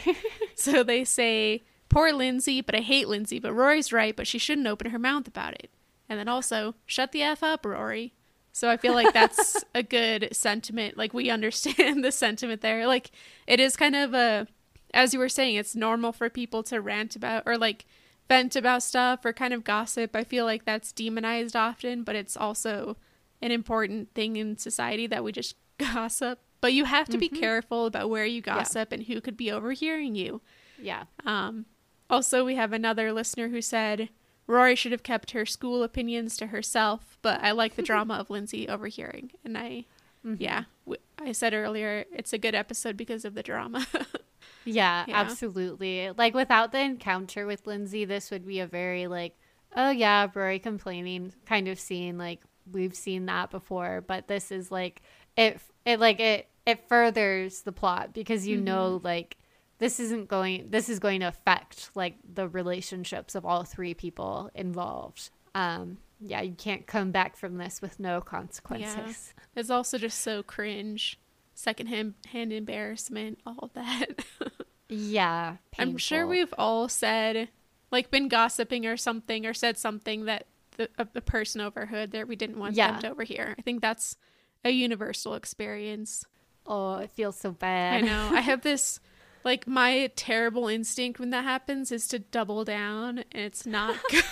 so 0.55 0.84
they 0.84 1.03
say, 1.03 1.61
Poor 1.89 2.11
Lindsay, 2.11 2.61
but 2.61 2.74
I 2.74 2.80
hate 2.80 3.07
Lindsay, 3.07 3.38
but 3.38 3.53
Rory's 3.53 3.93
right, 3.93 4.16
but 4.16 4.26
she 4.26 4.39
shouldn't 4.39 4.66
open 4.66 4.89
her 4.89 4.97
mouth 4.97 5.28
about 5.28 5.53
it. 5.53 5.70
And 6.09 6.18
then 6.18 6.28
also, 6.28 6.74
shut 6.88 7.11
the 7.11 7.22
F 7.22 7.43
up, 7.43 7.66
Rory. 7.66 8.14
So 8.51 8.70
I 8.70 8.78
feel 8.78 8.93
like 8.93 9.14
that's 9.14 9.64
a 9.76 9.84
good 9.84 10.30
sentiment. 10.32 10.97
Like 10.97 11.14
we 11.14 11.30
understand 11.30 12.03
the 12.03 12.11
sentiment 12.11 12.61
there. 12.61 12.88
Like 12.88 13.11
it 13.45 13.59
is 13.59 13.76
kind 13.76 13.95
of 13.95 14.16
a 14.16 14.47
as 14.94 15.14
you 15.14 15.20
were 15.20 15.30
saying, 15.30 15.56
it's 15.56 15.76
normal 15.76 16.12
for 16.12 16.30
people 16.30 16.64
to 16.64 16.80
rant 16.80 17.16
about 17.16 17.44
or 17.46 17.58
like 17.58 17.86
vent 18.30 18.56
about 18.56 18.84
stuff 18.84 19.26
or 19.26 19.34
kind 19.34 19.54
of 19.54 19.64
gossip. 19.64 20.16
I 20.16 20.24
feel 20.24 20.46
like 20.46 20.66
that's 20.66 20.91
demonized 20.91 21.56
often, 21.56 22.04
but 22.04 22.16
it's 22.16 22.38
also 22.38 22.98
an 23.41 23.52
important 23.52 24.14
thing 24.14 24.36
in 24.36 24.58
society 24.58 25.08
that 25.08 25.24
we 25.24 25.32
just 25.32 25.56
gossip. 25.78 26.39
But 26.62 26.74
you 26.74 26.86
have 26.86 27.10
to 27.10 27.18
be 27.18 27.28
careful 27.28 27.86
about 27.86 28.10
where 28.10 28.26
you 28.26 28.39
gossip 28.39 28.94
and 28.94 29.04
who 29.04 29.20
could 29.20 29.36
be 29.36 29.52
overhearing 29.52 30.16
you. 30.16 30.41
Yeah. 30.82 31.04
Um, 31.26 31.66
also, 32.10 32.46
we 32.46 32.56
have 32.56 32.72
another 32.72 33.12
listener 33.12 33.50
who 33.50 33.62
said 33.62 34.08
Rory 34.48 34.76
should 34.76 34.94
have 34.94 35.04
kept 35.04 35.32
her 35.32 35.46
school 35.46 35.84
opinions 35.84 36.38
to 36.38 36.48
herself, 36.48 37.18
but 37.22 37.44
I 37.44 37.52
like 37.52 37.76
the 37.76 37.82
drama 37.89 38.14
of 38.14 38.30
Lindsay 38.30 38.70
overhearing. 38.70 39.32
And 39.44 39.58
I, 39.58 39.84
yeah, 40.24 40.64
w- 40.86 41.02
I 41.20 41.34
said 41.34 41.54
earlier, 41.54 42.06
it's 42.14 42.32
a 42.32 42.38
good 42.38 42.56
episode 42.56 42.96
because 42.96 43.26
of 43.26 43.34
the 43.34 43.44
drama. 43.44 43.86
Yeah, 44.66 45.05
Yeah. 45.07 45.20
absolutely. 45.20 46.09
Like 46.18 46.34
without 46.34 46.72
the 46.72 46.80
encounter 46.80 47.45
with 47.45 47.68
Lindsay, 47.68 48.05
this 48.05 48.32
would 48.32 48.45
be 48.45 48.59
a 48.59 48.68
very 48.68 49.07
like, 49.07 49.38
oh 49.76 49.89
yeah, 49.89 50.28
Rory 50.34 50.59
complaining 50.59 51.34
kind 51.45 51.68
of 51.68 51.80
scene. 51.80 52.18
Like 52.18 52.41
we've 52.72 52.95
seen 52.95 53.26
that 53.26 53.51
before, 53.51 54.01
but 54.07 54.28
this 54.28 54.51
is 54.51 54.72
like 54.72 55.01
it. 55.38 55.59
It 55.86 55.99
like 55.99 56.20
it. 56.20 56.47
It 56.66 56.88
furthers 56.88 57.61
the 57.61 57.72
plot 57.74 58.14
because 58.14 58.47
you 58.47 58.57
know 58.61 59.01
like 59.03 59.38
this 59.80 59.99
isn't 59.99 60.30
going. 60.30 60.70
This 60.70 60.88
is 60.88 60.99
going 60.99 61.20
to 61.20 61.28
affect 61.28 61.89
like 61.93 62.16
the 62.34 62.47
relationships 62.47 63.36
of 63.36 63.45
all 63.45 63.64
three 63.64 63.93
people 63.93 64.49
involved. 64.55 65.30
Um. 65.55 65.97
Yeah, 66.26 66.39
you 66.39 66.53
can't 66.53 66.88
come 66.88 67.11
back 67.11 67.36
from 67.36 67.57
this 67.57 67.82
with 67.82 67.99
no 67.99 68.22
consequences. 68.22 69.34
it's 69.57 69.70
also 69.70 69.97
just 69.97 70.22
so 70.22 70.41
cringe. 70.41 71.20
Secondhand 71.53 72.14
hand 72.32 72.53
embarrassment, 72.53 73.39
all 73.45 73.59
of 73.64 73.74
that. 73.74 74.24
Yeah, 74.96 75.58
I'm 75.80 75.98
sure 75.98 76.28
we've 76.28 76.54
all 76.58 76.88
said, 76.88 77.50
like, 77.91 78.12
been 78.12 78.28
gossiping 78.28 78.86
or 78.86 78.96
something, 78.98 79.46
or 79.46 79.54
said 79.54 79.78
something 79.78 80.26
that 80.26 80.46
the, 80.78 80.89
a 80.98 81.06
person 81.06 81.62
overheard 81.62 82.12
that 82.12 82.28
we 82.28 82.36
didn't 82.36 82.60
want 82.60 82.76
Yeah. 82.76 82.91
them 82.91 83.02
to 83.02 83.10
overhear. 83.12 83.56
I 83.58 83.62
think 83.62 83.82
that's 83.82 84.18
a 84.64 84.70
universal 84.72 85.34
experience. 85.36 86.26
Oh, 86.66 86.96
it 86.98 87.12
feels 87.12 87.38
so 87.38 87.52
bad. 87.52 87.96
I 87.96 88.02
know. 88.02 88.30
I 88.34 88.41
have 88.41 88.62
this, 88.62 89.00
like, 89.44 89.68
my 89.68 90.10
terrible 90.16 90.68
instinct 90.68 91.20
when 91.20 91.32
that 91.32 91.44
happens 91.44 91.91
is 91.91 92.08
to 92.10 92.20
double 92.20 92.64
down, 92.64 93.20
and 93.32 93.44
it's 93.44 93.66
not 93.66 93.96
good. 94.10 94.24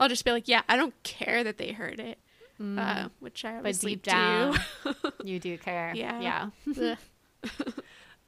I'll 0.00 0.08
just 0.08 0.24
be 0.24 0.30
like, 0.32 0.48
yeah, 0.48 0.62
I 0.68 0.76
don't 0.76 0.94
care 1.02 1.44
that 1.44 1.58
they 1.58 1.72
heard 1.72 2.00
it, 2.00 2.18
uh, 2.60 3.08
which 3.20 3.44
I 3.44 3.60
But 3.60 3.78
deep 3.80 4.02
down, 4.02 4.58
do. 4.84 4.94
you 5.24 5.38
do 5.38 5.58
care. 5.58 5.92
Yeah. 5.94 6.50
Yeah. 6.74 6.96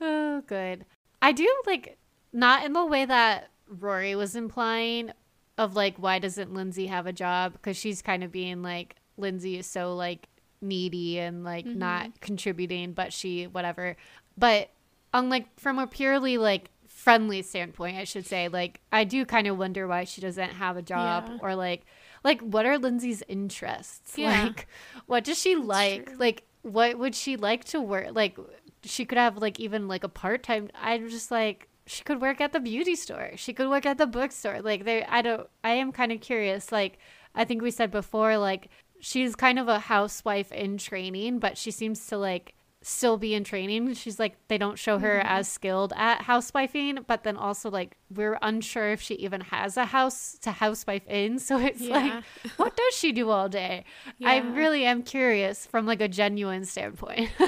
Oh, 0.01 0.43
good. 0.47 0.85
I 1.25 1.33
do 1.33 1.49
like 1.67 1.97
not 2.35 2.67
in 2.67 2.75
the 2.75 2.85
way 2.85 3.07
that 3.07 3.49
Rory 3.67 4.15
was 4.15 4.37
implying 4.37 5.11
of 5.57 5.75
like 5.75 5.97
why 5.97 6.19
doesn't 6.19 6.53
Lindsay 6.53 6.87
have 6.89 7.07
a 7.07 7.15
job 7.15 7.55
because 7.55 7.79
she's 7.79 8.03
kind 8.03 8.23
of 8.23 8.31
being 8.31 8.63
like 8.63 8.97
Lindsay 9.17 9.57
is 9.57 9.67
so 9.67 9.95
like 9.95 10.29
needy 10.61 11.19
and 11.19 11.43
like 11.43 11.65
not 11.65 12.03
mm-hmm. 12.03 12.19
contributing 12.21 12.93
but 12.93 13.11
she 13.11 13.45
whatever. 13.47 13.97
But 14.37 14.69
on 15.15 15.31
like 15.31 15.59
from 15.59 15.79
a 15.79 15.87
purely 15.87 16.37
like 16.37 16.71
friendly 16.89 17.41
standpoint, 17.41 17.97
I 17.97 18.05
should 18.05 18.27
say 18.27 18.49
like 18.49 18.83
I 18.93 19.05
do 19.05 19.25
kind 19.25 19.47
of 19.47 19.57
wonder 19.57 19.89
why 19.89 20.05
she 20.05 20.21
doesn't 20.21 20.51
have 20.51 20.77
a 20.77 20.83
job 20.83 21.25
Yeah. 21.27 21.39
or 21.41 21.55
like 21.55 21.87
like 22.23 22.43
what 22.43 22.67
are 22.67 22.77
Lindsay's 22.77 23.23
interests? 23.29 24.19
Yeah. 24.19 24.43
Like 24.45 24.69
what 25.07 25.25
does 25.25 25.39
she 25.39 25.57
like? 25.57 26.05
true. 26.05 26.17
Like 26.19 26.45
what 26.61 26.99
would 26.99 27.15
she 27.15 27.39
like 27.39 27.65
to 27.65 27.81
work 27.81 28.09
like 28.13 28.37
she 28.85 29.05
could 29.05 29.19
have 29.19 29.39
like 29.39 29.59
even 29.59 29.89
like 29.89 30.05
a 30.05 30.09
part-time 30.09 30.69
i'm 30.81 31.09
just 31.09 31.31
like 31.31 31.69
she 31.87 32.03
could 32.03 32.21
work 32.21 32.41
at 32.41 32.53
the 32.53 32.61
beauty 32.61 32.97
store. 32.97 33.33
She 33.37 33.53
could 33.53 33.69
work 33.69 33.85
at 33.85 33.99
the 33.99 34.07
bookstore. 34.07 34.63
Like 34.63 34.85
there 34.85 35.07
i 35.09 35.23
don't 35.23 35.49
i 35.63 35.71
am 35.71 35.93
kind 35.93 36.13
of 36.13 36.21
curious 36.21 36.73
like 36.73 36.99
i 37.35 37.45
think 37.45 37.63
we 37.63 37.71
said 37.71 37.91
before 37.91 38.39
like 38.39 38.69
she's 39.01 39.35
kind 39.35 39.59
of 39.59 39.69
a 39.69 39.79
housewife 39.79 40.51
in 40.51 40.79
training 40.79 41.39
but 41.39 41.59
she 41.59 41.71
seems 41.71 42.07
to 42.07 42.17
like 42.17 42.55
still 42.87 43.17
be 43.17 43.33
in 43.35 43.43
training 43.43 43.95
she's 43.95 44.19
like 44.19 44.37
they 44.49 44.59
don't 44.59 44.79
show 44.79 44.99
her 44.99 45.21
as 45.21 45.49
skilled 45.49 45.93
at 45.97 46.21
housewifing 46.21 47.03
but 47.07 47.25
then 47.25 47.35
also 47.37 47.71
like 47.71 47.97
we're 48.15 48.39
unsure 48.43 48.93
if 48.93 49.01
she 49.01 49.15
even 49.15 49.41
has 49.41 49.79
a 49.79 49.87
house 49.87 50.37
to 50.41 50.51
housewife 50.53 51.07
in 51.09 51.39
so 51.49 51.59
it's 51.59 51.81
Yeah. 51.81 51.95
like 51.95 52.25
what 52.59 52.77
does 52.77 52.95
she 52.95 53.11
do 53.11 53.31
all 53.31 53.49
day 53.49 53.85
i 54.23 54.37
really 54.39 54.85
am 54.85 55.03
curious 55.03 55.65
from 55.67 55.87
like 55.87 56.03
a 56.03 56.09
genuine 56.09 56.65
standpoint 56.67 57.31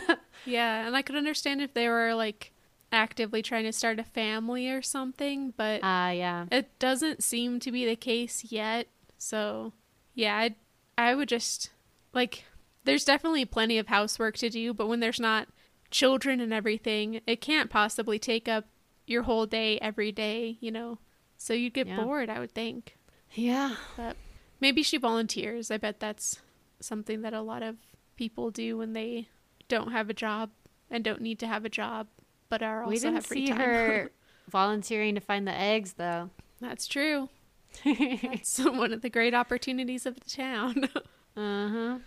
Yeah, 0.49 0.87
and 0.87 0.95
I 0.97 1.03
could 1.03 1.17
understand 1.17 1.61
if 1.61 1.75
they 1.75 1.89
were 1.89 2.15
like 2.15 2.53
actively 2.93 3.43
trying 3.43 3.65
to 3.65 3.73
start 3.73 3.99
a 3.99 4.05
family 4.05 4.71
or 4.71 4.81
something, 4.81 5.53
but 5.57 5.81
Ah, 5.83 6.11
yeah. 6.11 6.47
it 6.53 6.79
doesn't 6.79 7.25
seem 7.25 7.59
to 7.61 7.73
be 7.73 7.85
the 7.85 7.97
case 7.97 8.45
yet. 8.49 8.87
So, 9.19 9.73
yeah, 10.15 10.37
I 10.37 10.55
I 10.97 11.17
would 11.17 11.29
just 11.29 11.71
like 12.15 12.45
there's 12.87 13.05
definitely 13.05 13.45
plenty 13.45 13.79
of 13.79 13.89
housework 13.89 14.37
to 14.39 14.49
do, 14.49 14.73
but 14.73 14.87
when 14.89 15.01
there's 15.01 15.21
not 15.21 15.49
children 15.91 16.41
and 16.41 16.53
everything, 16.53 17.21
it 17.27 17.41
can't 17.41 17.69
possibly 17.71 18.19
take 18.19 18.49
up 18.49 18.65
your 19.07 19.23
whole 19.25 19.47
day 19.47 19.79
every 19.81 20.11
day, 20.11 20.57
you 20.61 20.71
know. 20.71 20.99
So 21.37 21.53
you'd 21.53 21.75
get 21.75 21.87
Yeah. 21.87 22.03
bored, 22.03 22.31
I 22.31 22.39
would 22.41 22.53
think. 22.53 22.97
Yeah. 23.33 23.77
But 23.97 24.17
maybe 24.61 24.83
she 24.83 24.97
volunteers. 24.97 25.71
I 25.71 25.77
bet 25.77 26.01
that's 26.01 26.41
something 26.81 27.21
that 27.23 27.33
a 27.35 27.43
lot 27.43 27.63
of 27.63 27.77
people 28.17 28.51
do 28.51 28.79
when 28.79 28.95
they 28.95 29.29
don't 29.69 29.93
have 29.93 30.09
a 30.11 30.15
job 30.15 30.51
and 30.91 31.05
don't 31.05 31.21
need 31.21 31.39
to 31.41 31.47
have 31.47 31.65
a 31.65 31.69
job, 31.69 32.07
but 32.49 32.63
are 32.63 32.81
also 32.83 32.91
we 32.91 32.99
didn't 32.99 33.15
have 33.15 33.27
free 33.27 33.47
see 33.47 33.53
time. 33.53 33.61
her 33.61 34.11
volunteering 34.49 35.15
to 35.15 35.21
find 35.21 35.47
the 35.47 35.53
eggs, 35.57 35.95
though. 35.95 36.31
that's 36.61 36.87
true. 36.87 37.29
That's 37.85 38.59
one 38.65 38.93
of 38.95 39.03
the 39.03 39.11
great 39.11 39.35
opportunities 39.35 40.07
of 40.07 40.15
the 40.19 40.31
town. 40.31 40.89
Uh 41.37 41.69
huh. 41.69 41.99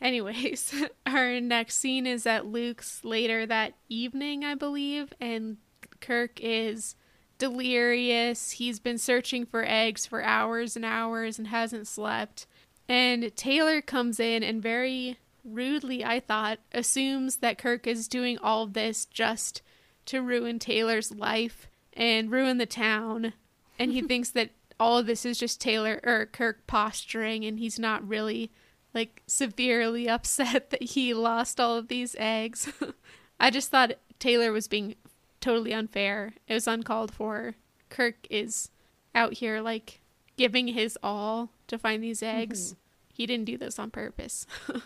Anyways, 0.00 0.74
our 1.06 1.40
next 1.40 1.76
scene 1.76 2.06
is 2.06 2.26
at 2.26 2.46
Luke's 2.46 3.04
later 3.04 3.46
that 3.46 3.74
evening, 3.88 4.44
I 4.44 4.54
believe, 4.54 5.12
and 5.20 5.56
Kirk 6.00 6.38
is 6.40 6.94
delirious. 7.38 8.52
He's 8.52 8.78
been 8.78 8.98
searching 8.98 9.46
for 9.46 9.64
eggs 9.66 10.06
for 10.06 10.22
hours 10.22 10.76
and 10.76 10.84
hours 10.84 11.38
and 11.38 11.48
hasn't 11.48 11.88
slept. 11.88 12.46
And 12.88 13.34
Taylor 13.36 13.80
comes 13.82 14.20
in 14.20 14.42
and 14.42 14.62
very 14.62 15.18
rudely, 15.44 16.04
I 16.04 16.20
thought, 16.20 16.58
assumes 16.72 17.36
that 17.36 17.58
Kirk 17.58 17.86
is 17.86 18.08
doing 18.08 18.38
all 18.38 18.66
this 18.66 19.04
just 19.04 19.62
to 20.06 20.22
ruin 20.22 20.58
Taylor's 20.58 21.12
life 21.12 21.68
and 21.92 22.30
ruin 22.30 22.58
the 22.58 22.66
town. 22.66 23.32
And 23.78 23.92
he 23.92 24.02
thinks 24.06 24.30
that 24.30 24.50
all 24.78 24.98
of 24.98 25.06
this 25.06 25.24
is 25.24 25.38
just 25.38 25.60
Taylor 25.60 26.00
or 26.04 26.26
Kirk 26.26 26.66
posturing 26.66 27.44
and 27.44 27.58
he's 27.58 27.78
not 27.78 28.06
really 28.06 28.50
like 28.96 29.22
severely 29.28 30.08
upset 30.08 30.70
that 30.70 30.82
he 30.82 31.14
lost 31.14 31.60
all 31.60 31.76
of 31.76 31.86
these 31.86 32.16
eggs. 32.18 32.72
I 33.40 33.50
just 33.50 33.70
thought 33.70 33.92
Taylor 34.18 34.50
was 34.50 34.66
being 34.66 34.96
totally 35.40 35.72
unfair. 35.72 36.34
It 36.48 36.54
was 36.54 36.66
uncalled 36.66 37.14
for. 37.14 37.54
Kirk 37.88 38.26
is 38.28 38.70
out 39.14 39.34
here 39.34 39.60
like 39.60 40.00
giving 40.36 40.68
his 40.68 40.98
all 41.02 41.50
to 41.68 41.78
find 41.78 42.02
these 42.02 42.20
mm-hmm. 42.20 42.38
eggs. 42.38 42.74
He 43.12 43.26
didn't 43.26 43.46
do 43.46 43.56
this 43.56 43.78
on 43.78 43.90
purpose. 43.92 44.46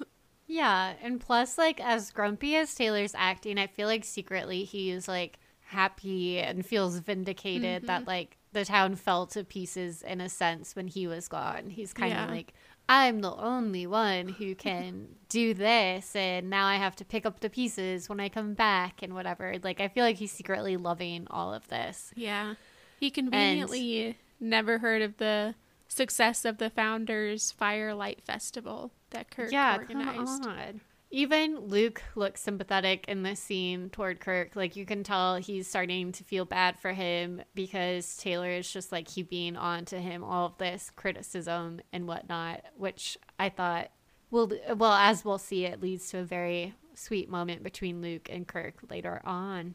Yeah, 0.51 0.95
and 1.01 1.21
plus, 1.21 1.57
like, 1.57 1.81
as 1.81 2.11
grumpy 2.11 2.57
as 2.57 2.75
Taylor's 2.75 3.15
acting, 3.17 3.57
I 3.57 3.69
feel 3.69 3.87
like 3.87 4.05
secretly 4.05 4.65
he's 4.65 5.07
like 5.07 5.39
happy 5.61 6.41
and 6.41 6.67
feels 6.67 6.99
vindicated 6.99 7.87
that 7.87 8.01
mm-hmm. 8.01 8.09
like 8.09 8.37
the 8.53 8.65
town 8.65 8.97
fell 8.97 9.27
to 9.29 9.45
pieces 9.45 10.03
in 10.03 10.21
a 10.21 10.29
sense 10.29 10.75
when 10.75 10.89
he 10.89 11.07
was 11.07 11.29
gone. 11.29 11.71
He's 11.71 11.93
kind 11.93 12.13
of 12.13 12.19
Yeah. 12.19 12.35
like, 12.35 12.53
I'm 12.91 13.21
the 13.21 13.33
only 13.33 13.87
one 13.87 14.27
who 14.27 14.57
can 14.57 15.11
do 15.29 15.55
this, 15.55 16.17
and 16.17 16.51
now 16.51 16.67
I 16.67 16.75
have 16.75 16.97
to 16.97 17.05
pick 17.05 17.25
up 17.25 17.39
the 17.39 17.49
pieces 17.49 18.09
when 18.09 18.19
I 18.19 18.29
come 18.29 18.55
back 18.55 19.01
and 19.01 19.15
whatever. 19.15 19.55
Like, 19.63 19.81
I 19.81 19.87
feel 19.87 20.03
like 20.03 20.17
he's 20.17 20.33
secretly 20.33 20.77
loving 20.77 21.29
all 21.31 21.55
of 21.55 21.69
this. 21.69 22.13
yeah. 22.17 22.55
He 22.99 23.11
conveniently 23.11 24.19
never 24.41 24.79
heard 24.79 25.03
of 25.03 25.19
the 25.19 25.55
success 25.87 26.45
of 26.45 26.59
the 26.59 26.69
Founders 26.69 27.53
Firelight 27.53 28.23
Festival 28.23 28.91
that 29.11 29.31
Kirk 29.31 29.53
yeah, 29.53 29.77
organized. 29.77 30.43
Come 30.43 30.53
on. 30.53 30.81
Even 31.13 31.59
Luke 31.59 32.03
looks 32.15 32.41
sympathetic 32.41 33.05
in 33.09 33.25
this 33.25 33.41
scene 33.41 33.91
toward 33.91 34.21
Kirk. 34.21 34.55
Like 34.55 34.77
you 34.77 34.87
can 34.87 35.03
tell 35.03 35.37
he's 35.37 35.67
starting 35.67 36.13
to 36.13 36.23
feel 36.23 36.45
bad 36.45 36.79
for 36.79 36.93
him 36.93 37.43
because 37.55 38.17
Taylor 38.17 38.51
is 38.51 38.73
just 38.73 38.93
like 38.93 39.09
heaping 39.09 39.57
onto 39.57 39.97
him 39.97 40.23
all 40.23 40.47
of 40.47 40.59
this 40.59 40.93
criticism 40.95 41.81
and 41.93 42.07
whatnot, 42.07 42.63
which 42.77 43.19
I 43.41 43.49
thought 43.49 43.91
will 44.31 44.53
well, 44.77 44.93
as 44.93 45.25
we'll 45.25 45.39
see, 45.39 45.65
it 45.65 45.83
leads 45.83 46.09
to 46.11 46.19
a 46.19 46.25
very 46.25 46.75
sweet 46.95 47.29
moment 47.29 47.65
between 47.65 48.03
Luke 48.03 48.29
and 48.31 48.47
Kirk 48.47 48.75
later 48.89 49.21
on. 49.25 49.75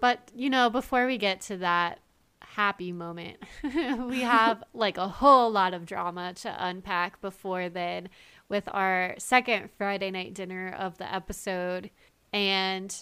But 0.00 0.30
you 0.34 0.48
know, 0.48 0.70
before 0.70 1.06
we 1.06 1.18
get 1.18 1.42
to 1.42 1.58
that 1.58 2.00
happy 2.40 2.92
moment, 2.92 3.38
we 3.62 4.20
have 4.20 4.64
like 4.72 4.96
a 4.96 5.08
whole 5.08 5.50
lot 5.50 5.74
of 5.74 5.86
drama 5.86 6.32
to 6.34 6.66
unpack 6.66 7.20
before 7.20 7.68
then 7.68 8.08
with 8.48 8.68
our 8.72 9.14
second 9.18 9.70
Friday 9.76 10.10
night 10.10 10.34
dinner 10.34 10.74
of 10.78 10.98
the 10.98 11.12
episode. 11.12 11.90
And 12.32 12.94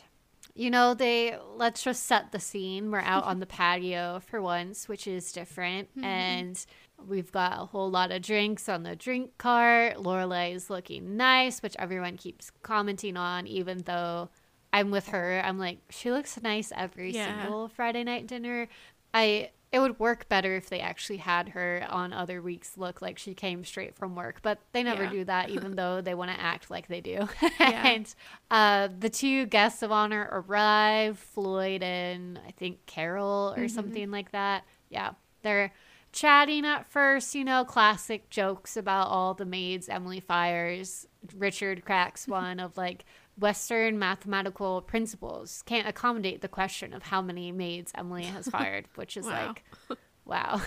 you 0.54 0.70
know, 0.70 0.92
they 0.92 1.36
let's 1.56 1.82
just 1.82 2.04
set 2.04 2.32
the 2.32 2.40
scene. 2.40 2.90
We're 2.90 3.00
out 3.00 3.24
on 3.24 3.40
the 3.40 3.46
patio 3.58 4.20
for 4.26 4.42
once, 4.42 4.88
which 4.88 5.06
is 5.06 5.32
different. 5.32 5.90
Mm-hmm. 5.90 6.04
And 6.04 6.66
We've 7.08 7.32
got 7.32 7.54
a 7.60 7.64
whole 7.64 7.90
lot 7.90 8.12
of 8.12 8.22
drinks 8.22 8.68
on 8.68 8.84
the 8.84 8.94
drink 8.94 9.36
cart. 9.38 9.96
Lorelai 9.96 10.54
is 10.54 10.70
looking 10.70 11.16
nice, 11.16 11.60
which 11.60 11.74
everyone 11.78 12.16
keeps 12.16 12.50
commenting 12.62 13.16
on, 13.16 13.46
even 13.48 13.78
though 13.78 14.28
I'm 14.72 14.90
with 14.90 15.08
her. 15.08 15.40
I'm 15.44 15.58
like, 15.58 15.78
she 15.90 16.12
looks 16.12 16.40
nice 16.40 16.72
every 16.76 17.12
Yeah. 17.12 17.42
single 17.42 17.68
Friday 17.68 18.04
night 18.04 18.26
dinner. 18.28 18.68
I 19.12 19.50
it 19.72 19.78
would 19.78 19.98
work 19.98 20.28
better 20.28 20.54
if 20.54 20.68
they 20.68 20.80
actually 20.80 21.16
had 21.16 21.48
her 21.50 21.84
on 21.88 22.12
other 22.12 22.42
weeks 22.42 22.76
look 22.76 23.00
like 23.00 23.18
she 23.18 23.32
came 23.34 23.64
straight 23.64 23.94
from 23.94 24.14
work, 24.14 24.40
but 24.42 24.58
they 24.72 24.82
never 24.82 25.04
Yeah. 25.04 25.10
do 25.10 25.24
that, 25.24 25.48
even 25.48 25.74
though 25.76 26.00
they 26.02 26.14
want 26.14 26.30
to 26.30 26.38
act 26.38 26.70
like 26.70 26.88
they 26.88 27.00
do. 27.00 27.26
Yeah. 27.40 27.48
and 27.88 28.14
uh, 28.50 28.88
the 28.98 29.08
two 29.10 29.46
guests 29.46 29.82
of 29.82 29.90
honor 29.90 30.28
arrive, 30.30 31.18
Floyd 31.18 31.82
and 31.82 32.38
I 32.46 32.50
think 32.52 32.84
Carol 32.86 33.54
or 33.56 33.66
something 33.68 34.10
like 34.10 34.32
that. 34.32 34.64
Yeah, 34.90 35.12
they're 35.42 35.72
chatting 36.12 36.66
at 36.66 36.86
first, 36.90 37.34
you 37.34 37.42
know, 37.42 37.64
classic 37.64 38.28
jokes 38.28 38.76
about 38.76 39.06
all 39.08 39.32
the 39.32 39.46
maids 39.46 39.88
Emily 39.88 40.20
fires. 40.20 41.06
Richard 41.34 41.84
cracks 41.84 42.28
one 42.28 42.60
of 42.60 42.76
like 42.76 43.04
Western 43.38 43.98
mathematical 43.98 44.82
principles 44.82 45.62
can't 45.66 45.88
accommodate 45.88 46.40
the 46.42 46.48
question 46.48 46.92
of 46.92 47.02
how 47.04 47.22
many 47.22 47.50
maids 47.52 47.90
Emily 47.96 48.24
has 48.24 48.46
fired, 48.56 48.86
which 48.94 49.16
is 49.16 49.26
Wow. 49.26 49.54
like, 49.88 49.98
wow. 50.24 50.60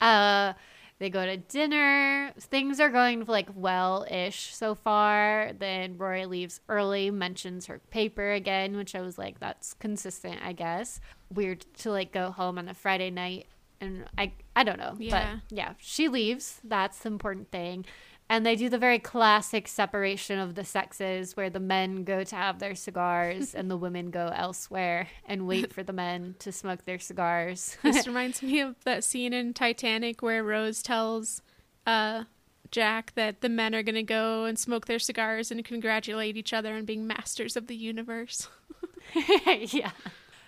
uh, 0.00 0.52
they 0.98 1.10
go 1.10 1.26
to 1.26 1.36
dinner. 1.36 2.32
Things 2.40 2.80
are 2.80 2.88
going 2.88 3.24
like 3.26 3.48
well 3.54 4.06
ish 4.10 4.54
so 4.54 4.74
far. 4.74 5.52
Then 5.58 5.98
Rory 5.98 6.24
leaves 6.26 6.60
early, 6.68 7.10
mentions 7.10 7.66
her 7.66 7.80
paper 7.90 8.32
again, 8.32 8.76
which 8.76 8.94
I 8.94 9.02
was 9.02 9.18
like, 9.18 9.38
that's 9.38 9.74
consistent, 9.74 10.38
I 10.42 10.52
guess. 10.54 11.00
Weird 11.34 11.66
to 11.78 11.90
like 11.90 12.12
go 12.12 12.30
home 12.30 12.56
on 12.56 12.68
a 12.68 12.74
Friday 12.74 13.10
night. 13.10 13.46
And 13.78 14.06
I, 14.16 14.32
I 14.54 14.64
don't 14.64 14.78
know. 14.78 14.94
Yeah. 14.98 15.34
But 15.50 15.54
yeah, 15.54 15.74
she 15.76 16.08
leaves. 16.08 16.60
That's 16.64 16.98
the 17.00 17.08
important 17.08 17.50
thing. 17.50 17.84
And 18.28 18.44
they 18.44 18.56
do 18.56 18.68
the 18.68 18.78
very 18.78 18.98
classic 18.98 19.68
separation 19.68 20.40
of 20.40 20.56
the 20.56 20.64
sexes 20.64 21.36
where 21.36 21.48
the 21.48 21.60
men 21.60 22.02
go 22.02 22.24
to 22.24 22.34
have 22.34 22.58
their 22.58 22.74
cigars 22.74 23.54
and 23.54 23.70
the 23.70 23.76
women 23.76 24.10
go 24.10 24.32
elsewhere 24.34 25.08
and 25.26 25.46
wait 25.46 25.72
for 25.72 25.84
the 25.84 25.92
men 25.92 26.34
to 26.40 26.50
smoke 26.50 26.84
their 26.84 26.98
cigars. 26.98 27.76
This 27.82 28.06
reminds 28.06 28.42
me 28.42 28.60
of 28.60 28.74
that 28.84 29.04
scene 29.04 29.32
in 29.32 29.54
Titanic 29.54 30.22
where 30.22 30.42
Rose 30.42 30.82
tells 30.82 31.40
uh, 31.86 32.24
Jack 32.72 33.12
that 33.14 33.42
the 33.42 33.48
men 33.48 33.74
are 33.76 33.82
going 33.84 33.94
to 33.94 34.02
go 34.02 34.44
and 34.44 34.58
smoke 34.58 34.86
their 34.86 34.98
cigars 34.98 35.52
and 35.52 35.64
congratulate 35.64 36.36
each 36.36 36.52
other 36.52 36.74
on 36.74 36.84
being 36.84 37.06
masters 37.06 37.56
of 37.56 37.68
the 37.68 37.76
universe. 37.76 38.48
yeah. 39.14 39.92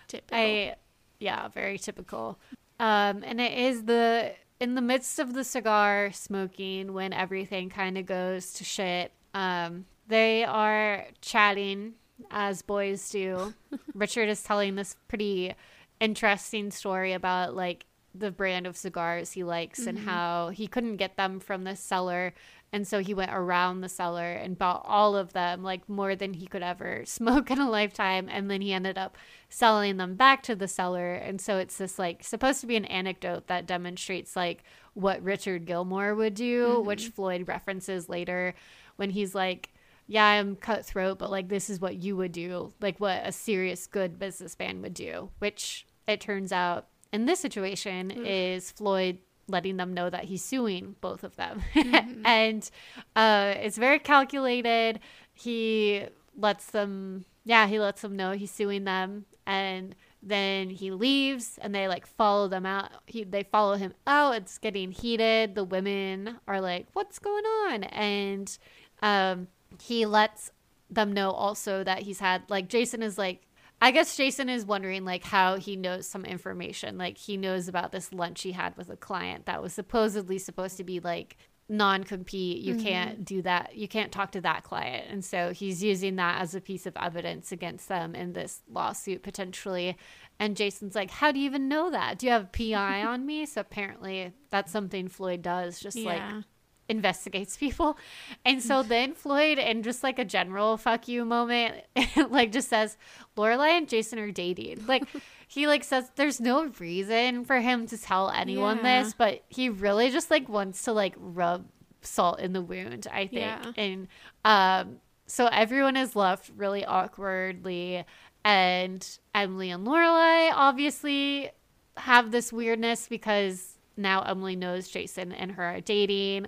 Typical. 0.08 0.36
I 0.36 0.74
yeah, 1.20 1.48
very 1.48 1.78
typical. 1.78 2.38
Um 2.80 3.22
and 3.24 3.40
it 3.40 3.52
is 3.52 3.84
the 3.84 4.32
in 4.60 4.74
the 4.74 4.80
midst 4.80 5.18
of 5.18 5.34
the 5.34 5.44
cigar 5.44 6.10
smoking 6.12 6.92
when 6.92 7.12
everything 7.12 7.70
kind 7.70 7.96
of 7.98 8.06
goes 8.06 8.52
to 8.54 8.64
shit. 8.64 9.12
Um 9.34 9.86
they 10.08 10.44
are 10.44 11.06
chatting 11.20 11.94
as 12.30 12.62
boys 12.62 13.10
do. 13.10 13.54
Richard 13.94 14.28
is 14.28 14.42
telling 14.42 14.74
this 14.74 14.96
pretty 15.06 15.54
interesting 16.00 16.70
story 16.70 17.12
about 17.12 17.54
like 17.54 17.84
the 18.14 18.30
brand 18.30 18.66
of 18.66 18.76
cigars 18.76 19.32
he 19.32 19.44
likes 19.44 19.86
and 19.86 19.98
how 19.98 20.48
he 20.48 20.66
couldn't 20.66 20.96
get 20.96 21.16
them 21.16 21.38
from 21.38 21.64
the 21.64 21.76
cellar 21.76 22.32
and 22.72 22.86
so 22.86 23.00
he 23.00 23.14
went 23.14 23.30
around 23.32 23.80
the 23.80 23.88
cellar 23.88 24.32
and 24.32 24.58
bought 24.58 24.84
all 24.86 25.16
of 25.16 25.32
them 25.32 25.62
like 25.62 25.88
more 25.88 26.14
than 26.14 26.34
he 26.34 26.46
could 26.46 26.62
ever 26.62 27.02
smoke 27.06 27.50
in 27.50 27.58
a 27.58 27.70
lifetime. 27.70 28.28
And 28.30 28.50
then 28.50 28.60
he 28.60 28.72
ended 28.72 28.98
up 28.98 29.16
selling 29.48 29.96
them 29.96 30.16
back 30.16 30.42
to 30.44 30.54
the 30.54 30.68
cellar. 30.68 31.14
And 31.14 31.40
so 31.40 31.56
it's 31.58 31.78
this 31.78 31.98
like 31.98 32.22
supposed 32.22 32.60
to 32.60 32.66
be 32.66 32.76
an 32.76 32.84
anecdote 32.84 33.46
that 33.46 33.66
demonstrates 33.66 34.36
like 34.36 34.64
what 34.94 35.22
Richard 35.22 35.64
Gilmore 35.64 36.14
would 36.14 36.34
do 36.34 36.80
which 36.80 37.04
mm-hmm. 37.04 37.12
Floyd 37.12 37.48
references 37.48 38.08
later 38.08 38.54
when 38.96 39.10
he's 39.10 39.34
like 39.34 39.70
yeah, 40.10 40.24
I'm 40.24 40.56
cutthroat, 40.56 41.18
but 41.18 41.30
like 41.30 41.50
this 41.50 41.68
is 41.68 41.80
what 41.80 41.96
you 41.96 42.16
would 42.16 42.32
do, 42.32 42.72
like 42.80 42.98
what 42.98 43.20
a 43.26 43.30
serious 43.30 43.86
good 43.86 44.18
businessman 44.18 44.80
would 44.80 44.94
do, 44.94 45.28
which 45.38 45.86
it 46.06 46.22
turns 46.22 46.50
out 46.50 46.86
in 47.12 47.26
this 47.26 47.40
situation 47.40 48.10
is 48.10 48.70
Floyd 48.70 49.18
letting 49.48 49.76
them 49.76 49.94
know 49.94 50.10
that 50.10 50.24
he's 50.24 50.44
suing 50.44 50.96
both 51.00 51.24
of 51.24 51.36
them. 51.36 51.62
and 52.24 52.70
uh, 53.16 53.54
it's 53.56 53.78
very 53.78 53.98
calculated. 53.98 55.00
He 55.34 56.04
lets 56.36 56.66
them, 56.66 57.24
yeah, 57.44 57.66
he 57.66 57.80
lets 57.80 58.02
them 58.02 58.16
know 58.16 58.32
he's 58.32 58.50
suing 58.50 58.84
them. 58.84 59.26
And 59.46 59.94
then 60.22 60.68
he 60.68 60.90
leaves 60.90 61.58
and 61.62 61.74
they 61.74 61.88
like 61.88 62.06
follow 62.06 62.48
them 62.48 62.66
out. 62.66 62.90
He, 63.06 63.24
they 63.24 63.44
follow 63.44 63.76
him 63.76 63.94
out. 64.06 64.36
It's 64.36 64.58
getting 64.58 64.92
heated. 64.92 65.54
The 65.54 65.64
women 65.64 66.38
are 66.46 66.60
like, 66.60 66.86
what's 66.92 67.18
going 67.18 67.44
on? 67.44 67.84
And 67.84 68.58
um, 69.00 69.48
he 69.80 70.06
lets 70.06 70.50
them 70.90 71.12
know 71.12 71.30
also 71.30 71.84
that 71.84 72.02
he's 72.02 72.18
had 72.18 72.42
like 72.48 72.68
Jason 72.68 73.02
is 73.02 73.18
like 73.18 73.42
I 73.80 73.90
guess 73.92 74.16
Jason 74.16 74.48
is 74.48 74.64
wondering 74.64 75.04
like 75.04 75.24
how 75.24 75.56
he 75.56 75.76
knows 75.76 76.06
some 76.06 76.24
information. 76.24 76.98
Like 76.98 77.16
he 77.16 77.36
knows 77.36 77.68
about 77.68 77.92
this 77.92 78.12
lunch 78.12 78.42
he 78.42 78.52
had 78.52 78.76
with 78.76 78.90
a 78.90 78.96
client 78.96 79.46
that 79.46 79.62
was 79.62 79.72
supposedly 79.72 80.38
supposed 80.38 80.76
to 80.78 80.84
be 80.84 81.00
like 81.00 81.36
non-compete. 81.68 82.62
You 82.62 82.74
mm-hmm. 82.74 82.84
can't 82.84 83.24
do 83.24 83.42
that. 83.42 83.76
You 83.76 83.86
can't 83.86 84.10
talk 84.10 84.32
to 84.32 84.40
that 84.40 84.64
client. 84.64 85.06
And 85.10 85.24
so 85.24 85.52
he's 85.52 85.82
using 85.82 86.16
that 86.16 86.40
as 86.40 86.54
a 86.54 86.60
piece 86.60 86.86
of 86.86 86.96
evidence 86.96 87.52
against 87.52 87.88
them 87.88 88.14
in 88.14 88.32
this 88.32 88.62
lawsuit 88.68 89.22
potentially. 89.22 89.96
And 90.40 90.56
Jason's 90.56 90.94
like, 90.94 91.10
"How 91.10 91.30
do 91.30 91.38
you 91.38 91.46
even 91.46 91.68
know 91.68 91.90
that? 91.90 92.18
Do 92.18 92.26
you 92.26 92.32
have 92.32 92.44
a 92.44 92.72
PI 92.72 93.02
on 93.06 93.26
me?" 93.26 93.46
So 93.46 93.60
apparently 93.60 94.32
that's 94.50 94.72
something 94.72 95.08
Floyd 95.08 95.42
does 95.42 95.78
just 95.78 95.98
like 95.98 96.18
Yeah. 96.18 96.42
Investigates 96.88 97.56
people. 97.56 97.98
And 98.44 98.62
so 98.62 98.82
then 98.82 99.14
Floyd, 99.14 99.58
in 99.58 99.82
just 99.82 100.02
like 100.02 100.18
a 100.18 100.24
general 100.24 100.76
fuck 100.76 101.08
you 101.08 101.24
moment, 101.24 101.74
like 102.30 102.52
just 102.52 102.68
says, 102.68 102.96
Lorelai 103.36 103.76
and 103.78 103.88
Jason 103.88 104.18
are 104.18 104.30
dating. 104.30 104.84
Like 104.86 105.04
he 105.48 105.66
like 105.66 105.84
says 105.84 106.10
there's 106.16 106.40
no 106.40 106.66
reason 106.78 107.44
for 107.44 107.60
him 107.60 107.86
to 107.88 107.98
tell 107.98 108.30
anyone 108.30 108.78
Yeah. 108.78 109.02
this, 109.02 109.14
but 109.14 109.44
he 109.48 109.68
really 109.68 110.10
just 110.10 110.30
like 110.30 110.48
wants 110.48 110.82
to 110.84 110.92
like 110.92 111.14
rub 111.18 111.66
salt 112.02 112.40
in 112.40 112.52
the 112.52 112.62
wound, 112.62 113.06
I 113.12 113.26
think. 113.26 113.40
Yeah. 113.40 113.72
And 113.76 114.08
um 114.44 114.96
so 115.26 115.46
everyone 115.46 115.96
is 115.96 116.16
left 116.16 116.50
really 116.56 116.84
awkwardly 116.86 118.04
and 118.44 119.18
Emily 119.34 119.70
and 119.70 119.86
Lorelai 119.86 120.50
obviously 120.54 121.50
have 121.98 122.30
this 122.30 122.52
weirdness 122.52 123.08
because 123.08 123.74
now 123.96 124.22
Emily 124.22 124.54
knows 124.56 124.88
Jason 124.88 125.32
and 125.32 125.52
her 125.52 125.64
are 125.64 125.80
dating. 125.80 126.46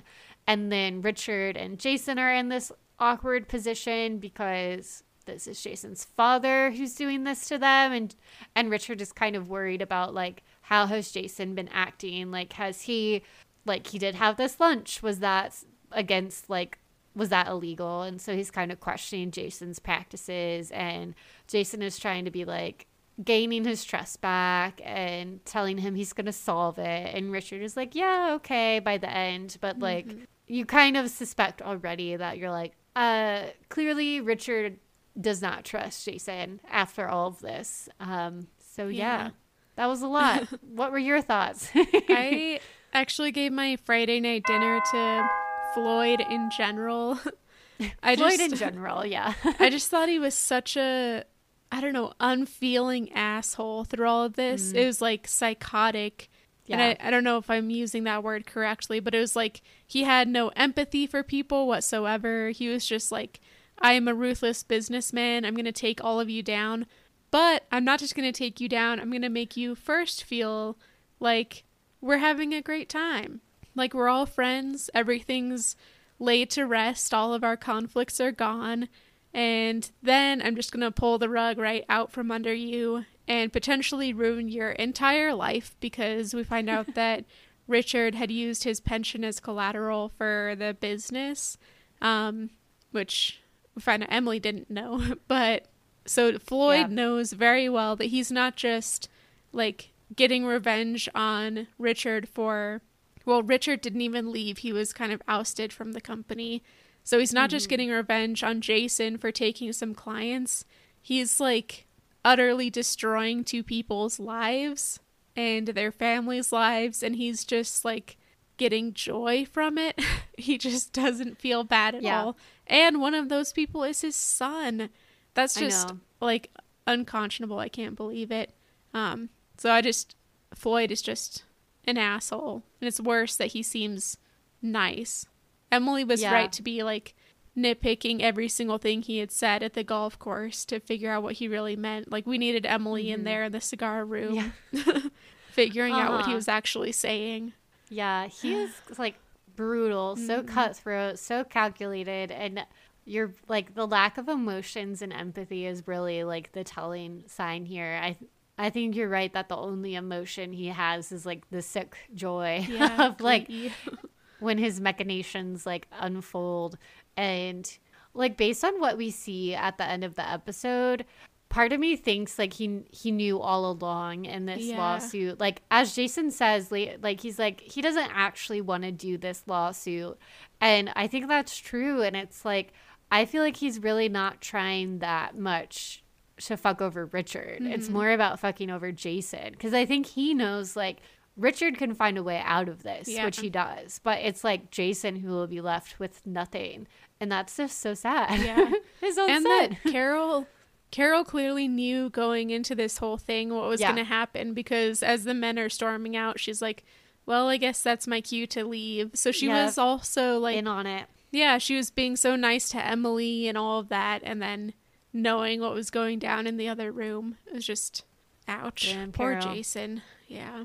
And 0.50 0.72
then 0.72 1.00
Richard 1.00 1.56
and 1.56 1.78
Jason 1.78 2.18
are 2.18 2.34
in 2.34 2.48
this 2.48 2.72
awkward 2.98 3.46
position 3.46 4.18
because 4.18 5.04
this 5.24 5.46
is 5.46 5.62
Jason's 5.62 6.04
father 6.04 6.72
who's 6.72 6.96
doing 6.96 7.22
this 7.22 7.46
to 7.46 7.56
them 7.56 7.92
and 7.92 8.16
and 8.56 8.68
Richard 8.68 9.00
is 9.00 9.12
kind 9.12 9.36
of 9.36 9.48
worried 9.48 9.80
about 9.80 10.12
like 10.12 10.42
how 10.62 10.86
has 10.86 11.12
Jason 11.12 11.54
been 11.54 11.68
acting? 11.68 12.32
Like 12.32 12.54
has 12.54 12.82
he 12.82 13.22
like 13.64 13.86
he 13.86 13.98
did 14.00 14.16
have 14.16 14.38
this 14.38 14.58
lunch 14.58 15.04
was 15.04 15.20
that 15.20 15.54
against 15.92 16.50
like 16.50 16.78
was 17.14 17.28
that 17.28 17.46
illegal? 17.46 18.02
And 18.02 18.20
so 18.20 18.34
he's 18.34 18.50
kind 18.50 18.72
of 18.72 18.80
questioning 18.80 19.30
Jason's 19.30 19.78
practices 19.78 20.72
and 20.72 21.14
Jason 21.46 21.80
is 21.80 21.96
trying 21.96 22.24
to 22.24 22.32
be 22.32 22.44
like 22.44 22.88
gaining 23.22 23.64
his 23.64 23.84
trust 23.84 24.20
back 24.20 24.80
and 24.84 25.44
telling 25.44 25.78
him 25.78 25.94
he's 25.94 26.12
going 26.12 26.26
to 26.26 26.32
solve 26.32 26.76
it. 26.78 27.14
And 27.14 27.30
Richard 27.30 27.62
is 27.62 27.76
like, 27.76 27.94
yeah, 27.94 28.32
okay, 28.34 28.80
by 28.80 28.98
the 28.98 29.10
end. 29.10 29.58
But 29.60 29.78
like, 29.78 30.08
mm-hmm. 30.08 30.24
You 30.50 30.66
kind 30.66 30.96
of 30.96 31.08
suspect 31.10 31.62
already 31.62 32.16
that 32.16 32.36
you're 32.38 32.50
like, 32.50 32.72
uh, 32.96 33.44
clearly 33.68 34.20
Richard 34.20 34.78
does 35.20 35.40
not 35.40 35.64
trust 35.64 36.04
Jason 36.04 36.60
after 36.70 37.08
all 37.08 37.28
of 37.28 37.40
this. 37.40 37.88
Um, 38.00 38.48
so 38.74 38.88
yeah, 38.88 39.24
Yeah. 39.26 39.30
that 39.76 39.86
was 39.86 40.02
a 40.02 40.08
lot. 40.08 40.48
what 40.74 40.90
were 40.92 40.98
your 40.98 41.20
thoughts? 41.22 41.70
I 41.74 42.60
actually 42.92 43.30
gave 43.32 43.52
my 43.52 43.76
Friday 43.84 44.18
night 44.20 44.42
dinner 44.46 44.80
to 44.92 45.28
Floyd 45.74 46.20
in 46.28 46.50
general. 46.56 47.18
I 48.02 48.16
Floyd 48.16 48.38
just, 48.38 48.40
in 48.52 48.54
general, 48.56 49.06
yeah. 49.06 49.34
I 49.58 49.70
just 49.70 49.88
thought 49.88 50.08
he 50.08 50.18
was 50.18 50.34
such 50.34 50.76
a, 50.76 51.24
I 51.72 51.80
don't 51.80 51.92
know, 51.92 52.12
unfeeling 52.20 53.12
asshole 53.12 53.84
through 53.84 54.06
all 54.08 54.24
of 54.24 54.34
this. 54.34 54.72
It 54.72 54.84
was 54.84 55.00
like 55.00 55.28
psychotic. 55.28 56.28
And 56.70 56.82
I, 56.82 57.08
I 57.08 57.10
don't 57.10 57.24
know 57.24 57.38
if 57.38 57.50
I'm 57.50 57.70
using 57.70 58.04
that 58.04 58.22
word 58.22 58.46
correctly, 58.46 59.00
but 59.00 59.14
it 59.14 59.18
was 59.18 59.34
like 59.34 59.62
he 59.86 60.04
had 60.04 60.28
no 60.28 60.48
empathy 60.56 61.06
for 61.06 61.22
people 61.22 61.66
whatsoever. 61.66 62.50
He 62.50 62.68
was 62.68 62.86
just 62.86 63.10
like, 63.10 63.40
I 63.78 63.94
am 63.94 64.08
a 64.08 64.14
ruthless 64.14 64.62
businessman. 64.62 65.44
I'm 65.44 65.54
going 65.54 65.64
to 65.64 65.72
take 65.72 66.02
all 66.04 66.20
of 66.20 66.30
you 66.30 66.42
down. 66.42 66.86
But 67.30 67.64
I'm 67.70 67.84
not 67.84 68.00
just 68.00 68.14
going 68.14 68.30
to 68.30 68.36
take 68.36 68.60
you 68.60 68.68
down. 68.68 69.00
I'm 69.00 69.10
going 69.10 69.22
to 69.22 69.28
make 69.28 69.56
you 69.56 69.74
first 69.74 70.24
feel 70.24 70.76
like 71.18 71.64
we're 72.00 72.18
having 72.18 72.52
a 72.52 72.62
great 72.62 72.88
time. 72.88 73.40
Like 73.74 73.94
we're 73.94 74.08
all 74.08 74.26
friends. 74.26 74.90
Everything's 74.94 75.76
laid 76.18 76.50
to 76.50 76.66
rest. 76.66 77.14
All 77.14 77.32
of 77.32 77.44
our 77.44 77.56
conflicts 77.56 78.20
are 78.20 78.32
gone. 78.32 78.88
And 79.32 79.90
then 80.02 80.42
I'm 80.42 80.56
just 80.56 80.72
going 80.72 80.80
to 80.80 80.90
pull 80.90 81.18
the 81.18 81.28
rug 81.28 81.58
right 81.58 81.84
out 81.88 82.10
from 82.10 82.30
under 82.30 82.52
you 82.52 83.04
and 83.30 83.52
potentially 83.52 84.12
ruin 84.12 84.48
your 84.48 84.70
entire 84.72 85.32
life 85.32 85.76
because 85.78 86.34
we 86.34 86.42
find 86.42 86.68
out 86.68 86.94
that 86.96 87.24
Richard 87.68 88.16
had 88.16 88.30
used 88.32 88.64
his 88.64 88.80
pension 88.80 89.22
as 89.22 89.38
collateral 89.38 90.08
for 90.08 90.54
the 90.58 90.76
business, 90.78 91.56
um, 92.02 92.50
which 92.90 93.40
we 93.76 93.82
find 93.82 94.02
out 94.02 94.08
Emily 94.12 94.40
didn't 94.40 94.68
know. 94.68 95.14
But 95.28 95.68
so 96.04 96.36
Floyd 96.40 96.88
Yeah. 96.90 96.94
knows 96.94 97.32
very 97.32 97.68
well 97.68 97.94
that 97.94 98.06
he's 98.06 98.32
not 98.32 98.56
just 98.56 99.08
like 99.52 99.90
getting 100.16 100.44
revenge 100.44 101.08
on 101.14 101.68
Richard 101.78 102.28
for, 102.28 102.82
well, 103.24 103.44
Richard 103.44 103.80
didn't 103.80 104.00
even 104.00 104.32
leave. 104.32 104.58
He 104.58 104.72
was 104.72 104.92
kind 104.92 105.12
of 105.12 105.22
ousted 105.28 105.72
from 105.72 105.92
the 105.92 106.00
company. 106.00 106.64
So 107.04 107.20
he's 107.20 107.32
not 107.32 107.48
just 107.50 107.68
getting 107.68 107.90
revenge 107.90 108.42
on 108.42 108.60
Jason 108.60 109.18
for 109.18 109.30
taking 109.30 109.72
some 109.72 109.94
clients. 109.94 110.64
He's 111.00 111.38
like 111.38 111.86
utterly 112.24 112.70
destroying 112.70 113.44
two 113.44 113.62
people's 113.62 114.18
lives 114.18 115.00
and 115.36 115.68
their 115.68 115.92
families' 115.92 116.52
lives, 116.52 117.02
and 117.02 117.16
he's 117.16 117.44
just 117.44 117.84
like 117.84 118.16
getting 118.56 118.92
joy 118.92 119.46
from 119.50 119.78
it. 119.78 120.00
he 120.38 120.58
just 120.58 120.92
doesn't 120.92 121.38
feel 121.38 121.64
bad 121.64 121.94
at 121.94 122.02
Yeah. 122.02 122.22
all. 122.24 122.36
And 122.66 123.00
one 123.00 123.14
of 123.14 123.28
those 123.28 123.52
people 123.52 123.82
is 123.84 124.02
his 124.02 124.16
son. 124.16 124.90
That's 125.34 125.54
just 125.54 125.92
like 126.20 126.50
unconscionable. 126.86 127.58
I 127.58 127.68
can't 127.68 127.96
believe 127.96 128.30
it. 128.30 128.52
Um, 128.92 129.30
so 129.56 129.70
I 129.70 129.80
just 129.80 130.14
Floyd 130.54 130.90
is 130.90 131.00
just 131.02 131.44
an 131.84 131.96
asshole, 131.96 132.62
and 132.80 132.88
it's 132.88 133.00
worse 133.00 133.36
that 133.36 133.48
he 133.52 133.62
seems 133.62 134.16
nice. 134.60 135.24
Emily 135.72 136.04
was 136.04 136.20
Yeah. 136.20 136.32
right 136.34 136.52
to 136.52 136.62
be 136.62 136.82
like 136.82 137.14
nitpicking 137.62 138.20
every 138.20 138.48
single 138.48 138.78
thing 138.78 139.02
he 139.02 139.18
had 139.18 139.30
said 139.32 139.62
at 139.62 139.74
the 139.74 139.84
golf 139.84 140.18
course 140.18 140.64
to 140.66 140.80
figure 140.80 141.10
out 141.10 141.22
what 141.22 141.34
he 141.34 141.48
really 141.48 141.76
meant. 141.76 142.10
Like 142.10 142.26
we 142.26 142.38
needed 142.38 142.66
Emily 142.66 143.10
in 143.10 143.24
there 143.24 143.44
in 143.44 143.52
the 143.52 143.60
cigar 143.60 144.04
room, 144.04 144.52
figuring 145.50 145.98
out 146.00 146.12
what 146.12 146.26
he 146.26 146.30
Uh-huh. 146.30 146.36
was 146.36 146.48
actually 146.48 146.92
saying. 146.92 147.52
Yeah, 147.88 148.26
he 148.28 148.54
is 148.54 148.80
like 148.98 149.16
brutal, 149.56 150.16
so 150.16 150.42
cutthroat, 150.42 151.18
so 151.18 151.44
calculated, 151.44 152.30
and 152.30 152.64
you're 153.04 153.34
like 153.48 153.74
the 153.74 153.86
lack 153.86 154.18
of 154.18 154.28
emotions 154.28 155.02
and 155.02 155.12
empathy 155.12 155.66
is 155.66 155.86
really 155.88 156.22
like 156.24 156.52
the 156.52 156.62
telling 156.64 157.24
sign 157.26 157.64
here. 157.64 157.98
I 158.02 158.16
I 158.58 158.70
think 158.70 158.94
you're 158.94 159.08
right 159.08 159.32
that 159.32 159.48
the 159.48 159.56
only 159.56 159.94
emotion 159.94 160.52
he 160.52 160.66
has 160.66 161.10
is 161.12 161.26
like 161.26 161.48
the 161.50 161.62
sick 161.62 161.96
joy 162.14 162.68
Yeah, 162.68 163.06
of 163.08 163.20
like 163.20 163.50
when 164.38 164.58
his 164.58 164.80
machinations 164.80 165.66
like 165.66 165.86
unfold 165.92 166.78
and 167.20 167.78
like 168.14 168.36
based 168.36 168.64
on 168.64 168.80
what 168.80 168.96
we 168.96 169.10
see 169.10 169.54
at 169.54 169.76
the 169.78 169.84
end 169.84 170.02
of 170.04 170.14
the 170.14 170.28
episode 170.28 171.04
part 171.48 171.72
of 171.72 171.80
me 171.80 171.96
thinks 171.96 172.38
like 172.38 172.52
he 172.54 172.82
he 172.90 173.10
knew 173.10 173.40
all 173.40 173.70
along 173.72 174.24
in 174.24 174.46
this 174.46 174.62
Yeah. 174.64 174.78
lawsuit. 174.78 175.40
Like 175.40 175.62
as 175.70 175.94
jason 175.96 176.30
says 176.30 176.70
like 176.72 177.20
he's 177.20 177.38
like 177.40 177.60
he 177.60 177.82
doesn't 177.82 178.10
actually 178.14 178.60
want 178.60 178.84
to 178.84 178.92
do 178.92 179.18
this 179.18 179.42
lawsuit. 179.46 180.16
And 180.60 180.92
i 180.94 181.06
think 181.08 181.26
that's 181.28 181.56
true. 181.56 182.02
And 182.02 182.14
it's 182.16 182.44
like 182.44 182.72
i 183.10 183.24
feel 183.24 183.42
like 183.42 183.56
he's 183.56 183.80
really 183.80 184.08
not 184.08 184.40
trying 184.40 185.00
that 185.00 185.36
much 185.36 186.04
to 186.46 186.56
fuck 186.56 186.80
over 186.80 187.06
richard. 187.06 187.58
It's 187.62 187.86
Mm-hmm. 187.86 187.94
more 187.94 188.10
about 188.12 188.38
fucking 188.40 188.70
over 188.70 188.92
jason. 188.92 189.50
Because 189.50 189.74
i 189.74 189.84
think 189.84 190.06
he 190.06 190.34
knows 190.34 190.76
like 190.76 190.98
richard 191.36 191.78
can 191.78 191.94
find 191.94 192.18
a 192.18 192.22
way 192.22 192.40
out 192.44 192.68
of 192.68 192.82
this 192.82 193.08
Yeah. 193.08 193.24
which 193.24 193.40
he 193.40 193.48
does 193.50 194.00
but 194.02 194.18
it's 194.20 194.44
like 194.44 194.70
jason 194.70 195.16
who 195.16 195.28
will 195.30 195.46
be 195.46 195.60
left 195.60 195.98
with 195.98 196.26
nothing 196.26 196.86
and 197.20 197.30
that's 197.30 197.56
just 197.56 197.80
so 197.80 197.94
sad 197.94 198.40
Yeah. 198.40 198.70
his 199.00 199.16
own 199.18 199.30
and 199.30 199.42
son 199.44 199.68
that 199.82 199.92
Carol 199.92 200.46
Carol 200.90 201.22
clearly 201.24 201.68
knew 201.68 202.10
going 202.10 202.50
into 202.50 202.74
this 202.74 202.98
whole 202.98 203.16
thing 203.16 203.50
what 203.54 203.68
was 203.68 203.80
Yeah. 203.80 203.92
going 203.92 204.04
to 204.04 204.08
happen 204.08 204.54
because 204.54 205.02
as 205.04 205.22
the 205.24 205.34
men 205.34 205.56
are 205.56 205.68
storming 205.68 206.16
out, 206.16 206.40
she's 206.40 206.60
like, 206.60 206.82
"Well, 207.26 207.48
I 207.48 207.58
guess 207.58 207.80
that's 207.80 208.08
my 208.08 208.20
cue 208.20 208.44
to 208.48 208.64
leave." 208.64 209.12
So 209.14 209.30
she 209.30 209.46
was 209.48 209.78
also 209.78 210.40
like, 210.40 210.56
in 210.56 210.66
on 210.66 210.86
it 210.86 211.06
yeah, 211.30 211.58
she 211.58 211.76
was 211.76 211.92
being 211.92 212.16
so 212.16 212.34
nice 212.34 212.68
to 212.70 212.84
Emily 212.84 213.46
and 213.46 213.56
all 213.56 213.78
of 213.78 213.88
that, 213.90 214.22
and 214.24 214.42
then 214.42 214.74
knowing 215.12 215.60
what 215.60 215.74
was 215.74 215.90
going 215.90 216.18
down 216.18 216.48
in 216.48 216.56
the 216.56 216.68
other 216.68 216.90
room 216.90 217.36
it 217.46 217.54
was 217.54 217.64
just, 217.64 218.04
ouch, 218.48 218.90
Damn, 218.92 219.12
poor 219.12 219.38
Carol. 219.38 219.54
Jason. 219.54 220.02
Yeah, 220.26 220.64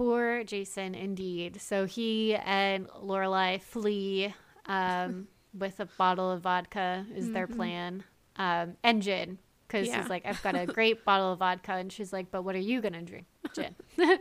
Poor 0.00 0.44
Jason, 0.44 0.94
indeed. 0.94 1.60
So 1.60 1.84
he 1.84 2.34
and 2.34 2.88
Lorelai 2.88 3.60
flee 3.60 4.34
um, 4.64 5.28
with 5.58 5.78
a 5.78 5.84
bottle 5.98 6.30
of 6.30 6.40
vodka. 6.40 7.04
Is 7.14 7.30
their 7.32 7.46
plan? 7.46 8.02
Um, 8.36 8.78
and 8.82 9.02
gin, 9.02 9.36
because 9.68 9.86
Mm-hmm. 9.88 9.94
Yeah. 9.96 10.00
he's 10.00 10.08
like, 10.08 10.24
I've 10.24 10.42
got 10.42 10.54
a 10.56 10.64
great 10.72 11.04
bottle 11.04 11.34
of 11.34 11.40
vodka, 11.40 11.72
and 11.72 11.92
she's 11.92 12.14
like, 12.14 12.30
But 12.30 12.44
what 12.44 12.54
are 12.54 12.60
you 12.60 12.80
gonna 12.80 13.02
drink? 13.02 13.26
Gin. 13.54 13.74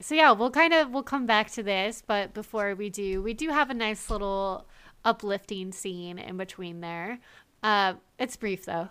so 0.00 0.14
yeah, 0.14 0.30
we'll 0.32 0.50
kind 0.50 0.72
of 0.72 0.88
we'll 0.88 1.02
come 1.02 1.26
back 1.26 1.50
to 1.50 1.62
this, 1.62 2.02
but 2.06 2.32
before 2.32 2.74
we 2.74 2.88
do, 2.88 3.20
we 3.22 3.34
do 3.34 3.50
have 3.50 3.68
a 3.68 3.74
nice 3.74 4.08
little 4.08 4.66
uplifting 5.04 5.70
scene 5.70 6.18
in 6.18 6.38
between 6.38 6.80
there. 6.80 7.18
Uh, 7.62 7.92
it's 8.18 8.36
brief 8.38 8.64
though. 8.64 8.88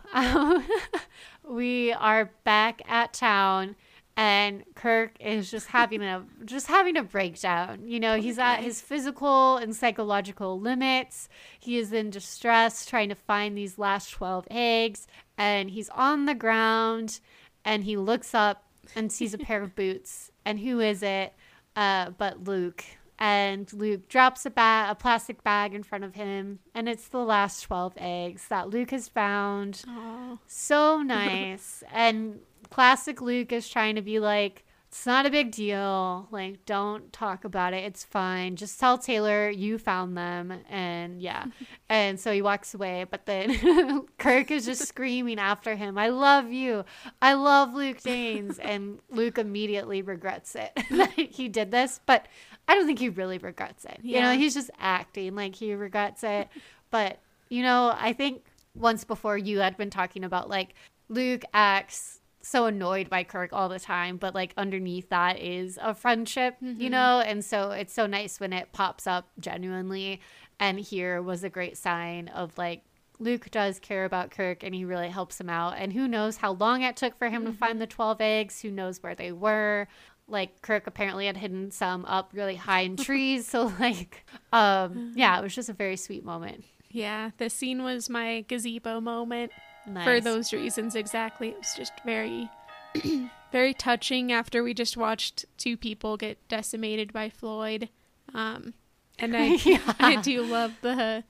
we 1.43 1.91
are 1.93 2.29
back 2.43 2.83
at 2.87 3.13
town 3.13 3.75
and 4.19 4.65
Kirk 4.75 5.15
is 5.21 5.49
just 5.49 5.67
having 5.67 6.01
a 6.01 6.25
just 6.43 6.67
having 6.67 6.97
a 6.97 7.03
breakdown. 7.03 7.87
You 7.87 8.01
know, 8.01 8.19
he's 8.19 8.37
at 8.37 8.57
his 8.57 8.81
physical 8.81 9.55
and 9.55 9.73
psychological 9.73 10.59
limits. 10.59 11.29
He 11.57 11.77
is 11.77 11.93
in 11.93 12.09
distress 12.09 12.85
trying 12.85 13.07
to 13.07 13.15
find 13.15 13.57
these 13.57 13.79
last 13.79 14.11
12 14.11 14.45
eggs 14.51 15.07
and 15.37 15.69
he's 15.69 15.87
on 15.91 16.25
the 16.25 16.35
ground 16.35 17.21
and 17.63 17.85
he 17.85 17.95
looks 17.95 18.35
up 18.35 18.65
and 18.93 19.09
sees 19.09 19.33
a 19.33 19.37
pair 19.47 19.61
of 19.61 19.73
boots. 19.73 20.31
And 20.43 20.59
who 20.59 20.81
is 20.81 21.01
it? 21.01 21.33
Uh, 21.77 22.09
but 22.09 22.43
Luke. 22.43 22.83
And 23.21 23.71
Luke 23.73 24.07
drops 24.07 24.45
a 24.45 24.49
bag, 24.49 24.91
a 24.91 24.95
plastic 24.95 25.43
bag 25.43 25.73
in 25.73 25.83
front 25.83 26.05
of 26.05 26.15
him, 26.15 26.59
and 26.73 26.87
it's 26.87 27.09
the 27.09 27.17
last 27.17 27.61
12 27.63 27.93
eggs 27.97 28.47
that 28.47 28.69
Luke 28.69 28.91
has 28.91 29.09
found. 29.09 29.83
Aw. 29.89 30.37
So 30.47 31.01
nice. 31.01 31.83
and 31.91 32.39
classic 32.69 33.21
Luke 33.21 33.51
is 33.51 33.67
trying 33.67 33.95
to 33.95 34.01
be 34.01 34.19
like, 34.19 34.63
it's 34.89 35.05
not 35.05 35.27
a 35.27 35.29
big 35.29 35.51
deal. 35.51 36.27
Like, 36.31 36.65
don't 36.65 37.13
talk 37.13 37.45
about 37.45 37.73
it. 37.73 37.83
It's 37.83 38.03
fine. 38.03 38.55
Just 38.55 38.79
tell 38.79 38.97
Taylor 38.97 39.47
you 39.47 39.77
found 39.77 40.17
them. 40.17 40.51
And 40.67 41.21
yeah. 41.21 41.45
and 41.89 42.19
so 42.19 42.33
he 42.33 42.41
walks 42.41 42.73
away. 42.73 43.05
But 43.09 43.27
then 43.27 44.07
Kirk 44.17 44.49
is 44.49 44.65
just 44.65 44.87
screaming 44.87 45.37
after 45.37 45.75
him, 45.75 45.95
I 45.99 46.09
love 46.09 46.51
you. 46.51 46.85
I 47.21 47.33
love 47.33 47.73
Luke 47.73 48.01
Danes. 48.01 48.59
And 48.69 48.99
Luke 49.09 49.37
immediately 49.37 50.01
regrets 50.01 50.55
it 50.55 50.71
that 50.91 51.11
he 51.11 51.49
did 51.49 51.71
this. 51.71 51.99
But 52.05 52.27
I 52.67 52.75
don't 52.75 52.85
think 52.87 52.99
he 52.99 53.09
really 53.09 53.37
regrets 53.37 53.85
it. 53.85 53.99
You 54.01 54.21
know, 54.21 54.33
he's 54.33 54.53
just 54.53 54.71
acting 54.79 55.35
like 55.35 55.55
he 55.55 55.73
regrets 55.73 56.23
it. 56.23 56.49
But, 56.91 57.19
you 57.49 57.63
know, 57.63 57.95
I 57.97 58.13
think 58.13 58.43
once 58.75 59.03
before 59.03 59.37
you 59.37 59.59
had 59.59 59.77
been 59.77 59.89
talking 59.89 60.23
about 60.23 60.49
like 60.49 60.75
Luke 61.09 61.43
acts 61.53 62.18
so 62.41 62.65
annoyed 62.65 63.09
by 63.09 63.23
Kirk 63.23 63.51
all 63.53 63.69
the 63.69 63.79
time, 63.79 64.17
but 64.17 64.33
like 64.33 64.53
underneath 64.57 65.09
that 65.09 65.39
is 65.39 65.77
a 65.81 65.93
friendship, 65.93 66.55
you 66.61 66.89
know? 66.89 67.19
And 67.19 67.43
so 67.43 67.71
it's 67.71 67.93
so 67.93 68.05
nice 68.07 68.39
when 68.39 68.53
it 68.53 68.71
pops 68.71 69.05
up 69.07 69.27
genuinely. 69.39 70.21
And 70.59 70.79
here 70.79 71.21
was 71.21 71.43
a 71.43 71.49
great 71.49 71.77
sign 71.77 72.27
of 72.29 72.57
like 72.57 72.81
Luke 73.19 73.51
does 73.51 73.79
care 73.79 74.05
about 74.05 74.31
Kirk 74.31 74.63
and 74.63 74.73
he 74.73 74.85
really 74.85 75.09
helps 75.09 75.39
him 75.39 75.49
out. 75.49 75.75
And 75.77 75.91
who 75.91 76.07
knows 76.07 76.37
how 76.37 76.53
long 76.53 76.81
it 76.81 76.95
took 76.95 77.17
for 77.17 77.29
him 77.29 77.45
to 77.45 77.51
find 77.51 77.81
the 77.81 77.87
12 77.87 78.21
eggs? 78.21 78.61
Who 78.61 78.71
knows 78.71 79.03
where 79.03 79.15
they 79.15 79.31
were? 79.33 79.87
Like 80.27 80.61
Kirk 80.61 80.87
apparently 80.87 81.25
had 81.25 81.37
hidden 81.37 81.71
some 81.71 82.05
up 82.05 82.31
really 82.33 82.55
high 82.55 82.81
in 82.81 82.95
trees. 83.07 83.47
So 83.47 83.73
like 83.79 84.25
um 84.53 85.13
yeah, 85.15 85.37
it 85.37 85.43
was 85.43 85.53
just 85.55 85.69
a 85.69 85.73
very 85.73 85.97
sweet 85.97 86.23
moment. 86.23 86.63
Yeah, 86.91 87.31
the 87.37 87.49
scene 87.49 87.83
was 87.83 88.09
my 88.09 88.45
gazebo 88.47 88.99
moment. 89.01 89.51
Nice. 89.89 90.05
for 90.05 90.21
those 90.21 90.53
reasons 90.53 90.95
exactly. 90.95 91.49
It 91.49 91.57
was 91.57 91.73
just 91.75 91.93
very, 92.05 92.49
very 93.51 93.73
touching 93.73 94.31
after 94.31 94.63
we 94.63 94.73
just 94.73 94.95
watched 94.97 95.45
two 95.57 95.75
people 95.77 96.17
get 96.17 96.37
decimated 96.47 97.11
by 97.13 97.29
Floyd. 97.29 97.89
Um, 98.33 98.73
and 99.17 99.35
I, 99.35 99.45
Yeah. 99.65 99.93
I 99.99 100.17
do 100.17 100.43
love 100.43 100.73
the 100.81 101.23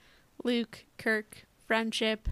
Luke 0.43 0.85
Kirk 0.97 1.45
friendship. 1.65 2.29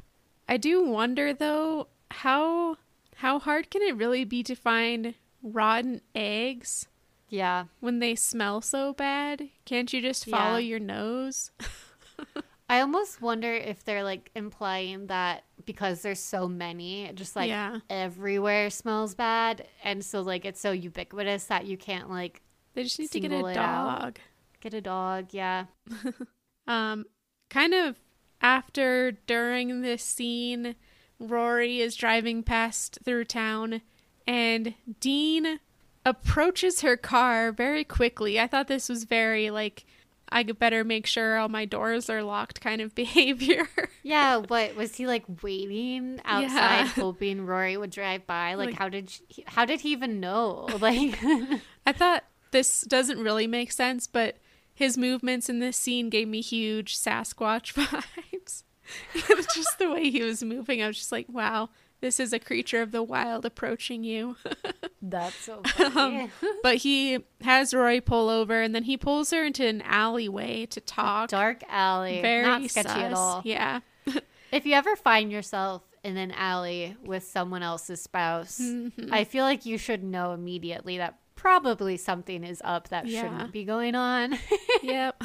I 0.49 0.57
do 0.57 0.85
wonder 0.85 1.33
though 1.33 1.87
how 2.11 2.77
how 3.15 3.39
hard 3.39 3.69
can 3.71 3.81
it 3.81 3.95
really 3.97 4.23
be 4.23 4.43
to 4.43 4.55
find 4.55 5.15
rotten 5.41 6.01
eggs 6.15 6.87
Yeah. 7.29 7.65
when 7.79 7.99
they 7.99 8.15
smell 8.15 8.61
so 8.61 8.93
bad? 8.93 9.49
Can't 9.65 9.91
you 9.91 10.01
just 10.01 10.25
follow 10.25 10.57
Yeah. 10.57 10.69
your 10.69 10.79
nose? 10.79 11.51
I 12.69 12.81
almost 12.81 13.21
wonder 13.21 13.53
if 13.53 13.83
they're 13.85 14.03
like 14.03 14.29
implying 14.35 15.07
that 15.07 15.43
because 15.65 16.01
there's 16.01 16.19
so 16.19 16.47
many, 16.49 17.09
just 17.15 17.35
like 17.35 17.49
Yeah. 17.49 17.79
everywhere 17.89 18.69
smells 18.69 19.15
bad, 19.15 19.67
and 19.83 20.03
so 20.03 20.21
like 20.21 20.43
it's 20.45 20.59
so 20.59 20.71
ubiquitous 20.71 21.45
that 21.45 21.65
you 21.65 21.77
can't 21.77 22.09
like 22.09 22.41
They 22.73 22.83
just 22.83 22.99
need 22.99 23.11
to 23.11 23.19
get 23.21 23.31
a 23.31 23.45
it 23.47 23.57
out. 23.57 23.99
dog. 24.01 24.19
get 24.59 24.73
a 24.73 24.81
dog. 24.81 25.27
Yeah, 25.31 25.65
Um, 26.67 27.05
kind 27.49 27.73
of 27.73 27.97
after 28.41 29.11
during 29.11 29.81
this 29.81 30.03
scene, 30.03 30.75
Rory 31.19 31.79
is 31.79 31.95
driving 31.95 32.43
past 32.43 32.99
through 33.05 33.25
town, 33.25 33.81
and 34.27 34.73
Dean 34.99 35.59
approaches 36.05 36.81
her 36.81 36.97
car 36.97 37.51
very 37.53 37.83
quickly. 37.85 38.39
I 38.39 38.47
thought 38.47 38.67
this 38.67 38.89
was 38.89 39.05
very 39.05 39.49
like 39.49 39.85
I 40.29 40.43
better 40.43 40.83
make 40.83 41.05
sure 41.05 41.37
all 41.37 41.49
my 41.49 41.65
doors 41.65 42.09
are 42.09 42.21
locked 42.23 42.59
kind 42.61 42.81
of 42.81 42.93
behavior. 43.03 43.67
Yeah, 44.03 44.37
what 44.37 44.75
was 44.75 44.95
he 44.95 45.07
like 45.07 45.23
waiting 45.41 46.19
outside 46.25 46.79
Yeah. 46.81 46.87
hoping 46.87 47.45
Rory 47.45 47.77
would 47.77 47.91
drive 47.91 48.27
by? 48.27 48.53
Like, 48.55 48.67
Like- 48.71 48.75
how 48.77 48.89
did 48.89 49.09
she, 49.09 49.23
how 49.47 49.65
did 49.65 49.81
he 49.81 49.91
even 49.91 50.19
know? 50.19 50.67
Like 50.79 51.17
I 51.85 51.91
thought 51.93 52.23
this 52.51 52.81
doesn't 52.81 53.19
really 53.21 53.47
make 53.47 53.71
sense, 53.71 54.07
but 54.07 54.37
his 54.73 54.97
movements 54.97 55.49
in 55.49 55.59
this 55.59 55.75
scene 55.77 56.09
gave 56.09 56.27
me 56.27 56.41
huge 56.41 56.95
Sasquatch 56.97 57.73
vibes. 57.73 58.63
It 59.13 59.35
was 59.35 59.47
just 59.47 59.79
the 59.79 59.89
way 59.91 60.09
he 60.09 60.21
was 60.23 60.43
moving. 60.43 60.81
I 60.81 60.87
was 60.87 60.97
just 60.97 61.11
like, 61.11 61.25
wow, 61.29 61.69
this 62.01 62.19
is 62.19 62.31
a 62.33 62.39
creature 62.39 62.81
of 62.81 62.91
the 62.91 63.01
wild 63.03 63.45
approaching 63.45 64.03
you. 64.03 64.35
that's 65.01 65.35
so 65.35 65.61
funny. 65.63 66.29
but 66.63 66.75
he 66.77 67.19
has 67.41 67.73
Rory 67.73 68.01
pull 68.01 68.29
over 68.29 68.61
and 68.61 68.73
then 68.75 68.83
he 68.83 68.97
pulls 68.97 69.31
her 69.31 69.43
into 69.43 69.65
an 69.65 69.81
alleyway 69.83 70.65
to 70.67 70.79
talk. 70.81 71.29
Dark 71.29 71.61
alley, 71.69 72.21
Very 72.21 72.45
not 72.45 72.69
sketchy 72.69 72.89
sus. 72.89 72.97
at 72.97 73.13
all. 73.13 73.41
Yeah. 73.43 73.79
If 74.49 74.65
you 74.65 74.75
ever 74.75 74.95
find 74.95 75.29
yourself 75.29 75.83
in 76.05 76.15
an 76.15 76.31
alley 76.31 76.95
with 77.03 77.23
someone 77.25 77.63
else's 77.63 78.01
spouse, 78.01 78.59
Mm-hmm. 78.61 79.13
I 79.13 79.25
feel 79.25 79.43
like 79.43 79.65
you 79.65 79.77
should 79.77 80.03
know 80.05 80.31
immediately 80.31 80.99
that 80.99 81.19
probably 81.35 81.97
something 81.97 82.45
is 82.45 82.61
up 82.63 82.87
that 82.87 83.07
Yeah. 83.07 83.23
shouldn't 83.23 83.51
be 83.51 83.65
going 83.65 83.93
on. 83.95 84.37
yep. 84.81 85.21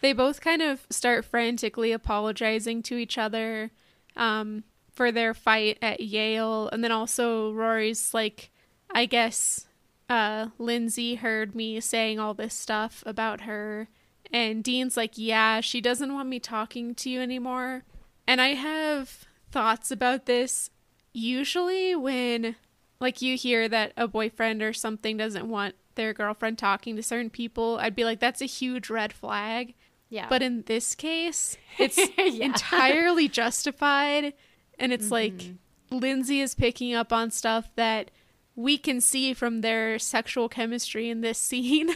they 0.00 0.12
both 0.12 0.40
kind 0.40 0.62
of 0.62 0.84
start 0.90 1.24
frantically 1.24 1.92
apologizing 1.92 2.82
to 2.82 2.96
each 2.96 3.16
other 3.18 3.70
um, 4.16 4.64
for 4.92 5.10
their 5.12 5.34
fight 5.34 5.78
at 5.82 6.00
Yale. 6.00 6.68
And 6.72 6.82
then 6.84 6.92
also 6.92 7.52
Rory's 7.52 8.12
like, 8.14 8.50
I 8.90 9.06
guess 9.06 9.66
uh, 10.08 10.48
Lindsay 10.58 11.16
heard 11.16 11.54
me 11.54 11.80
saying 11.80 12.18
all 12.18 12.34
this 12.34 12.54
stuff 12.54 13.02
about 13.06 13.42
her. 13.42 13.88
And 14.32 14.62
Dean's 14.62 14.96
like, 14.96 15.12
yeah, 15.16 15.60
she 15.60 15.80
doesn't 15.80 16.12
want 16.14 16.28
me 16.28 16.38
talking 16.40 16.94
to 16.96 17.10
you 17.10 17.20
anymore. 17.20 17.84
And 18.26 18.40
I 18.40 18.54
have 18.54 19.24
thoughts 19.50 19.90
about 19.90 20.26
this 20.26 20.70
usually 21.12 21.96
when 21.96 22.54
like 23.00 23.20
you 23.22 23.36
hear 23.36 23.68
that 23.68 23.92
a 23.96 24.06
boyfriend 24.06 24.62
or 24.62 24.72
something 24.72 25.16
doesn't 25.16 25.48
want 25.48 25.74
their 25.96 26.12
girlfriend 26.12 26.58
talking 26.58 26.94
to 26.96 27.02
certain 27.02 27.30
people, 27.30 27.78
I'd 27.80 27.96
be 27.96 28.04
like, 28.04 28.20
that's 28.20 28.40
a 28.42 28.46
huge 28.46 28.88
red 28.90 29.12
flag. 29.12 29.74
yeah. 30.08 30.26
But 30.28 30.42
in 30.42 30.62
this 30.66 30.94
case, 30.94 31.56
it's 31.78 31.98
Yeah. 32.16 32.44
entirely 32.44 33.26
justified. 33.28 34.34
And 34.80 34.92
it's 34.92 35.10
like 35.10 35.34
mm-hmm. 35.34 35.98
Lindsay 35.98 36.40
is 36.40 36.54
picking 36.54 36.94
up 36.94 37.12
on 37.12 37.30
stuff 37.30 37.70
that 37.76 38.10
we 38.56 38.78
can 38.78 39.00
see 39.00 39.32
from 39.34 39.60
their 39.60 39.98
sexual 39.98 40.48
chemistry 40.48 41.08
in 41.08 41.20
this 41.20 41.38
scene, 41.50 41.90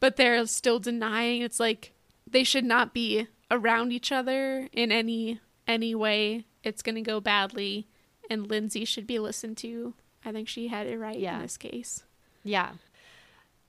but 0.00 0.16
they're 0.16 0.44
still 0.46 0.78
denying. 0.80 1.42
It's 1.42 1.60
like 1.60 1.92
they 2.28 2.42
should 2.42 2.64
not 2.64 2.92
be 2.92 3.28
around 3.50 3.92
each 3.92 4.10
other 4.10 4.68
in 4.72 4.90
any 4.90 5.40
any 5.68 5.94
way. 5.94 6.46
It's 6.62 6.82
going 6.82 6.96
to 6.96 7.00
go 7.02 7.20
badly 7.20 7.86
and 8.30 8.48
Lindsay 8.48 8.84
should 8.84 9.06
be 9.06 9.18
listened 9.18 9.56
to. 9.58 9.94
I 10.24 10.32
think 10.32 10.48
she 10.48 10.68
had 10.68 10.86
it 10.86 10.98
right 10.98 11.18
Yeah. 11.18 11.36
in 11.36 11.42
this 11.42 11.56
case. 11.56 12.04
Yeah, 12.42 12.72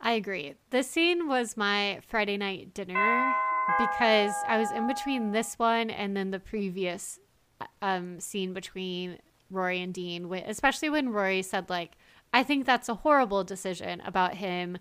I 0.01 0.13
agree. 0.13 0.55
This 0.69 0.89
scene 0.89 1.27
was 1.27 1.57
my 1.57 1.99
Friday 2.07 2.37
night 2.37 2.73
dinner 2.73 3.33
because 3.77 4.33
I 4.47 4.57
was 4.57 4.71
in 4.71 4.87
between 4.87 5.31
this 5.31 5.57
one 5.57 5.89
and 5.89 6.15
then 6.15 6.31
the 6.31 6.39
previous 6.39 7.19
um, 7.81 8.19
scene 8.19 8.53
between 8.53 9.19
Rory 9.49 9.81
and 9.81 9.93
Dean, 9.93 10.31
especially 10.33 10.89
when 10.89 11.09
Rory 11.09 11.41
said, 11.41 11.69
like, 11.69 11.91
I 12.33 12.43
think 12.43 12.65
that's 12.65 12.89
a 12.89 12.95
horrible 12.95 13.43
decision 13.43 14.01
about 14.01 14.35
him 14.35 14.77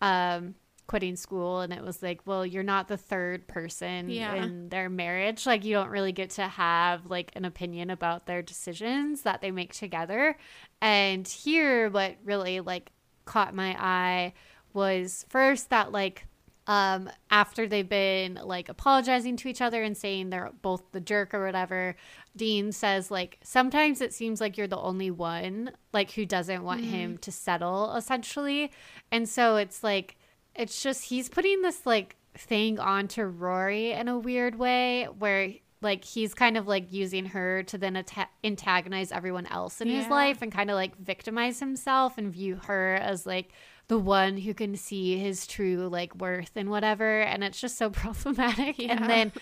um, 0.00 0.54
quitting 0.86 1.16
school. 1.16 1.60
And 1.60 1.72
it 1.72 1.82
was 1.82 2.02
like, 2.02 2.20
well, 2.26 2.44
you're 2.44 2.62
not 2.62 2.88
the 2.88 2.96
third 2.96 3.48
person 3.48 4.08
Yeah. 4.08 4.34
in 4.34 4.68
their 4.68 4.88
marriage. 4.90 5.46
Like, 5.46 5.64
you 5.64 5.74
don't 5.74 5.88
really 5.88 6.12
get 6.12 6.30
to 6.30 6.46
have, 6.46 7.06
like, 7.06 7.32
an 7.34 7.44
opinion 7.44 7.90
about 7.90 8.26
their 8.26 8.42
decisions 8.42 9.22
that 9.22 9.40
they 9.40 9.50
make 9.50 9.72
together. 9.72 10.36
And 10.80 11.26
here, 11.26 11.88
what 11.88 12.16
really, 12.24 12.60
like, 12.60 12.90
caught 13.24 13.54
my 13.54 13.76
eye 13.78 14.34
was 14.74 15.24
first 15.28 15.70
that, 15.70 15.92
like, 15.92 16.26
um 16.66 17.10
after 17.30 17.66
they've 17.66 17.88
been 17.88 18.38
like 18.42 18.68
apologizing 18.68 19.36
to 19.36 19.48
each 19.48 19.60
other 19.60 19.82
and 19.82 19.96
saying 19.96 20.30
they're 20.30 20.52
both 20.62 20.82
the 20.92 21.00
jerk 21.00 21.34
or 21.34 21.44
whatever 21.44 21.96
dean 22.36 22.70
says 22.70 23.10
like 23.10 23.38
sometimes 23.42 24.00
it 24.00 24.14
seems 24.14 24.40
like 24.40 24.56
you're 24.56 24.68
the 24.68 24.78
only 24.78 25.10
one 25.10 25.70
like 25.92 26.12
who 26.12 26.24
doesn't 26.24 26.62
want 26.62 26.82
him 26.84 27.18
to 27.18 27.32
settle 27.32 27.94
essentially. 27.94 28.70
And 29.10 29.28
so 29.28 29.56
it's 29.56 29.82
like 29.82 30.16
it's 30.54 30.82
just 30.82 31.04
he's 31.04 31.28
putting 31.28 31.62
this 31.62 31.84
like 31.86 32.16
thing 32.36 32.78
onto 32.78 33.24
rory 33.24 33.92
in 33.92 34.08
a 34.08 34.18
weird 34.18 34.54
way 34.54 35.04
where 35.18 35.52
like 35.82 36.04
he's 36.04 36.32
kind 36.32 36.56
of 36.56 36.66
like 36.66 36.92
using 36.92 37.26
her 37.26 37.62
to 37.64 37.76
then 37.76 37.96
atta- 37.96 38.28
antagonize 38.44 39.10
everyone 39.12 39.46
else 39.46 39.80
in 39.80 39.88
his 39.88 40.06
life 40.08 40.40
and 40.40 40.52
kind 40.52 40.70
of 40.70 40.76
like 40.76 40.96
victimize 40.96 41.58
himself 41.58 42.16
and 42.16 42.32
view 42.32 42.58
her 42.66 42.94
as 42.94 43.26
like 43.26 43.52
the 43.88 43.98
one 43.98 44.36
who 44.38 44.54
can 44.54 44.76
see 44.76 45.18
his 45.18 45.46
true 45.46 45.88
like 45.88 46.14
worth 46.16 46.52
and 46.56 46.70
whatever 46.70 47.20
and 47.20 47.44
it's 47.44 47.60
just 47.60 47.76
so 47.76 47.90
problematic. 47.90 48.78
Yeah. 48.78 48.92
and 48.92 49.10
then 49.10 49.32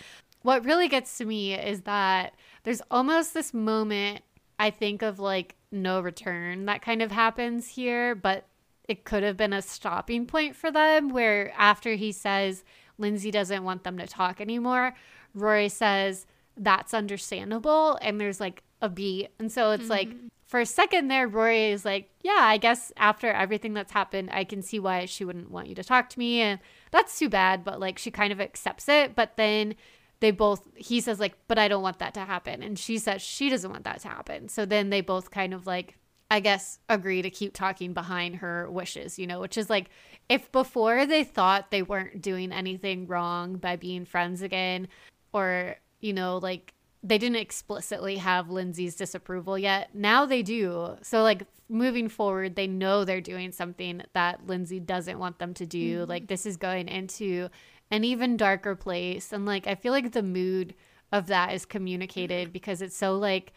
what 0.42 0.64
really 0.64 0.88
gets 0.88 1.18
to 1.18 1.24
me 1.24 1.54
is 1.54 1.82
that 1.82 2.34
there's 2.62 2.82
almost 2.90 3.34
this 3.34 3.52
moment 3.52 4.22
i 4.58 4.70
think 4.70 5.02
of 5.02 5.18
like 5.18 5.54
no 5.70 6.00
return 6.00 6.66
that 6.66 6.82
kind 6.82 7.02
of 7.02 7.12
happens 7.12 7.68
here 7.68 8.14
but 8.14 8.46
it 8.88 9.04
could 9.04 9.22
have 9.22 9.36
been 9.36 9.52
a 9.52 9.62
stopping 9.62 10.26
point 10.26 10.56
for 10.56 10.70
them 10.70 11.10
where 11.10 11.52
after 11.56 11.94
he 11.94 12.10
says 12.10 12.64
lindsay 12.98 13.30
doesn't 13.30 13.64
want 13.64 13.84
them 13.84 13.98
to 13.98 14.06
talk 14.06 14.40
anymore 14.40 14.94
rory 15.34 15.68
says 15.68 16.26
that's 16.56 16.92
understandable 16.94 17.98
and 18.02 18.20
there's 18.20 18.40
like 18.40 18.62
a 18.82 18.88
beat. 18.88 19.28
And 19.38 19.50
so 19.50 19.72
it's 19.72 19.88
like 19.88 20.08
mm-hmm. 20.08 20.28
For 20.50 20.58
a 20.58 20.66
second 20.66 21.06
there 21.06 21.28
rory 21.28 21.70
is 21.70 21.84
like 21.84 22.10
yeah 22.22 22.40
i 22.40 22.56
guess 22.56 22.92
after 22.96 23.30
everything 23.30 23.72
that's 23.72 23.92
happened 23.92 24.28
i 24.32 24.42
can 24.42 24.60
see 24.62 24.80
why 24.80 25.04
she 25.04 25.24
wouldn't 25.24 25.50
want 25.50 25.68
you 25.68 25.76
to 25.76 25.84
talk 25.84 26.10
to 26.10 26.18
me 26.18 26.40
and 26.40 26.58
that's 26.90 27.16
too 27.16 27.28
bad 27.28 27.62
but 27.62 27.78
like 27.78 27.98
she 27.98 28.10
kind 28.10 28.32
of 28.32 28.40
accepts 28.40 28.88
it 28.88 29.14
but 29.14 29.36
then 29.36 29.76
they 30.18 30.32
both 30.32 30.68
he 30.74 31.00
says 31.00 31.20
like 31.20 31.36
but 31.46 31.56
i 31.56 31.68
don't 31.68 31.84
want 31.84 32.00
that 32.00 32.12
to 32.14 32.20
happen 32.20 32.64
and 32.64 32.80
she 32.80 32.98
says 32.98 33.22
she 33.22 33.48
doesn't 33.48 33.70
want 33.70 33.84
that 33.84 34.00
to 34.00 34.08
happen. 34.08 34.48
So 34.48 34.66
then 34.66 34.90
they 34.90 35.00
both 35.00 35.30
kind 35.30 35.54
of 35.54 35.68
like 35.68 35.96
i 36.32 36.40
guess 36.40 36.80
agree 36.88 37.22
to 37.22 37.30
keep 37.30 37.54
talking 37.54 37.92
behind 37.92 38.36
her 38.36 38.68
wishes 38.70 39.20
you 39.20 39.28
know 39.28 39.40
which 39.40 39.56
is 39.56 39.70
like 39.70 39.88
if 40.28 40.50
before 40.50 41.06
they 41.06 41.22
thought 41.22 41.70
they 41.70 41.82
weren't 41.82 42.20
doing 42.20 42.52
anything 42.52 43.06
wrong 43.06 43.54
by 43.54 43.76
being 43.76 44.04
friends 44.04 44.42
again 44.42 44.88
or 45.32 45.76
you 46.00 46.12
know 46.12 46.38
like 46.38 46.74
they 47.02 47.18
didn't 47.18 47.36
explicitly 47.36 48.16
have 48.16 48.50
lindsay's 48.50 48.94
disapproval 48.94 49.58
yet. 49.58 49.94
Now 49.94 50.26
they 50.26 50.42
do. 50.42 50.96
So 51.02 51.22
like 51.22 51.46
moving 51.68 52.08
forward 52.08 52.56
they 52.56 52.66
know 52.66 53.04
they're 53.04 53.20
doing 53.20 53.52
something 53.52 54.02
that 54.12 54.46
lindsay 54.46 54.80
doesn't 54.80 55.18
want 55.18 55.38
them 55.38 55.54
to 55.54 55.66
do. 55.66 56.00
Mm-hmm. 56.00 56.10
Like 56.10 56.26
this 56.26 56.44
is 56.44 56.56
going 56.56 56.88
into 56.88 57.48
an 57.90 58.04
even 58.04 58.36
darker 58.36 58.74
place. 58.76 59.32
And 59.32 59.46
like 59.46 59.66
i 59.66 59.74
feel 59.74 59.92
like 59.92 60.12
the 60.12 60.22
mood 60.22 60.74
of 61.12 61.26
that 61.28 61.54
is 61.54 61.64
communicated 61.64 62.44
mm-hmm. 62.44 62.52
because 62.52 62.82
it's 62.82 62.96
so 62.96 63.16
like 63.16 63.52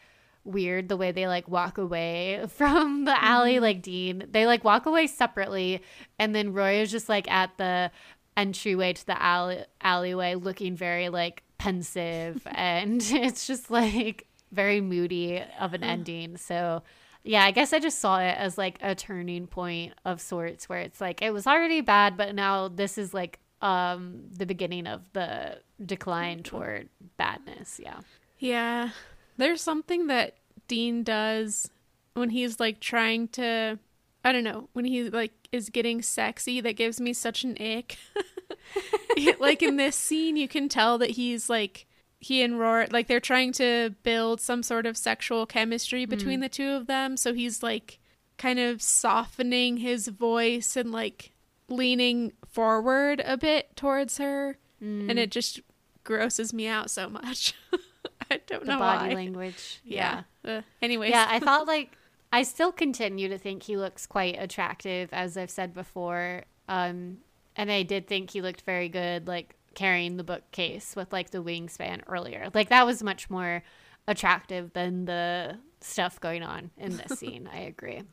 weird 0.45 0.89
the 0.89 0.97
way 0.97 1.11
they 1.11 1.27
like 1.27 1.47
walk 1.47 1.77
away 1.77 2.45
from 2.49 3.05
the 3.05 3.23
alley. 3.23 3.55
Mm-hmm. 3.55 3.63
Like 3.63 3.81
dean 3.81 4.27
they 4.31 4.45
like 4.45 4.63
walk 4.63 4.85
away 4.85 5.07
separately. 5.07 5.81
And 6.17 6.33
then 6.33 6.53
rory 6.53 6.79
is 6.79 6.91
just 6.91 7.09
like 7.09 7.29
at 7.29 7.57
the 7.57 7.91
entryway 8.35 8.93
to 8.93 9.05
the 9.05 9.21
alley 9.21 9.63
alleyway 9.81 10.35
looking 10.35 10.75
very 10.75 11.09
like 11.09 11.43
pensive 11.57 12.45
and 12.51 13.01
it's 13.11 13.47
just 13.47 13.69
like 13.71 14.27
very 14.51 14.81
moody 14.81 15.43
of 15.59 15.73
an 15.73 15.83
ending. 15.83 16.37
So 16.37 16.83
yeah 17.25 17.45
i 17.45 17.51
guess 17.51 17.71
i 17.71 17.79
just 17.79 17.99
saw 17.99 18.19
it 18.19 18.35
as 18.37 18.57
like 18.57 18.77
a 18.81 18.93
turning 18.93 19.47
point 19.47 19.93
of 20.03 20.19
sorts 20.19 20.67
where 20.67 20.79
it's 20.79 20.99
like 20.99 21.21
it 21.21 21.31
was 21.31 21.47
already 21.47 21.79
bad 21.79 22.17
but 22.17 22.35
now 22.35 22.67
this 22.67 22.97
is 22.97 23.13
like 23.13 23.39
um 23.61 24.25
the 24.29 24.45
beginning 24.45 24.85
of 24.85 25.01
the 25.13 25.57
decline 25.83 26.43
toward 26.43 26.89
badness. 27.17 27.79
Yeah. 27.81 27.99
Yeah. 28.39 28.89
There's 29.37 29.61
something 29.61 30.07
that 30.07 30.35
Dean 30.67 31.03
does 31.03 31.69
when 32.13 32.29
he's 32.29 32.59
like 32.59 32.79
trying 32.79 33.29
to 33.29 33.79
I 34.23 34.31
don't 34.31 34.43
know, 34.43 34.69
when 34.73 34.85
he 34.85 35.09
like 35.09 35.33
is 35.51 35.69
getting 35.69 36.01
sexy 36.01 36.61
that 36.61 36.73
gives 36.77 36.99
me 37.01 37.13
such 37.13 37.43
an 37.43 37.57
ick. 37.61 37.97
like 39.39 39.61
in 39.61 39.75
this 39.75 39.95
scene 39.95 40.37
you 40.37 40.47
can 40.47 40.69
tell 40.69 40.97
that 40.97 41.11
he's 41.11 41.49
like 41.49 41.85
he 42.19 42.41
and 42.41 42.57
Rory 42.57 42.87
like 42.89 43.07
they're 43.07 43.19
trying 43.19 43.51
to 43.53 43.93
build 44.03 44.39
some 44.39 44.63
sort 44.63 44.85
of 44.85 44.95
sexual 44.97 45.45
chemistry 45.45 46.05
between 46.05 46.39
the 46.39 46.47
two 46.49 46.69
of 46.69 46.87
them, 46.87 47.17
so 47.17 47.33
he's 47.33 47.61
like 47.61 47.99
kind 48.37 48.59
of 48.59 48.81
softening 48.81 49.77
his 49.77 50.07
voice 50.07 50.75
and 50.77 50.91
like 50.91 51.33
leaning 51.69 52.31
forward 52.47 53.21
a 53.25 53.35
bit 53.37 53.75
towards 53.75 54.17
her 54.17 54.57
and 54.79 55.17
it 55.19 55.31
just 55.31 55.59
grosses 56.03 56.53
me 56.53 56.67
out 56.67 56.89
so 56.89 57.09
much. 57.09 57.53
I 58.31 58.39
don't 58.47 58.65
the 58.65 58.73
know 58.73 58.79
body 58.79 59.09
why. 59.09 59.15
language 59.15 59.81
Yeah. 59.83 60.23
Uh, 60.45 60.61
anyways. 60.81 61.11
yeah 61.11 61.25
i 61.29 61.39
thought 61.39 61.67
like 61.67 61.91
I 62.33 62.41
still 62.41 62.71
continue 62.71 63.29
to 63.29 63.37
think 63.37 63.61
he 63.61 63.77
looks 63.77 64.07
quite 64.07 64.41
attractive, 64.41 65.09
as 65.13 65.37
I've 65.37 65.51
said 65.51 65.71
before. 65.71 66.45
Um, 66.67 67.19
and 67.55 67.71
I 67.71 67.83
did 67.83 68.07
think 68.07 68.31
he 68.31 68.41
looked 68.41 68.61
very 68.61 68.89
good, 68.89 69.27
like 69.27 69.55
carrying 69.75 70.17
the 70.17 70.23
bookcase 70.23 70.95
with 70.95 71.13
like 71.13 71.29
the 71.29 71.43
wingspan 71.43 72.01
earlier. 72.07 72.49
Like 72.51 72.69
that 72.69 72.87
was 72.87 73.03
much 73.03 73.29
more 73.29 73.61
attractive 74.07 74.73
than 74.73 75.05
the 75.05 75.59
stuff 75.79 76.19
going 76.19 76.41
on 76.41 76.71
in 76.75 76.97
this 76.97 77.19
scene. 77.19 77.47
I 77.53 77.59
agree. 77.59 78.01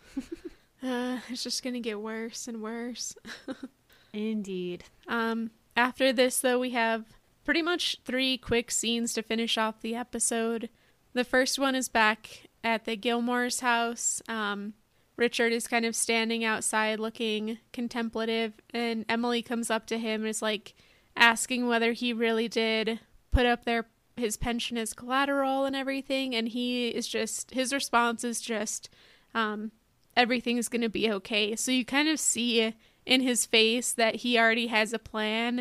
Uh, 0.82 1.18
it's 1.28 1.42
just 1.42 1.62
gonna 1.62 1.78
get 1.78 2.00
worse 2.00 2.48
and 2.48 2.62
worse. 2.62 3.14
Indeed. 4.14 4.84
Um, 5.06 5.50
after 5.76 6.10
this, 6.10 6.40
though, 6.40 6.58
we 6.58 6.70
have 6.70 7.04
pretty 7.44 7.60
much 7.60 7.98
three 8.06 8.38
quick 8.38 8.70
scenes 8.70 9.12
to 9.12 9.22
finish 9.22 9.58
off 9.58 9.82
the 9.82 9.94
episode. 9.94 10.70
The 11.12 11.22
first 11.22 11.58
one 11.58 11.74
is 11.74 11.90
back 11.90 12.48
at 12.62 12.84
the 12.84 12.96
Gilmore's 12.96 13.60
house. 13.60 14.22
Um, 14.28 14.74
Richard 15.16 15.52
is 15.52 15.68
kind 15.68 15.84
of 15.84 15.94
standing 15.94 16.44
outside 16.44 16.98
looking 16.98 17.58
contemplative, 17.72 18.54
and 18.72 19.04
Emily 19.08 19.42
comes 19.42 19.70
up 19.70 19.86
to 19.86 19.98
him 19.98 20.22
and 20.22 20.30
is 20.30 20.42
like 20.42 20.74
asking 21.16 21.66
whether 21.66 21.92
he 21.92 22.12
really 22.12 22.48
did 22.48 23.00
put 23.30 23.46
up 23.46 23.64
their 23.64 23.86
his 24.16 24.36
pension 24.36 24.76
as 24.78 24.92
collateral 24.92 25.64
and 25.64 25.76
everything. 25.76 26.34
And 26.34 26.48
he 26.48 26.88
is 26.88 27.06
just 27.06 27.50
his 27.50 27.72
response 27.72 28.24
is 28.24 28.40
just 28.40 28.88
um, 29.34 29.72
everything's 30.16 30.68
gonna 30.68 30.88
be 30.88 31.10
okay. 31.10 31.56
So 31.56 31.70
you 31.70 31.84
kind 31.84 32.08
of 32.08 32.18
see 32.18 32.74
in 33.06 33.20
his 33.20 33.46
face 33.46 33.92
that 33.92 34.16
he 34.16 34.38
already 34.38 34.68
has 34.68 34.92
a 34.92 34.98
plan. 34.98 35.60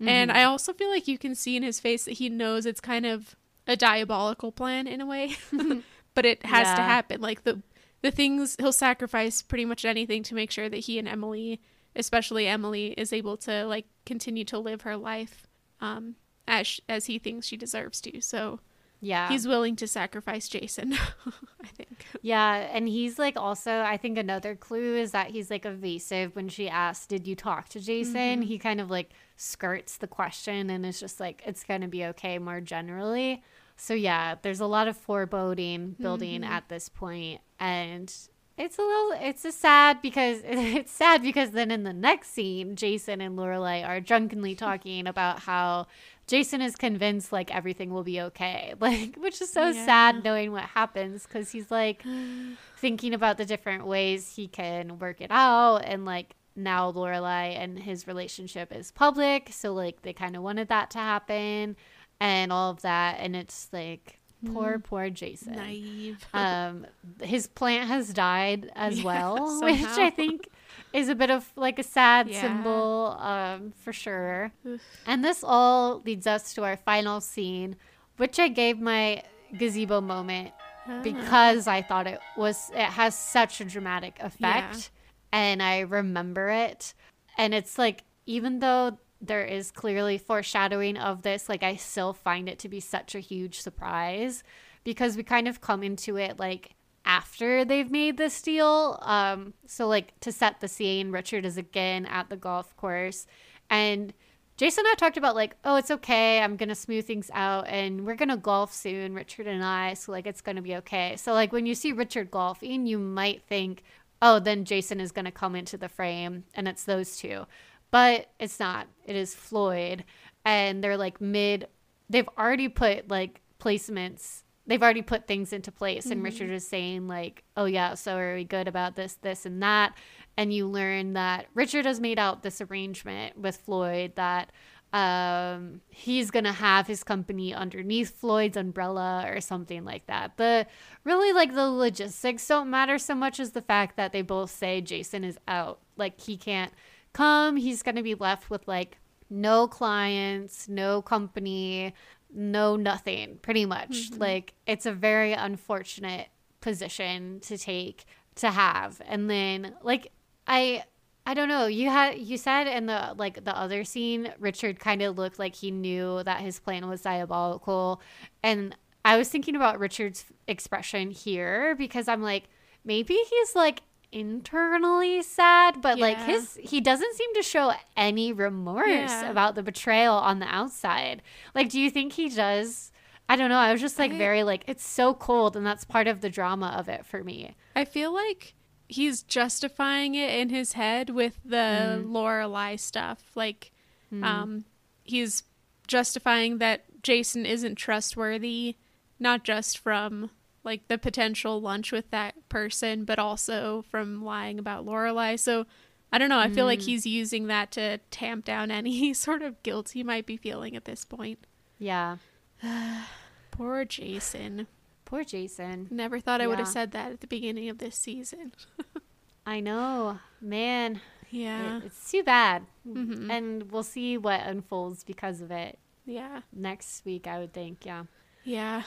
Mm-hmm. 0.00 0.08
And 0.08 0.32
I 0.32 0.44
also 0.44 0.72
feel 0.72 0.90
like 0.90 1.08
you 1.08 1.18
can 1.18 1.34
see 1.34 1.56
in 1.56 1.62
his 1.62 1.80
face 1.80 2.04
that 2.04 2.12
he 2.12 2.28
knows 2.28 2.66
it's 2.66 2.80
kind 2.80 3.06
of 3.06 3.36
a 3.66 3.76
diabolical 3.76 4.52
plan 4.52 4.86
in 4.86 5.00
a 5.00 5.06
way. 5.06 5.36
but 6.14 6.26
it 6.26 6.44
has 6.44 6.66
yeah. 6.66 6.76
to 6.76 6.82
happen. 6.82 7.20
Like 7.20 7.44
the 7.44 7.62
the 8.02 8.10
things 8.10 8.56
he'll 8.58 8.72
sacrifice 8.72 9.42
pretty 9.42 9.64
much 9.64 9.84
anything 9.84 10.22
to 10.24 10.34
make 10.34 10.50
sure 10.50 10.68
that 10.68 10.78
he 10.78 10.98
and 10.98 11.06
Emily, 11.08 11.60
especially 11.94 12.46
Emily, 12.46 12.88
is 12.92 13.12
able 13.12 13.36
to 13.38 13.64
like 13.66 13.86
continue 14.06 14.44
to 14.46 14.58
live 14.58 14.82
her 14.82 14.96
life 14.96 15.46
um 15.80 16.16
as 16.48 16.80
as 16.88 17.06
he 17.06 17.18
thinks 17.18 17.46
she 17.46 17.56
deserves 17.56 18.00
to. 18.02 18.20
So 18.20 18.60
yeah. 19.02 19.28
He's 19.28 19.48
willing 19.48 19.76
to 19.76 19.86
sacrifice 19.86 20.46
Jason, 20.46 20.92
I 21.62 21.66
think. 21.68 22.04
Yeah, 22.20 22.54
and 22.54 22.86
he's 22.86 23.18
like 23.18 23.36
also 23.36 23.80
I 23.80 23.96
think 23.96 24.18
another 24.18 24.54
clue 24.54 24.96
is 24.96 25.12
that 25.12 25.30
he's 25.30 25.50
like 25.50 25.64
evasive 25.64 26.36
when 26.36 26.48
she 26.48 26.68
asks, 26.68 27.06
"Did 27.06 27.26
you 27.26 27.34
talk 27.34 27.70
to 27.70 27.80
Jason?" 27.80 28.14
Mm-hmm. 28.14 28.42
He 28.42 28.58
kind 28.58 28.80
of 28.80 28.90
like 28.90 29.12
skirts 29.36 29.96
the 29.96 30.06
question 30.06 30.68
and 30.68 30.84
is 30.84 31.00
just 31.00 31.18
like 31.18 31.42
it's 31.46 31.64
going 31.64 31.80
to 31.80 31.88
be 31.88 32.04
okay 32.06 32.38
more 32.38 32.60
generally. 32.60 33.42
So 33.80 33.94
yeah, 33.94 34.36
there's 34.42 34.60
a 34.60 34.66
lot 34.66 34.88
of 34.88 34.96
foreboding 34.96 35.96
building 36.00 36.42
mm-hmm. 36.42 36.52
at 36.52 36.68
this 36.68 36.88
point 36.88 37.40
and 37.58 38.12
it's 38.58 38.78
a 38.78 38.82
little 38.82 39.12
it's 39.20 39.44
a 39.44 39.52
sad 39.52 40.02
because 40.02 40.42
it's 40.44 40.92
sad 40.92 41.22
because 41.22 41.52
then 41.52 41.70
in 41.70 41.82
the 41.82 41.92
next 41.94 42.30
scene 42.30 42.76
jason 42.76 43.20
and 43.22 43.38
lorelai 43.38 43.86
are 43.86 44.00
drunkenly 44.00 44.54
talking 44.66 45.06
about 45.06 45.40
how 45.40 45.86
Jason 46.26 46.62
is 46.62 46.76
convinced 46.76 47.32
like 47.32 47.52
everything 47.52 47.90
will 47.90 48.04
be 48.04 48.20
okay. 48.20 48.72
Like 48.80 49.16
which 49.16 49.42
is 49.42 49.52
so 49.52 49.70
yeah. 49.70 49.84
sad 49.84 50.22
knowing 50.22 50.52
what 50.52 50.62
happens 50.62 51.26
cuz 51.26 51.50
he's 51.50 51.72
like 51.72 52.04
thinking 52.76 53.14
about 53.14 53.36
the 53.36 53.44
different 53.44 53.84
ways 53.84 54.36
he 54.36 54.46
can 54.46 55.00
work 55.00 55.20
it 55.20 55.32
out 55.32 55.78
and 55.78 56.04
like 56.04 56.36
now 56.54 56.92
Lorelai 56.92 57.56
and 57.56 57.80
his 57.80 58.06
relationship 58.06 58.72
is 58.72 58.92
public, 58.92 59.48
so 59.50 59.72
like 59.72 60.02
they 60.02 60.12
kind 60.12 60.36
of 60.36 60.42
wanted 60.42 60.68
that 60.68 60.90
to 60.90 60.98
happen 60.98 61.76
and 62.20 62.52
all 62.52 62.70
of 62.70 62.82
that 62.82 63.16
and 63.18 63.34
it's 63.34 63.68
like 63.72 64.20
poor 64.52 64.78
mm. 64.78 64.84
poor 64.84 65.10
Jason. 65.10 65.54
Naive. 65.54 66.26
Um 66.34 66.86
his 67.22 67.46
plant 67.46 67.88
has 67.88 68.12
died 68.12 68.70
as 68.74 68.98
yeah, 68.98 69.04
well, 69.04 69.60
which 69.62 69.82
I 69.82 70.10
think 70.10 70.48
is 70.92 71.08
a 71.08 71.14
bit 71.14 71.30
of 71.30 71.50
like 71.56 71.78
a 71.78 71.82
sad 71.82 72.28
yeah. 72.28 72.40
symbol 72.40 73.16
um, 73.20 73.72
for 73.76 73.92
sure. 73.92 74.52
Oof. 74.66 74.80
And 75.06 75.24
this 75.24 75.44
all 75.44 76.02
leads 76.04 76.26
us 76.26 76.52
to 76.54 76.64
our 76.64 76.76
final 76.76 77.20
scene, 77.20 77.76
which 78.16 78.38
I 78.38 78.48
gave 78.48 78.80
my 78.80 79.22
gazebo 79.56 80.00
moment 80.00 80.52
ah. 80.86 81.00
because 81.02 81.66
I 81.66 81.82
thought 81.82 82.06
it 82.06 82.20
was 82.36 82.70
it 82.74 82.78
has 82.80 83.16
such 83.16 83.60
a 83.60 83.64
dramatic 83.64 84.16
effect 84.20 84.90
yeah. 85.32 85.40
and 85.40 85.62
I 85.62 85.80
remember 85.80 86.50
it. 86.50 86.94
And 87.38 87.54
it's 87.54 87.78
like 87.78 88.04
even 88.26 88.58
though 88.58 88.98
there 89.20 89.44
is 89.44 89.70
clearly 89.70 90.18
foreshadowing 90.18 90.96
of 90.96 91.22
this, 91.22 91.48
like 91.48 91.62
I 91.62 91.76
still 91.76 92.12
find 92.12 92.48
it 92.48 92.58
to 92.60 92.68
be 92.68 92.80
such 92.80 93.14
a 93.14 93.20
huge 93.20 93.60
surprise 93.60 94.42
because 94.84 95.16
we 95.16 95.22
kind 95.22 95.46
of 95.46 95.60
come 95.60 95.82
into 95.82 96.16
it 96.16 96.38
like 96.38 96.74
after 97.04 97.64
they've 97.64 97.90
made 97.90 98.16
this 98.16 98.40
deal. 98.40 98.98
Um, 99.02 99.54
so 99.66 99.86
like 99.86 100.18
to 100.20 100.32
set 100.32 100.60
the 100.60 100.68
scene, 100.68 101.10
Richard 101.10 101.44
is 101.44 101.56
again 101.56 102.06
at 102.06 102.30
the 102.30 102.36
golf 102.36 102.76
course, 102.76 103.26
and 103.68 104.12
Jason 104.56 104.84
and 104.84 104.92
I 104.92 104.94
talked 104.96 105.16
about 105.16 105.34
like, 105.34 105.56
oh, 105.64 105.76
it's 105.76 105.90
okay. 105.90 106.42
I'm 106.42 106.56
gonna 106.56 106.74
smooth 106.74 107.06
things 107.06 107.30
out, 107.32 107.66
and 107.66 108.04
we're 108.04 108.14
gonna 108.14 108.36
golf 108.36 108.74
soon, 108.74 109.14
Richard 109.14 109.46
and 109.46 109.64
I. 109.64 109.94
So 109.94 110.12
like, 110.12 110.26
it's 110.26 110.42
gonna 110.42 110.60
be 110.60 110.76
okay. 110.76 111.16
So 111.16 111.32
like, 111.32 111.50
when 111.50 111.64
you 111.64 111.74
see 111.74 111.92
Richard 111.92 112.30
golfing, 112.30 112.86
you 112.86 112.98
might 112.98 113.42
think, 113.42 113.82
oh, 114.20 114.38
then 114.38 114.66
Jason 114.66 115.00
is 115.00 115.12
gonna 115.12 115.32
come 115.32 115.56
into 115.56 115.78
the 115.78 115.88
frame, 115.88 116.44
and 116.52 116.68
it's 116.68 116.84
those 116.84 117.16
two, 117.16 117.46
but 117.90 118.30
it's 118.38 118.60
not. 118.60 118.86
It 119.04 119.16
is 119.16 119.34
Floyd, 119.34 120.04
and 120.44 120.82
they're 120.82 120.96
like 120.96 121.20
mid. 121.20 121.66
They've 122.08 122.28
already 122.38 122.68
put 122.68 123.08
like 123.08 123.40
placements 123.60 124.42
they've 124.70 124.82
already 124.82 125.02
put 125.02 125.26
things 125.26 125.52
into 125.52 125.72
place 125.72 126.06
and 126.06 126.16
mm-hmm. 126.16 126.24
richard 126.24 126.50
is 126.50 126.66
saying 126.66 127.08
like 127.08 127.42
oh 127.56 127.64
yeah 127.64 127.94
so 127.94 128.16
are 128.16 128.36
we 128.36 128.44
good 128.44 128.68
about 128.68 128.94
this 128.94 129.14
this 129.14 129.44
and 129.44 129.62
that 129.62 129.92
and 130.36 130.52
you 130.52 130.66
learn 130.66 131.14
that 131.14 131.46
richard 131.54 131.84
has 131.84 132.00
made 132.00 132.18
out 132.18 132.42
this 132.42 132.60
arrangement 132.60 133.36
with 133.36 133.56
floyd 133.56 134.12
that 134.14 134.50
um, 134.92 135.82
he's 135.88 136.32
gonna 136.32 136.52
have 136.52 136.88
his 136.88 137.04
company 137.04 137.54
underneath 137.54 138.16
floyd's 138.16 138.56
umbrella 138.56 139.24
or 139.28 139.40
something 139.40 139.84
like 139.84 140.06
that 140.06 140.36
the 140.36 140.66
really 141.04 141.32
like 141.32 141.54
the 141.54 141.70
logistics 141.70 142.46
don't 142.46 142.70
matter 142.70 142.98
so 142.98 143.14
much 143.14 143.38
as 143.38 143.52
the 143.52 143.62
fact 143.62 143.96
that 143.96 144.12
they 144.12 144.22
both 144.22 144.50
say 144.50 144.80
jason 144.80 145.22
is 145.22 145.38
out 145.46 145.78
like 145.96 146.20
he 146.20 146.36
can't 146.36 146.72
come 147.12 147.56
he's 147.56 147.82
gonna 147.82 148.02
be 148.02 148.14
left 148.14 148.50
with 148.50 148.66
like 148.68 148.98
no 149.28 149.66
clients 149.68 150.68
no 150.68 151.00
company 151.00 151.94
no 152.32 152.76
nothing 152.76 153.38
pretty 153.42 153.66
much. 153.66 154.10
Mm-hmm. 154.10 154.20
like 154.20 154.54
it's 154.66 154.86
a 154.86 154.92
very 154.92 155.32
unfortunate 155.32 156.28
position 156.60 157.40
to 157.40 157.56
take 157.56 158.04
to 158.36 158.50
have. 158.50 159.00
And 159.06 159.28
then 159.28 159.74
like 159.82 160.12
i 160.46 160.82
i 161.26 161.34
don't 161.34 161.48
know 161.48 161.66
you 161.66 161.90
had 161.90 162.18
you 162.18 162.36
said 162.38 162.66
in 162.66 162.86
the 162.86 163.14
like 163.16 163.44
the 163.44 163.56
other 163.56 163.84
scene 163.84 164.32
richard 164.38 164.80
kind 164.80 165.02
of 165.02 165.18
looked 165.18 165.38
like 165.38 165.54
he 165.54 165.70
knew 165.70 166.22
that 166.22 166.40
his 166.40 166.58
plan 166.60 166.88
was 166.88 167.02
diabolical. 167.02 168.00
And 168.42 168.76
i 169.04 169.16
was 169.16 169.28
thinking 169.28 169.56
about 169.56 169.78
richard's 169.78 170.24
expression 170.46 171.10
here 171.10 171.74
because 171.76 172.08
i'm 172.08 172.22
like 172.22 172.44
maybe 172.84 173.14
he's 173.14 173.54
like 173.54 173.82
internally 174.12 175.22
sad, 175.22 175.80
but 175.80 175.98
yeah. 175.98 176.06
like 176.06 176.18
his 176.18 176.58
he 176.60 176.80
doesn't 176.80 177.14
seem 177.14 177.34
to 177.34 177.42
show 177.42 177.72
any 177.96 178.32
remorse 178.32 178.88
yeah. 178.88 179.30
about 179.30 179.54
the 179.54 179.62
betrayal 179.62 180.14
on 180.14 180.38
the 180.38 180.46
outside. 180.46 181.22
Like 181.54 181.68
do 181.68 181.80
you 181.80 181.90
think 181.90 182.14
he 182.14 182.28
does? 182.28 182.92
I 183.28 183.36
don't 183.36 183.48
know. 183.48 183.58
I 183.58 183.72
was 183.72 183.80
just 183.80 183.98
like 183.98 184.12
I, 184.12 184.18
very 184.18 184.42
like 184.42 184.64
it's 184.66 184.86
so 184.86 185.14
cold 185.14 185.56
and 185.56 185.64
that's 185.64 185.84
part 185.84 186.06
of 186.06 186.20
the 186.20 186.30
drama 186.30 186.74
of 186.76 186.88
it 186.88 187.06
for 187.06 187.22
me. 187.22 187.56
I 187.76 187.84
feel 187.84 188.12
like 188.12 188.54
he's 188.88 189.22
justifying 189.22 190.16
it 190.16 190.38
in 190.38 190.48
his 190.48 190.72
head 190.72 191.10
with 191.10 191.38
the 191.44 192.02
mm. 192.02 192.06
Lorelai 192.06 192.78
stuff. 192.78 193.30
Like 193.34 193.70
mm. 194.12 194.24
um 194.24 194.64
he's 195.04 195.44
justifying 195.86 196.58
that 196.58 197.02
Jason 197.02 197.46
isn't 197.46 197.76
trustworthy 197.76 198.76
not 199.18 199.44
just 199.44 199.78
from 199.78 200.30
like 200.64 200.88
the 200.88 200.98
potential 200.98 201.60
lunch 201.60 201.92
with 201.92 202.10
that 202.10 202.48
person, 202.48 203.04
but 203.04 203.18
also 203.18 203.84
from 203.90 204.24
lying 204.24 204.58
about 204.58 204.84
Lorelai. 204.84 205.38
So 205.38 205.66
I 206.12 206.18
don't 206.18 206.28
know. 206.28 206.38
I 206.38 206.50
feel 206.50 206.64
mm. 206.64 206.68
like 206.68 206.82
he's 206.82 207.06
using 207.06 207.46
that 207.46 207.70
to 207.72 207.98
tamp 208.10 208.44
down 208.44 208.70
any 208.70 209.14
sort 209.14 209.42
of 209.42 209.62
guilt 209.62 209.90
he 209.90 210.02
might 210.02 210.26
be 210.26 210.36
feeling 210.36 210.76
at 210.76 210.84
this 210.84 211.04
point. 211.04 211.46
Yeah. 211.78 212.16
Poor 213.50 213.84
Jason. 213.84 214.66
Poor 215.04 215.24
Jason. 215.24 215.88
Never 215.90 216.20
thought 216.20 216.40
I 216.40 216.46
would 216.46 216.58
have 216.58 216.68
said 216.68 216.92
that 216.92 217.12
at 217.12 217.20
the 217.20 217.26
beginning 217.26 217.68
of 217.68 217.78
this 217.78 217.96
season. 217.96 218.52
I 219.46 219.60
know. 219.60 220.20
Man. 220.40 221.00
Yeah. 221.30 221.78
It, 221.78 221.86
it's 221.86 222.10
too 222.10 222.22
bad. 222.22 222.66
Mm-hmm. 222.86 223.30
And 223.30 223.72
we'll 223.72 223.82
see 223.82 224.16
what 224.18 224.40
unfolds 224.42 225.02
because 225.02 225.40
of 225.40 225.50
it. 225.50 225.78
Yeah. 226.04 226.42
Next 226.52 227.04
week, 227.04 227.26
I 227.26 227.38
would 227.38 227.52
think. 227.52 227.84
Yeah. 227.84 228.04
Yeah. 228.44 228.82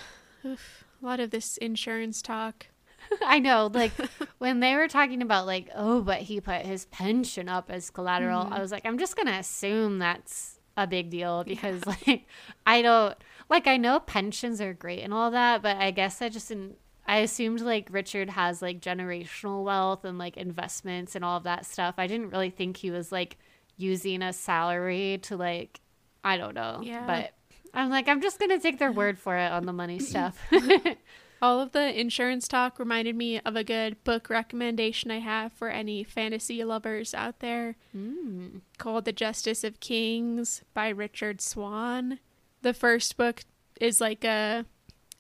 Oof. 0.46 0.86
A 1.04 1.06
lot 1.06 1.20
of 1.20 1.32
this 1.32 1.58
insurance 1.58 2.22
talk. 2.22 2.68
I 3.26 3.40
know, 3.40 3.70
like 3.74 3.92
when 4.38 4.62
they 4.62 4.76
were 4.76 4.88
talking 4.88 5.22
about 5.22 5.46
like, 5.46 5.70
oh, 5.76 6.02
but 6.02 6.20
he 6.20 6.40
put 6.40 6.66
his 6.66 6.86
pension 6.86 7.50
up 7.50 7.70
as 7.70 7.90
collateral. 7.90 8.46
Mm-hmm. 8.46 8.54
I 8.54 8.62
was 8.62 8.72
like, 8.72 8.86
I'm 8.86 8.98
just 8.98 9.18
gonna 9.18 9.34
assume 9.34 10.00
that's 10.00 10.60
a 10.78 10.88
big 10.88 11.10
deal 11.10 11.44
because 11.44 11.84
yeah. 11.86 11.94
like 12.08 12.28
I 12.66 12.82
don't 12.82 13.18
like 13.50 13.68
I 13.68 13.78
know 13.78 14.00
pensions 14.00 14.62
are 14.62 14.74
great 14.74 15.02
and 15.02 15.14
all 15.14 15.32
that, 15.32 15.62
but 15.62 15.78
I 15.78 15.92
guess 15.92 16.22
I 16.22 16.30
just 16.30 16.48
didn't. 16.48 16.78
I 17.06 17.18
assumed 17.18 17.60
like 17.60 17.90
Richard 17.92 18.30
has 18.30 18.62
like 18.62 18.80
generational 18.80 19.66
wealth 19.66 20.06
and 20.06 20.18
like 20.18 20.38
investments 20.38 21.16
and 21.16 21.26
all 21.26 21.36
of 21.36 21.44
that 21.44 21.66
stuff. 21.66 21.96
I 21.98 22.08
didn't 22.08 22.30
really 22.30 22.50
think 22.50 22.78
he 22.78 22.92
was 22.92 23.12
like 23.12 23.38
using 23.76 24.22
a 24.22 24.32
salary 24.32 25.20
to 25.24 25.36
like 25.36 25.82
I 26.24 26.38
don't 26.38 26.56
know. 26.56 26.80
Yeah. 26.82 27.06
But 27.06 27.34
I'm 27.74 27.90
like 27.90 28.08
I'm 28.08 28.22
just 28.22 28.40
going 28.40 28.52
to 28.52 28.60
take 28.60 28.80
their 28.80 28.92
word 28.92 29.18
for 29.18 29.38
it 29.38 29.52
on 29.52 29.66
the 29.66 29.74
money 29.74 30.00
stuff. 30.00 30.40
All 31.42 31.60
of 31.60 31.74
the 31.74 32.00
insurance 32.00 32.48
talk 32.48 32.80
reminded 32.80 33.18
me 33.18 33.42
of 33.42 33.58
a 33.58 33.66
good 33.66 34.02
book 34.06 34.30
recommendation 34.30 35.12
I 35.12 35.20
have 35.20 35.52
for 35.52 35.68
any 35.68 36.04
fantasy 36.04 36.64
lovers 36.64 37.14
out 37.14 37.40
there 37.40 37.76
mm. 37.94 38.62
called 38.78 39.04
The 39.04 39.12
Justice 39.12 39.66
of 39.66 39.82
Kings 39.82 40.64
by 40.74 40.88
Richard 40.88 41.42
Swan. 41.42 42.20
The 42.62 42.74
first 42.74 43.18
book 43.18 43.44
is 43.82 44.00
like 44.00 44.24
a, 44.24 44.66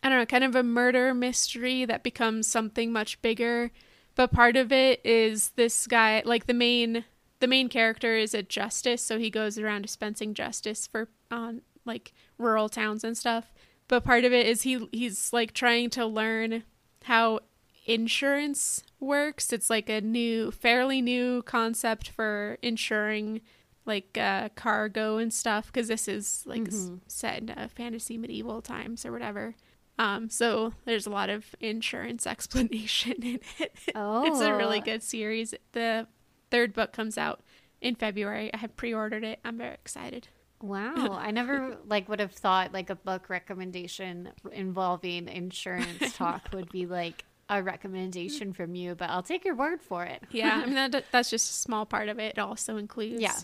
I 0.01 0.10
don't 0.10 0.18
know, 0.18 0.26
kind 0.26 0.45
of 0.45 0.56
a 0.56 0.64
murder 0.64 1.14
mystery 1.14 1.84
that 1.84 2.04
becomes 2.04 2.47
something 2.47 2.93
much 2.93 3.22
bigger. 3.22 3.72
But 4.16 4.32
part 4.32 4.56
of 4.56 4.72
it 4.72 5.01
is 5.04 5.49
this 5.58 5.88
guy, 5.88 6.22
like 6.24 6.45
the 6.45 6.54
main, 6.54 7.04
the 7.41 7.47
main 7.47 7.68
character 7.68 8.16
is 8.16 8.34
a 8.34 8.43
justice, 8.43 9.01
so 9.01 9.20
he 9.20 9.30
goes 9.30 9.58
around 9.58 9.82
dispensing 9.82 10.34
justice 10.34 10.88
for 10.88 11.10
on 11.30 11.64
like 11.86 12.13
rural 12.38 12.69
towns 12.69 13.03
and 13.03 13.17
stuff 13.17 13.53
but 13.88 14.03
part 14.03 14.23
of 14.25 14.31
it 14.34 14.47
is 14.47 14.61
he 14.63 14.88
he's 14.91 15.31
like 15.34 15.53
trying 15.53 15.89
to 15.89 16.05
learn 16.05 16.63
how 17.03 17.39
insurance 17.86 18.84
works. 18.99 19.51
It's 19.51 19.69
like 19.69 19.89
a 19.89 20.01
new, 20.01 20.51
fairly 20.51 21.01
new 21.01 21.41
concept 21.43 22.09
for 22.09 22.57
insuring 22.61 23.41
like 23.86 24.17
uh, 24.17 24.49
cargo 24.55 25.17
and 25.17 25.34
stuff 25.34 25.67
because 25.67 25.89
this 25.89 26.07
is 26.07 26.43
like 26.45 26.63
Mhm. 26.63 27.01
set 27.07 27.39
in 27.41 27.49
uh, 27.49 27.67
fantasy 27.75 28.17
medieval 28.17 28.61
times 28.61 29.05
or 29.05 29.11
whatever. 29.11 29.55
Um, 29.99 30.29
so 30.29 30.73
there's 30.86 31.05
a 31.05 31.09
lot 31.11 31.29
of 31.29 31.53
insurance 31.59 32.25
explanation 32.34 33.21
in 33.21 33.39
it. 33.59 33.75
Oh. 33.93 34.25
it's 34.25 34.39
a 34.39 34.55
really 34.55 34.79
Oh. 34.79 34.86
good 34.86 35.03
series. 35.03 35.53
The 35.73 36.07
third 36.49 36.73
book 36.73 36.93
comes 36.93 37.17
out 37.17 37.41
in 37.81 37.95
February. 37.95 38.49
I 38.53 38.57
have 38.57 38.77
pre-ordered 38.77 39.25
it. 39.25 39.39
I'm 39.43 39.57
very 39.57 39.73
excited. 39.73 40.29
Wow, 40.64 41.11
I 41.20 41.32
never 41.32 41.78
like 41.86 42.07
would 42.07 42.20
have 42.22 42.32
thought 42.32 42.72
like 42.74 42.89
a 42.89 42.95
book 42.95 43.30
recommendation 43.30 44.30
involving 44.51 45.28
insurance 45.28 46.16
talk 46.16 46.49
would 46.53 46.72
be 46.72 46.86
like 46.86 47.26
a 47.49 47.61
recommendation 47.61 48.53
from 48.53 48.74
you, 48.74 48.95
but 48.95 49.09
I'll 49.09 49.22
take 49.24 49.43
your 49.43 49.55
word 49.55 49.82
for 49.82 50.05
it. 50.05 50.24
Yeah, 50.32 50.61
I 50.64 50.66
mean 50.66 50.76
that 50.76 51.05
that's 51.11 51.30
just 51.30 51.49
a 51.51 51.53
small 51.53 51.86
part 51.86 52.07
of 52.07 52.18
it. 52.18 52.38
It 52.38 52.39
also 52.39 52.78
includes 52.78 53.22
Yeah. 53.22 53.36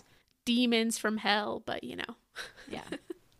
demons 0.46 0.96
from 0.96 1.18
hell, 1.18 1.62
but 1.66 1.84
you 1.84 1.96
know. 1.96 2.16
Yeah. 2.68 2.84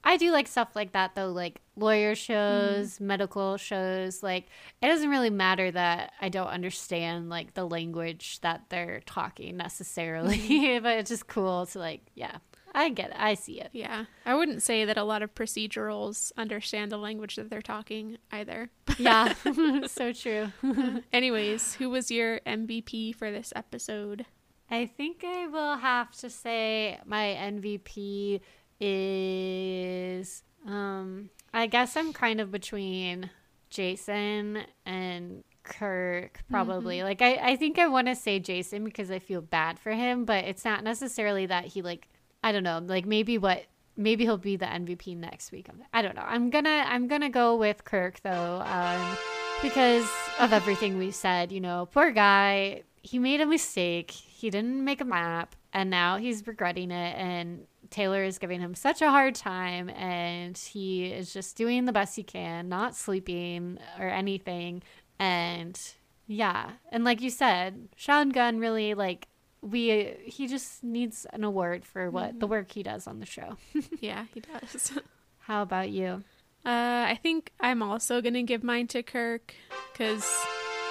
I 0.05 0.17
do 0.17 0.31
like 0.33 0.49
stuff 0.49 0.75
like 0.75 0.93
that 0.93 1.15
though, 1.15 1.29
like 1.31 1.61
lawyer 1.77 2.15
shows, 2.15 3.01
medical 3.01 3.57
shows. 3.57 4.23
Like 4.23 4.47
it 4.83 4.87
doesn't 4.89 5.09
really 5.11 5.31
matter 5.31 5.71
that 5.71 6.13
I 6.21 6.29
don't 6.29 6.47
understand 6.49 7.29
like 7.31 7.55
the 7.55 7.65
language 7.67 8.41
that 8.41 8.65
they're 8.69 9.01
talking 9.07 9.57
necessarily, 9.57 10.39
Mm-hmm. 10.39 10.83
but 10.83 10.99
it's 10.99 11.11
just 11.11 11.27
cool 11.27 11.67
to 11.67 11.79
like, 11.79 12.03
yeah, 12.15 12.37
I 12.73 12.89
get 12.91 13.11
it. 13.11 13.17
I 13.19 13.35
see 13.35 13.61
it. 13.61 13.71
Yeah. 13.73 14.05
I 14.25 14.35
wouldn't 14.35 14.63
say 14.63 14.85
that 14.85 14.97
a 14.97 15.05
lot 15.05 15.23
of 15.23 15.35
procedurals 15.35 16.33
understand 16.37 16.93
the 16.93 16.99
language 16.99 17.37
that 17.37 17.51
they're 17.51 17.61
talking 17.61 18.19
either. 18.31 18.71
Yeah, 18.99 19.35
so 19.87 20.13
true. 20.13 20.53
Anyways, 21.13 21.75
who 21.75 21.91
was 21.91 22.11
your 22.11 22.41
MVP 22.41 23.15
for 23.15 23.31
this 23.31 23.53
episode? 23.57 24.27
I 24.71 24.87
think 24.87 25.25
I 25.25 25.47
will 25.49 25.77
have 25.77 26.13
to 26.19 26.31
say 26.31 26.99
my 27.05 27.37
MVP 27.41 28.41
is 28.81 30.43
um 30.67 31.29
I 31.53 31.67
guess 31.67 31.97
I'm 31.97 32.13
kind 32.13 32.41
of 32.41 32.51
between 32.51 33.31
Jason 33.69 34.63
and 34.87 35.45
Kirk 35.65 36.41
probably. 36.51 37.03
Like 37.03 37.21
I 37.21 37.35
I 37.35 37.57
think 37.57 37.79
I 37.79 37.89
want 37.89 38.07
to 38.07 38.15
say 38.15 38.39
Jason 38.39 38.85
because 38.85 39.11
I 39.11 39.19
feel 39.19 39.43
bad 39.43 39.79
for 39.79 39.91
him, 39.93 40.25
but 40.25 40.45
it's 40.45 40.65
not 40.65 40.85
necessarily 40.85 41.47
that 41.47 41.67
he 41.67 41.83
like 41.83 42.09
I 42.43 42.53
don't 42.53 42.63
know, 42.63 42.81
like 42.85 43.07
maybe 43.07 43.39
what 43.39 43.65
maybe 43.97 44.25
he'll 44.25 44.39
be 44.39 44.57
the 44.57 44.67
MVP 44.67 45.17
next 45.17 45.53
week. 45.53 45.69
I 45.93 46.03
don't 46.03 46.17
know. 46.17 46.25
I'm 46.27 46.51
to 46.51 46.69
I'm 46.69 47.09
to 47.09 47.29
go 47.29 47.57
with 47.57 47.85
Kirk 47.85 48.21
though. 48.23 48.63
Um 48.65 49.17
because 49.63 50.11
of 50.39 50.55
everything 50.55 50.97
we 50.97 51.11
said, 51.11 51.53
you 51.53 51.61
know, 51.61 51.87
poor 51.93 52.11
guy, 52.11 52.83
he 53.03 53.19
made 53.19 53.43
a 53.43 53.47
mistake. 53.47 54.11
He 54.11 54.49
didn't 54.49 54.83
make 54.83 55.01
a 55.01 55.05
map 55.05 55.55
and 55.73 55.91
now 55.91 56.17
he's 56.17 56.47
regretting 56.47 56.91
it 56.91 57.17
and 57.17 57.67
Taylor 57.91 58.23
is 58.23 58.39
giving 58.39 58.61
him 58.61 58.75
such 58.75 59.03
a 59.03 59.11
hard 59.11 59.35
time 59.35 59.91
and 59.91 60.57
he 60.57 61.07
is 61.07 61.33
just 61.33 61.57
doing 61.57 61.85
the 61.85 61.93
best 61.93 62.17
he 62.17 62.23
can, 62.23 62.69
not 62.69 62.97
sleeping 62.97 63.79
or 63.99 64.09
anything. 64.09 64.83
And 65.19 65.79
yeah, 66.27 66.71
and 66.91 67.05
like 67.05 67.21
you 67.21 67.31
said, 67.31 67.89
Sean 67.97 68.31
Gunn 68.31 68.59
really 68.61 68.95
like 68.95 69.27
we 69.63 70.15
he 70.25 70.47
just 70.47 70.83
needs 70.83 71.27
an 71.33 71.45
award 71.45 71.85
for 71.85 72.11
what 72.11 72.41
the 72.41 72.47
work 72.47 72.73
he 72.73 72.83
does 72.83 73.07
on 73.07 73.21
the 73.21 73.27
show. 73.27 73.57
yeah, 74.01 74.25
he 74.35 74.41
does. 74.41 74.93
How 75.41 75.63
about 75.63 75.91
you? 75.91 76.23
Uh, 76.65 77.09
I 77.09 77.19
think 77.23 77.53
I'm 77.61 77.83
also 77.83 78.21
gonna 78.21 78.43
give 78.43 78.63
mine 78.63 78.87
to 78.89 79.03
Kirk, 79.03 79.55
cause 79.95 80.31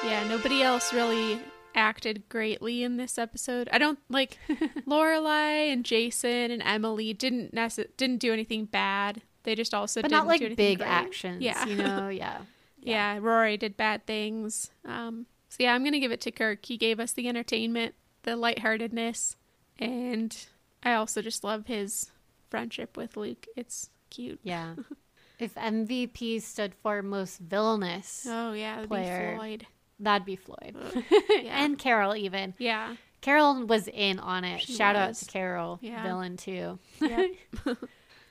yeah, 0.03 0.27
nobody 0.27 0.61
else 0.63 0.93
really 0.93 1.39
acted 1.75 2.23
greatly 2.29 2.83
in 2.83 2.97
this 2.97 3.17
episode. 3.17 3.69
I 3.71 3.77
don't 3.77 3.99
like 4.09 4.37
Lorelai 4.87 5.71
and 5.71 5.85
Jason 5.85 6.51
and 6.51 6.61
Emily 6.63 7.13
didn't 7.13 7.53
nece- 7.53 7.87
didn't 7.97 8.17
do 8.17 8.33
anything 8.33 8.65
bad. 8.65 9.21
They 9.43 9.55
just 9.55 9.73
also 9.73 10.01
But 10.01 10.09
didn't 10.09 10.19
not 10.25 10.27
like 10.27 10.39
do 10.39 10.47
anything 10.47 10.65
big 10.73 10.77
great. 10.79 10.87
actions, 10.89 11.41
Yeah, 11.41 11.65
you 11.65 11.75
know, 11.75 12.09
yeah. 12.09 12.39
yeah. 12.81 13.17
Rory 13.21 13.55
did 13.57 13.77
bad 13.77 14.05
things. 14.05 14.71
Um, 14.85 15.27
so 15.49 15.57
yeah, 15.63 15.73
I'm 15.73 15.83
gonna 15.83 15.99
give 15.99 16.11
it 16.11 16.21
to 16.21 16.31
Kirk. 16.31 16.65
He 16.65 16.77
gave 16.77 16.99
us 16.99 17.13
the 17.13 17.27
entertainment, 17.29 17.93
the 18.23 18.35
lightheartedness, 18.35 19.35
and 19.79 20.35
I 20.83 20.93
also 20.93 21.21
just 21.21 21.43
love 21.43 21.67
his 21.67 22.11
friendship 22.49 22.97
with 22.97 23.15
Luke. 23.17 23.45
It's 23.55 23.89
cute. 24.09 24.39
Yeah. 24.43 24.75
if 25.39 25.53
MVP 25.55 26.41
stood 26.41 26.73
for 26.81 27.01
most 27.01 27.39
villainous, 27.39 28.25
Oh 28.29 28.53
yeah, 28.53 28.75
that'd 28.75 28.89
Player. 28.89 29.31
be 29.31 29.37
Floyd. 29.37 29.67
that'd 29.99 30.25
be 30.25 30.35
Floyd. 30.35 30.75
Yeah. 31.29 31.63
and 31.63 31.77
Carol 31.77 32.15
even. 32.15 32.53
Yeah. 32.57 32.95
Carol 33.21 33.65
was 33.65 33.87
in 33.89 34.19
on 34.19 34.43
it. 34.45 34.61
She 34.61 34.73
Shout 34.73 34.95
out 34.95 35.13
to 35.15 35.25
Carol, 35.25 35.77
Yeah. 35.81 36.03
villain 36.03 36.37
too. 36.37 36.79
Yep. 37.01 37.31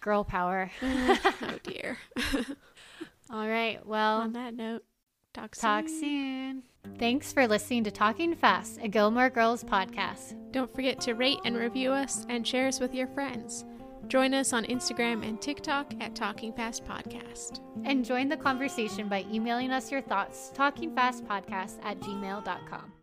Girl 0.00 0.24
power. 0.24 0.70
oh 0.82 1.58
dear. 1.64 1.98
All 3.30 3.46
right. 3.46 3.84
Well, 3.84 4.20
On 4.22 4.32
that 4.32 4.54
note, 4.54 4.84
talk 5.34 5.54
soon. 5.54 5.62
talk 5.62 5.88
soon. 5.88 6.62
Thanks 6.96 7.32
for 7.32 7.46
listening 7.46 7.84
to 7.84 7.90
Talking 7.90 8.34
Fast, 8.34 8.80
a 8.82 8.88
Gilmore 8.88 9.30
Girls 9.30 9.62
podcast. 9.62 10.34
Don't 10.52 10.74
forget 10.74 11.00
to 11.02 11.14
rate 11.14 11.38
and 11.44 11.56
review 11.56 11.92
us 11.92 12.26
and 12.28 12.46
share 12.46 12.66
us 12.66 12.80
with 12.80 12.94
your 12.94 13.06
friends. 13.08 13.64
Join 14.08 14.32
us 14.34 14.52
on 14.52 14.64
Instagram 14.64 15.26
and 15.26 15.40
TikTok 15.40 15.92
at 16.00 16.14
Talking 16.14 16.52
Fast 16.52 16.84
Podcast. 16.84 17.60
And 17.84 18.04
join 18.04 18.28
the 18.28 18.36
conversation 18.36 19.08
by 19.08 19.26
emailing 19.30 19.70
us 19.70 19.92
your 19.92 20.00
thoughts, 20.02 20.50
talkingfastpodcast 20.56 21.78
at 21.84 22.00
gmail.com. 22.00 22.97